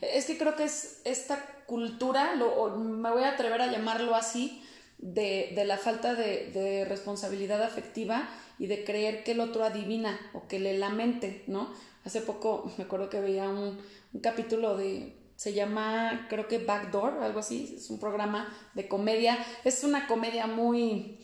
Es 0.00 0.26
que 0.26 0.38
creo 0.38 0.54
que 0.54 0.64
es 0.64 1.02
esta 1.04 1.44
cultura, 1.66 2.36
lo, 2.36 2.76
me 2.78 3.10
voy 3.10 3.24
a 3.24 3.30
atrever 3.30 3.60
a 3.60 3.70
llamarlo 3.70 4.14
así, 4.14 4.62
de, 4.98 5.52
de 5.56 5.64
la 5.64 5.78
falta 5.78 6.14
de, 6.14 6.50
de, 6.52 6.84
responsabilidad 6.84 7.60
afectiva 7.60 8.28
y 8.60 8.68
de 8.68 8.84
creer 8.84 9.24
que 9.24 9.32
el 9.32 9.40
otro 9.40 9.64
adivina 9.64 10.18
o 10.32 10.46
que 10.46 10.60
le 10.60 10.78
lamente, 10.78 11.42
¿no? 11.48 11.74
Hace 12.04 12.20
poco 12.20 12.72
me 12.78 12.84
acuerdo 12.84 13.10
que 13.10 13.20
veía 13.20 13.48
un, 13.48 13.80
un 14.12 14.20
capítulo 14.20 14.76
de 14.76 15.16
se 15.34 15.54
llama, 15.54 16.28
creo 16.30 16.46
que 16.46 16.58
Backdoor, 16.58 17.20
algo 17.20 17.40
así. 17.40 17.74
Es 17.76 17.90
un 17.90 17.98
programa 17.98 18.56
de 18.74 18.86
comedia. 18.86 19.36
Es 19.64 19.82
una 19.82 20.06
comedia 20.06 20.46
muy, 20.46 21.18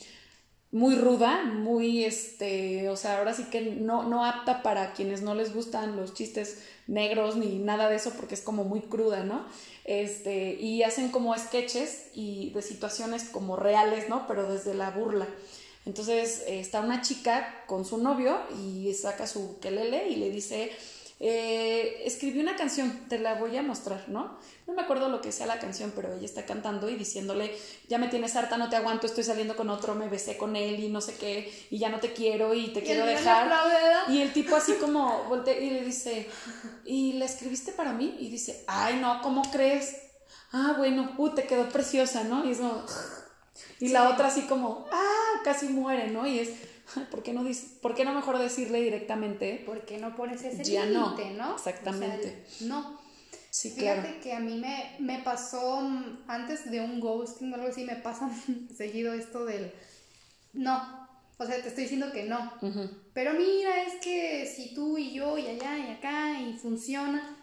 muy 0.71 0.97
ruda, 0.97 1.45
muy, 1.45 2.05
este, 2.05 2.91
o 2.91 2.97
sea, 2.97 3.19
ahora 3.19 3.33
sí 3.33 3.45
que 3.45 3.63
no, 3.63 4.03
no 4.03 4.25
apta 4.25 4.63
para 4.63 4.93
quienes 4.93 5.23
no 5.23 5.35
les 5.35 5.55
gustan 5.55 5.97
los 5.97 6.13
chistes 6.13 6.59
negros 6.87 7.37
ni 7.37 7.59
nada 7.59 7.89
de 7.89 7.97
eso 7.97 8.13
porque 8.17 8.35
es 8.35 8.43
como 8.43 8.65
muy 8.65 8.83
cruda, 8.83 9.25
¿no? 9.25 9.47
Este, 9.85 10.55
y 10.61 10.83
hacen 10.83 11.09
como 11.09 11.37
sketches 11.37 12.09
y 12.13 12.51
de 12.51 12.61
situaciones 12.61 13.25
como 13.25 13.57
reales, 13.57 14.11
¿no? 14.11 14.27
Pero 14.27 14.51
desde 14.53 14.75
la 14.75 14.91
burla. 14.91 15.27
Entonces 15.87 16.45
está 16.47 16.81
una 16.83 17.01
chica 17.01 17.65
con 17.67 17.87
su 17.87 17.97
novio 17.97 18.39
y 18.63 18.93
saca 18.93 19.27
su 19.27 19.59
kelele 19.61 20.11
y 20.11 20.17
le 20.17 20.31
dice, 20.31 20.71
eh, 21.21 22.03
escribí 22.05 22.39
una 22.39 22.55
canción, 22.55 23.07
te 23.09 23.19
la 23.19 23.35
voy 23.35 23.57
a 23.57 23.63
mostrar, 23.63 24.09
¿no? 24.09 24.39
No 24.69 24.75
me 24.75 24.83
acuerdo 24.83 25.09
lo 25.09 25.21
que 25.21 25.33
sea 25.33 25.47
la 25.47 25.59
canción, 25.59 25.93
pero 25.95 26.15
ella 26.15 26.25
está 26.25 26.47
cantando 26.47 26.89
y 26.89 26.95
diciéndole, 26.95 27.57
ya 27.89 27.99
me 27.99 28.07
tienes 28.07 28.37
harta, 28.37 28.57
no 28.57 28.69
te 28.69 28.77
aguanto, 28.77 29.07
estoy 29.07 29.25
saliendo 29.25 29.57
con 29.57 29.69
otro, 29.69 29.97
me 29.97 30.09
besé 30.09 30.37
con 30.37 30.55
él 30.55 30.79
y 30.79 30.89
no 30.89 31.01
sé 31.01 31.17
qué, 31.17 31.53
y 31.71 31.79
ya 31.79 31.89
no 31.89 31.99
te 31.99 32.13
quiero 32.13 32.55
y 32.55 32.73
te 32.73 32.83
quiero 32.83 33.05
dejar. 33.05 33.51
Y 34.09 34.21
el 34.21 34.33
tipo 34.33 34.55
así 34.55 34.75
como 34.81 35.25
voltea 35.25 35.59
y 35.59 35.71
le 35.71 35.85
dice, 35.85 36.29
¿y 36.85 37.15
la 37.15 37.25
escribiste 37.25 37.73
para 37.73 37.93
mí? 37.93 38.17
Y 38.21 38.31
dice, 38.31 38.65
ay 38.69 38.99
no, 39.01 39.21
¿cómo 39.21 39.43
crees? 39.51 39.97
Ah, 40.53 40.75
bueno, 40.79 41.15
uh, 41.19 41.31
te 41.31 41.45
quedó 41.45 41.69
preciosa, 41.69 42.25
¿no? 42.25 42.45
Y 42.45 42.53
es 42.53 42.59
como... 42.59 42.85
Y 43.81 43.89
la 43.89 44.09
otra 44.09 44.29
así 44.29 44.43
como, 44.43 44.87
ah, 44.93 45.41
casi 45.45 45.69
muere, 45.69 46.09
¿no? 46.09 46.27
Y 46.27 46.41
es, 46.41 46.51
¿por 47.11 47.23
qué 47.23 47.33
no, 47.33 47.45
¿por 47.83 47.95
qué 47.95 48.05
no 48.05 48.15
mejor 48.15 48.39
decirle 48.39 48.83
directamente? 48.83 49.63
¿Por 49.65 49.85
qué 49.85 49.99
no 49.99 50.17
pones 50.17 50.43
ese 50.43 50.65
límite, 50.65 51.31
no, 51.31 51.55
Exactamente. 51.55 52.45
no. 52.61 52.99
Sí, 53.51 53.71
Fíjate 53.71 54.21
que 54.21 54.35
a 54.35 54.41
mí 54.41 54.59
me, 54.59 54.97
me 54.99 55.21
pasó 55.21 55.81
mm, 55.81 56.25
antes 56.29 56.71
de 56.71 56.81
un 56.81 57.01
ghosting 57.01 57.51
o 57.53 57.55
algo 57.57 57.69
así, 57.69 57.85
me 57.85 57.97
pasa 57.97 58.31
seguido 58.77 59.15
esto 59.15 59.45
del 59.45 59.73
no. 60.53 61.09
O 61.39 61.47
sea, 61.47 61.63
te 61.63 61.69
estoy 61.69 61.85
diciendo 61.85 62.11
que 62.13 62.25
no. 62.25 62.53
Pero 63.15 63.33
mira, 63.35 63.83
es 63.83 63.95
que 64.03 64.45
si 64.47 64.75
tú 64.75 64.99
y 64.99 65.13
yo 65.13 65.39
y 65.39 65.47
allá 65.47 65.79
y 65.79 65.93
acá 65.93 66.41
y 66.41 66.55
funciona. 66.55 67.37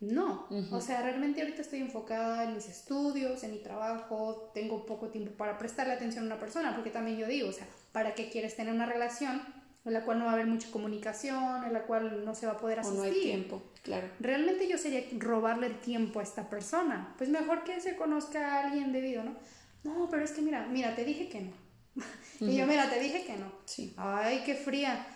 No, 0.00 0.46
o 0.72 0.80
sea, 0.82 1.02
realmente 1.02 1.40
ahorita 1.40 1.62
estoy 1.62 1.80
enfocada 1.80 2.44
en 2.44 2.54
mis 2.54 2.68
estudios, 2.68 3.42
en 3.44 3.52
mi 3.52 3.58
trabajo, 3.58 4.50
tengo 4.52 4.84
poco 4.84 5.08
tiempo 5.08 5.32
para 5.32 5.56
prestarle 5.56 5.94
atención 5.94 6.24
a 6.24 6.26
una 6.26 6.38
persona, 6.38 6.74
porque 6.74 6.90
también 6.90 7.16
yo 7.16 7.26
digo, 7.26 7.48
o 7.48 7.52
sea, 7.52 7.66
¿para 7.92 8.14
qué 8.14 8.28
quieres 8.28 8.56
tener 8.56 8.74
una 8.74 8.84
relación 8.84 9.40
en 9.86 9.92
la 9.94 10.04
cual 10.04 10.18
no 10.18 10.26
va 10.26 10.32
a 10.32 10.34
haber 10.34 10.48
mucha 10.48 10.70
comunicación, 10.70 11.64
en 11.64 11.72
la 11.72 11.84
cual 11.84 12.26
no 12.26 12.34
se 12.34 12.46
va 12.46 12.52
a 12.52 12.56
poder 12.58 12.80
asistir? 12.80 13.00
O 13.00 13.04
no 13.04 13.10
hay 13.10 13.20
tiempo, 13.22 13.62
claro. 13.82 14.08
Realmente 14.20 14.68
yo 14.68 14.76
sería 14.76 15.02
robarle 15.18 15.68
el 15.68 15.80
tiempo 15.80 16.20
a 16.20 16.22
esta 16.22 16.50
persona, 16.50 17.14
pues 17.16 17.30
mejor 17.30 17.64
que 17.64 17.80
se 17.80 17.96
conozca 17.96 18.54
a 18.54 18.66
alguien 18.66 18.92
debido, 18.92 19.24
¿no? 19.24 19.34
No, 19.82 20.10
pero 20.10 20.24
es 20.24 20.32
que 20.32 20.42
mira, 20.42 20.66
mira, 20.66 20.94
te 20.94 21.06
dije 21.06 21.30
que 21.30 21.40
no. 21.40 21.52
y 22.40 22.54
yo, 22.54 22.66
mira, 22.66 22.90
te 22.90 23.00
dije 23.00 23.24
que 23.24 23.38
no. 23.38 23.50
Sí. 23.64 23.94
Ay, 23.96 24.42
qué 24.44 24.56
fría. 24.56 25.06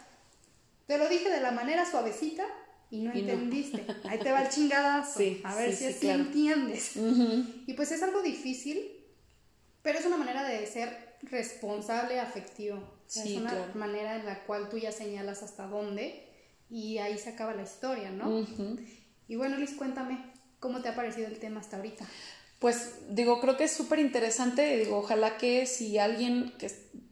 Te 0.87 0.97
lo 0.97 1.07
dije 1.07 1.28
de 1.28 1.41
la 1.41 1.51
manera 1.51 1.85
suavecita 1.85 2.47
y 2.91 3.01
no 3.01 3.12
entendiste. 3.12 3.84
Ahí 4.05 4.18
te 4.18 4.32
va 4.32 4.43
el 4.43 4.49
chingadazo. 4.49 5.20
a 5.45 5.55
ver 5.55 5.74
si 5.74 5.86
así 5.86 6.09
entiendes. 6.09 6.97
Y 6.97 7.72
pues 7.74 7.93
es 7.93 8.03
algo 8.03 8.22
difícil, 8.22 8.80
pero 9.82 9.99
es 9.99 10.07
una 10.07 10.16
manera 10.16 10.45
de 10.45 10.66
ser 10.66 11.16
responsable 11.22 12.18
afectivo. 12.18 12.82
es 13.07 13.36
una 13.36 13.72
manera 13.74 14.16
en 14.16 14.26
la 14.26 14.45
cual 14.45 14.68
tú 14.68 14.78
ya 14.78 14.93
señalas 14.93 15.43
hasta 15.43 15.66
dónde 15.66 16.26
y 16.68 16.99
ahí 16.99 17.18
se 17.18 17.30
acaba 17.30 17.55
la 17.55 17.62
historia, 17.62 18.11
¿no? 18.11 18.47
Y 19.28 19.36
bueno, 19.36 19.57
Liz, 19.57 19.74
cuéntame, 19.74 20.18
¿cómo 20.59 20.82
te 20.82 20.88
ha 20.88 20.95
parecido 20.95 21.28
el 21.28 21.38
tema 21.38 21.61
hasta 21.61 21.76
ahorita? 21.76 22.07
Pues 22.59 22.95
digo, 23.11 23.41
creo 23.41 23.57
que 23.57 23.64
es 23.64 23.72
súper 23.72 24.01
interesante, 24.01 24.76
digo, 24.76 24.99
ojalá 24.99 25.38
que 25.38 25.66
si 25.66 25.99
alguien 25.99 26.53
que 26.59 26.70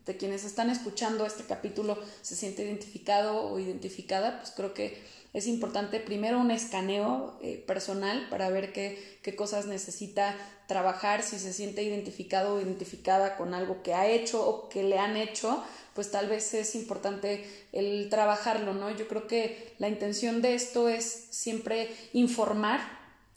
de 0.08 0.16
quienes 0.16 0.44
están 0.44 0.70
escuchando 0.70 1.26
este 1.26 1.44
capítulo 1.44 1.98
se 2.22 2.34
siente 2.34 2.64
identificado 2.64 3.42
o 3.42 3.58
identificada, 3.60 4.38
pues 4.38 4.52
creo 4.56 4.72
que 4.72 4.98
es 5.34 5.46
importante 5.46 6.00
primero 6.00 6.40
un 6.40 6.50
escaneo 6.50 7.38
eh, 7.42 7.62
personal 7.66 8.26
para 8.30 8.48
ver 8.48 8.72
qué, 8.72 9.18
qué, 9.22 9.36
cosas 9.36 9.66
necesita 9.66 10.34
trabajar, 10.66 11.22
si 11.22 11.38
se 11.38 11.52
siente 11.52 11.82
identificado 11.82 12.54
o 12.54 12.60
identificada 12.60 13.36
con 13.36 13.52
algo 13.52 13.82
que 13.82 13.92
ha 13.92 14.08
hecho 14.08 14.48
o 14.48 14.70
que 14.70 14.82
le 14.82 14.98
han 14.98 15.18
hecho, 15.18 15.62
pues 15.94 16.10
tal 16.10 16.26
vez 16.26 16.54
es 16.54 16.74
importante 16.74 17.44
el 17.72 18.08
trabajarlo, 18.08 18.72
¿no? 18.72 18.90
Yo 18.90 19.08
creo 19.08 19.26
que 19.26 19.74
la 19.78 19.90
intención 19.90 20.40
de 20.40 20.54
esto 20.54 20.88
es 20.88 21.04
siempre 21.30 21.90
informar 22.14 22.80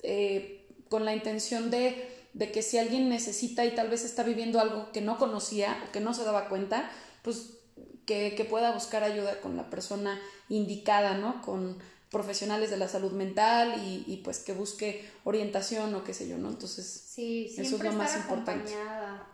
eh, 0.03 0.65
con 0.87 1.03
la 1.03 1.13
intención 1.13 1.69
de, 1.69 2.10
de 2.33 2.51
que 2.51 2.61
si 2.61 2.77
alguien 2.77 3.09
necesita 3.09 3.65
y 3.65 3.75
tal 3.75 3.89
vez 3.89 4.05
está 4.05 4.23
viviendo 4.23 4.59
algo 4.59 4.91
que 4.91 5.01
no 5.01 5.17
conocía 5.17 5.83
o 5.87 5.91
que 5.91 5.99
no 5.99 6.13
se 6.13 6.23
daba 6.23 6.47
cuenta, 6.47 6.89
pues 7.23 7.57
que, 8.05 8.45
pueda 8.49 8.71
buscar 8.73 9.03
ayuda 9.03 9.39
con 9.41 9.55
la 9.55 9.69
persona 9.69 10.19
indicada, 10.49 11.17
¿no? 11.17 11.41
Con 11.41 11.77
profesionales 12.09 12.69
de 12.69 12.77
la 12.77 12.89
salud 12.89 13.13
mental 13.13 13.81
y, 13.85 14.17
pues 14.23 14.39
que 14.39 14.53
busque 14.53 15.09
orientación 15.23 15.93
o 15.95 16.03
qué 16.03 16.13
sé 16.13 16.27
yo, 16.27 16.37
¿no? 16.37 16.49
Entonces, 16.49 16.85
sí, 16.85 17.53
eso 17.57 17.77
es 17.77 17.83
lo 17.83 17.93
más 17.93 18.15
importante. 18.17 18.73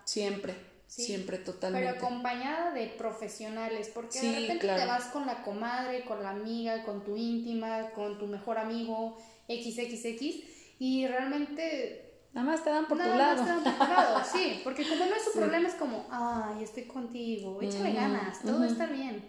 Siempre, 0.05 0.55
siempre, 0.85 1.39
totalmente. 1.39 1.87
Pero 1.87 2.05
acompañada 2.05 2.71
de 2.71 2.87
profesionales, 2.87 3.89
porque 3.91 4.21
de 4.21 4.39
repente 4.41 4.67
te 4.67 4.85
vas 4.85 5.05
con 5.05 5.25
la 5.25 5.43
comadre, 5.43 6.05
con 6.05 6.21
la 6.21 6.29
amiga, 6.29 6.83
con 6.83 7.03
tu 7.03 7.17
íntima, 7.17 7.91
con 7.91 8.19
tu 8.19 8.27
mejor 8.27 8.59
amigo, 8.59 9.17
XXX, 9.47 10.43
y 10.79 11.07
realmente 11.07 12.06
Nada 12.37 12.51
más 12.51 12.63
te 12.63 12.69
dan 12.69 12.85
por 12.85 12.99
tu 12.99 13.03
lado. 13.03 13.43
Más 13.43 13.45
te 13.45 13.49
dan 13.49 13.63
por 13.63 13.87
tu 13.87 13.91
lado, 13.91 14.21
sí, 14.31 14.61
porque 14.63 14.87
como 14.87 15.07
no 15.07 15.15
es 15.15 15.23
su 15.23 15.31
problema, 15.31 15.67
es 15.67 15.73
como, 15.73 16.05
ay, 16.11 16.63
estoy 16.63 16.83
contigo, 16.83 17.59
échale 17.63 17.93
ganas, 17.93 18.43
todo 18.43 18.63
está 18.63 18.85
bien. 18.85 19.27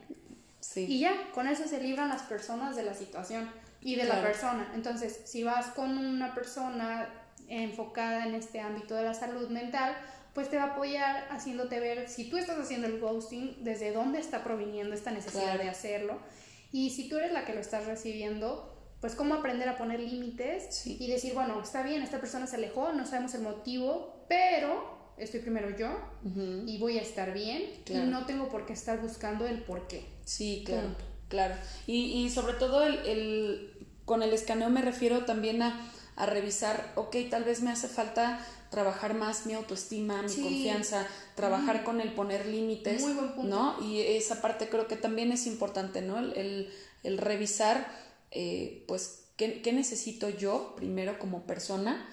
Sí. 0.60 0.84
Y 0.86 1.00
ya, 1.00 1.30
con 1.32 1.48
eso 1.48 1.66
se 1.66 1.80
libran 1.80 2.10
las 2.10 2.20
personas 2.24 2.76
de 2.76 2.82
la 2.82 2.92
situación 2.92 3.50
y 3.80 3.94
de 3.96 4.04
la 4.04 4.20
persona. 4.20 4.70
Entonces, 4.74 5.22
si 5.24 5.42
vas 5.42 5.68
con 5.68 5.96
una 5.96 6.34
persona 6.34 7.08
enfocada 7.48 8.26
en 8.26 8.34
este 8.34 8.60
ámbito 8.60 8.94
de 8.94 9.04
la 9.04 9.14
salud 9.14 9.48
mental, 9.48 9.96
pues 10.34 10.50
te 10.50 10.58
va 10.58 10.64
a 10.64 10.72
apoyar 10.72 11.28
haciéndote 11.30 11.80
ver 11.80 12.10
si 12.10 12.28
tú 12.28 12.36
estás 12.36 12.58
haciendo 12.58 12.88
el 12.88 13.00
ghosting, 13.00 13.64
desde 13.64 13.90
dónde 13.90 14.20
está 14.20 14.44
proviniendo 14.44 14.94
esta 14.94 15.12
necesidad 15.12 15.56
de 15.58 15.70
hacerlo. 15.70 16.18
Y 16.72 16.90
si 16.90 17.08
tú 17.08 17.16
eres 17.16 17.32
la 17.32 17.46
que 17.46 17.54
lo 17.54 17.60
estás 17.60 17.86
recibiendo, 17.86 18.77
pues 19.00 19.14
cómo 19.14 19.34
aprender 19.34 19.68
a 19.68 19.76
poner 19.76 20.00
límites 20.00 20.86
y 20.86 21.06
decir, 21.06 21.34
bueno, 21.34 21.60
está 21.62 21.82
bien, 21.82 22.02
esta 22.02 22.18
persona 22.18 22.46
se 22.46 22.56
alejó, 22.56 22.92
no 22.92 23.06
sabemos 23.06 23.34
el 23.34 23.42
motivo, 23.42 24.24
pero 24.28 24.98
estoy 25.16 25.40
primero 25.40 25.76
yo 25.76 25.88
y 26.66 26.78
voy 26.78 26.98
a 26.98 27.02
estar 27.02 27.32
bien 27.32 27.62
y 27.86 27.94
no 27.94 28.26
tengo 28.26 28.48
por 28.48 28.66
qué 28.66 28.72
estar 28.72 29.00
buscando 29.00 29.46
el 29.46 29.62
por 29.62 29.86
qué. 29.86 30.06
Sí, 30.24 30.62
claro, 30.66 30.88
claro. 31.28 31.54
Y, 31.86 32.24
y 32.24 32.30
sobre 32.30 32.54
todo 32.54 32.82
el, 32.84 32.98
el, 33.06 33.86
con 34.04 34.22
el 34.22 34.32
escaneo 34.32 34.70
me 34.70 34.82
refiero 34.82 35.24
también 35.24 35.62
a, 35.62 35.90
a 36.16 36.26
revisar, 36.26 36.92
ok, 36.96 37.16
tal 37.30 37.44
vez 37.44 37.62
me 37.62 37.70
hace 37.70 37.88
falta 37.88 38.44
trabajar 38.70 39.14
más 39.14 39.46
mi 39.46 39.54
autoestima, 39.54 40.22
mi 40.22 40.34
confianza, 40.34 41.06
trabajar 41.34 41.84
con 41.84 42.00
el 42.00 42.12
poner 42.12 42.46
límites, 42.46 43.00
Muy 43.00 43.14
buen 43.14 43.32
punto. 43.32 43.48
¿no? 43.48 43.82
Y 43.82 44.00
esa 44.00 44.42
parte 44.42 44.68
creo 44.68 44.88
que 44.88 44.96
también 44.96 45.32
es 45.32 45.46
importante, 45.46 46.02
¿no? 46.02 46.18
El, 46.18 46.70
el, 47.02 47.18
revisar, 47.18 47.86
eh, 48.30 48.84
pues, 48.86 49.26
¿qué, 49.36 49.62
¿qué 49.62 49.72
necesito 49.72 50.28
yo 50.28 50.74
primero 50.76 51.18
como 51.18 51.46
persona 51.46 52.08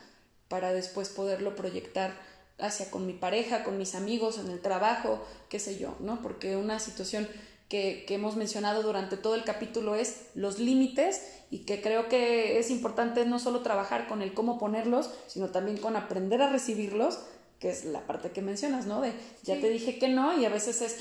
para 0.48 0.74
después 0.74 1.10
poderlo 1.10 1.56
proyectar 1.56 2.14
hacia 2.60 2.90
con 2.90 3.06
mi 3.06 3.14
pareja, 3.14 3.64
con 3.64 3.78
mis 3.78 3.96
amigos, 3.96 4.38
en 4.38 4.50
el 4.50 4.62
trabajo, 4.62 5.22
qué 5.50 5.60
sé 5.60 5.78
yo, 5.78 5.96
¿no? 6.00 6.22
Porque 6.22 6.56
una 6.56 6.80
situación 6.80 7.28
que, 7.68 8.06
que, 8.08 8.16
hemos 8.16 8.36
mencionado 8.36 8.84
durante 8.84 9.18
todo 9.18 9.36
el 9.36 9.44
capítulo 9.44 9.96
es 9.96 10.28
los 10.36 10.60
límites 10.60 11.22
y 11.50 11.60
que 11.60 11.82
creo 11.82 12.08
que 12.08 12.60
es 12.60 12.70
importante 12.70 13.26
no 13.26 13.40
solo 13.40 13.62
trabajar 13.62 14.08
con 14.08 14.22
el 14.22 14.34
cómo 14.34 14.58
ponerlos, 14.58 15.10
sino 15.28 15.50
también 15.50 15.78
con 15.78 15.96
aprender 15.96 16.42
a 16.42 16.50
recibirlos, 16.50 17.20
que 17.60 17.70
es 17.70 17.86
la 17.86 18.06
parte 18.06 18.32
que 18.32 18.42
mencionas, 18.42 18.86
¿no? 18.86 19.02
De 19.02 19.14
ya 19.44 19.60
te 19.60 19.70
dije 19.70 19.98
que 19.98 20.08
no 20.08 20.40
y 20.40 20.46
a 20.46 20.50
veces 20.50 20.82
es, 20.82 20.98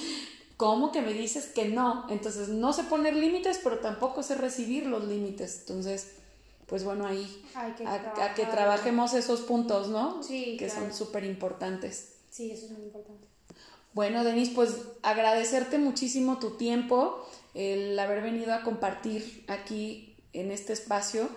¿cómo 0.56 0.92
que 0.92 1.02
me 1.02 1.12
dices 1.12 1.46
que 1.46 1.66
no? 1.66 2.06
Entonces 2.08 2.48
no 2.48 2.72
sé 2.72 2.84
poner 2.84 3.14
límites, 3.14 3.60
pero 3.62 3.78
tampoco 3.78 4.22
sé 4.22 4.34
recibir 4.36 4.86
los 4.86 5.04
límites. 5.04 5.60
Entonces, 5.60 6.12
pues 6.66 6.84
bueno, 6.84 7.06
ahí 7.06 7.42
que 7.76 7.86
a, 7.86 8.34
que 8.34 8.46
trabajemos 8.46 9.14
esos 9.14 9.40
puntos, 9.40 9.88
¿no? 9.88 10.22
Sí. 10.22 10.56
Que 10.58 10.70
son 10.70 10.92
súper 10.92 11.24
importantes. 11.24 12.14
Sí, 12.30 12.50
eso 12.50 12.66
es 12.66 12.72
muy 12.72 12.84
importante. 12.84 13.26
Bueno, 13.92 14.24
Denis, 14.24 14.50
pues 14.50 14.80
agradecerte 15.02 15.78
muchísimo 15.78 16.38
tu 16.38 16.56
tiempo, 16.56 17.24
el 17.54 17.96
haber 17.98 18.22
venido 18.22 18.52
a 18.52 18.62
compartir 18.62 19.44
aquí 19.46 20.16
en 20.32 20.50
este 20.50 20.72
espacio, 20.72 21.28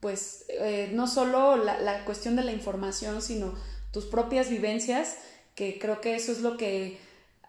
pues 0.00 0.46
eh, 0.48 0.90
no 0.94 1.06
solo 1.06 1.56
la, 1.56 1.78
la, 1.80 2.04
cuestión 2.06 2.36
de 2.36 2.44
la 2.44 2.52
información, 2.52 3.20
sino 3.20 3.54
tus 3.92 4.06
propias 4.06 4.48
vivencias, 4.48 5.16
que 5.54 5.78
creo 5.78 6.00
que 6.00 6.14
eso 6.14 6.32
es 6.32 6.40
lo 6.40 6.56
que 6.56 6.98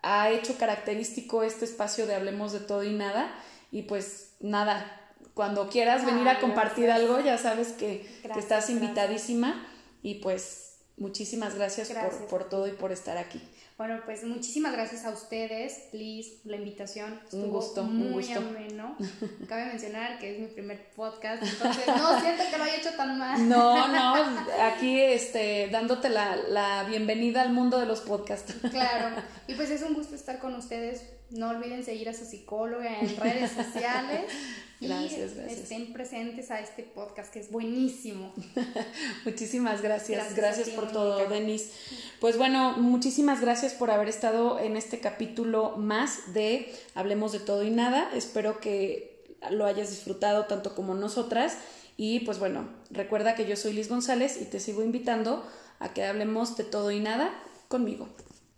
ha 0.05 0.29
hecho 0.29 0.55
característico 0.57 1.41
este 1.41 1.65
espacio 1.65 2.05
de 2.05 2.13
Hablemos 2.13 2.53
de 2.53 2.59
todo 2.59 2.83
y 2.83 2.93
nada. 2.93 3.33
Y 3.71 3.81
pues 3.83 4.35
nada, 4.39 5.01
cuando 5.33 5.67
quieras 5.67 6.05
venir 6.05 6.29
a 6.29 6.39
compartir 6.39 6.91
algo, 6.91 7.19
ya 7.19 7.37
sabes 7.39 7.69
que, 7.69 8.07
estás 8.37 8.69
invitadísima 8.69 9.67
y 10.03 10.15
pues 10.15 10.77
muchísimas 10.97 11.55
gracias, 11.55 11.89
Por, 11.89 12.27
por 12.27 12.49
todo 12.49 12.67
y 12.67 12.71
por 12.71 12.91
estar 12.91 13.17
aquí. 13.17 13.41
Bueno, 13.77 13.99
pues 14.05 14.23
muchísimas 14.23 14.71
gracias 14.71 15.03
a 15.03 15.09
ustedes, 15.09 15.89
Liz, 15.91 16.39
la 16.45 16.55
invitación. 16.55 17.19
Estuvo 17.25 17.43
un 17.43 17.51
gusto, 17.51 17.83
muy 17.83 18.07
un 18.07 18.13
gusto. 18.13 18.39
ameno. 18.39 18.95
Cabe 19.49 19.65
mencionar 19.65 20.17
que 20.17 20.33
es 20.33 20.39
mi 20.39 20.47
primer 20.47 20.93
podcast, 20.95 21.43
entonces 21.43 21.85
no 21.87 22.19
siento 22.21 22.43
que 22.49 22.57
lo 22.57 22.63
haya 22.63 22.77
hecho 22.77 22.91
tan 22.95 23.17
mal. 23.17 23.49
No, 23.49 23.87
no, 23.89 24.15
aquí 24.61 25.01
este, 25.01 25.67
dándote 25.69 26.07
la, 26.07 26.37
la 26.37 26.85
bienvenida 26.85 27.41
al 27.41 27.51
mundo 27.51 27.77
de 27.77 27.85
los 27.85 27.99
podcasts. 27.99 28.55
Claro, 28.71 29.13
y 29.47 29.55
pues 29.55 29.69
es 29.69 29.81
un 29.81 29.93
gusto 29.93 30.15
estar 30.15 30.39
con 30.39 30.55
ustedes. 30.55 31.03
No 31.31 31.49
olviden 31.49 31.83
seguir 31.83 32.07
a 32.09 32.13
su 32.13 32.25
psicóloga 32.25 32.99
en 32.99 33.15
redes 33.17 33.51
sociales. 33.51 34.31
Gracias, 34.81 35.31
y 35.49 35.53
estén 35.53 35.93
presentes 35.93 36.51
a 36.51 36.59
este 36.59 36.83
podcast 36.83 37.31
que 37.31 37.39
es 37.39 37.49
buenísimo. 37.49 38.33
muchísimas 39.25 39.81
gracias. 39.81 40.35
Gracias, 40.35 40.69
por 40.69 40.91
todo, 40.91 41.27
Denis. 41.29 41.71
Pues 42.19 42.37
bueno, 42.37 42.77
muchísimas 42.77 43.39
gracias 43.39 43.73
por 43.73 43.89
haber 43.89 44.09
estado 44.09 44.59
en 44.59 44.75
este 44.75 44.99
capítulo 44.99 45.77
más 45.77 46.33
de 46.33 46.75
Hablemos 46.93 47.31
de 47.31 47.39
todo 47.39 47.63
y 47.63 47.71
nada. 47.71 48.11
Espero 48.13 48.59
que 48.59 49.23
lo 49.49 49.65
hayas 49.65 49.89
disfrutado 49.89 50.45
tanto 50.45 50.75
como 50.75 50.93
nosotras. 50.93 51.57
Y 51.95 52.19
pues 52.21 52.37
bueno, 52.37 52.67
recuerda 52.91 53.33
que 53.35 53.47
yo 53.47 53.55
soy 53.55 53.73
Liz 53.73 53.87
González 53.87 54.39
y 54.41 54.45
te 54.45 54.59
sigo 54.59 54.83
invitando 54.83 55.49
a 55.79 55.93
que 55.93 56.03
hablemos 56.03 56.57
de 56.57 56.65
todo 56.65 56.91
y 56.91 56.99
nada 56.99 57.33
conmigo. 57.69 58.09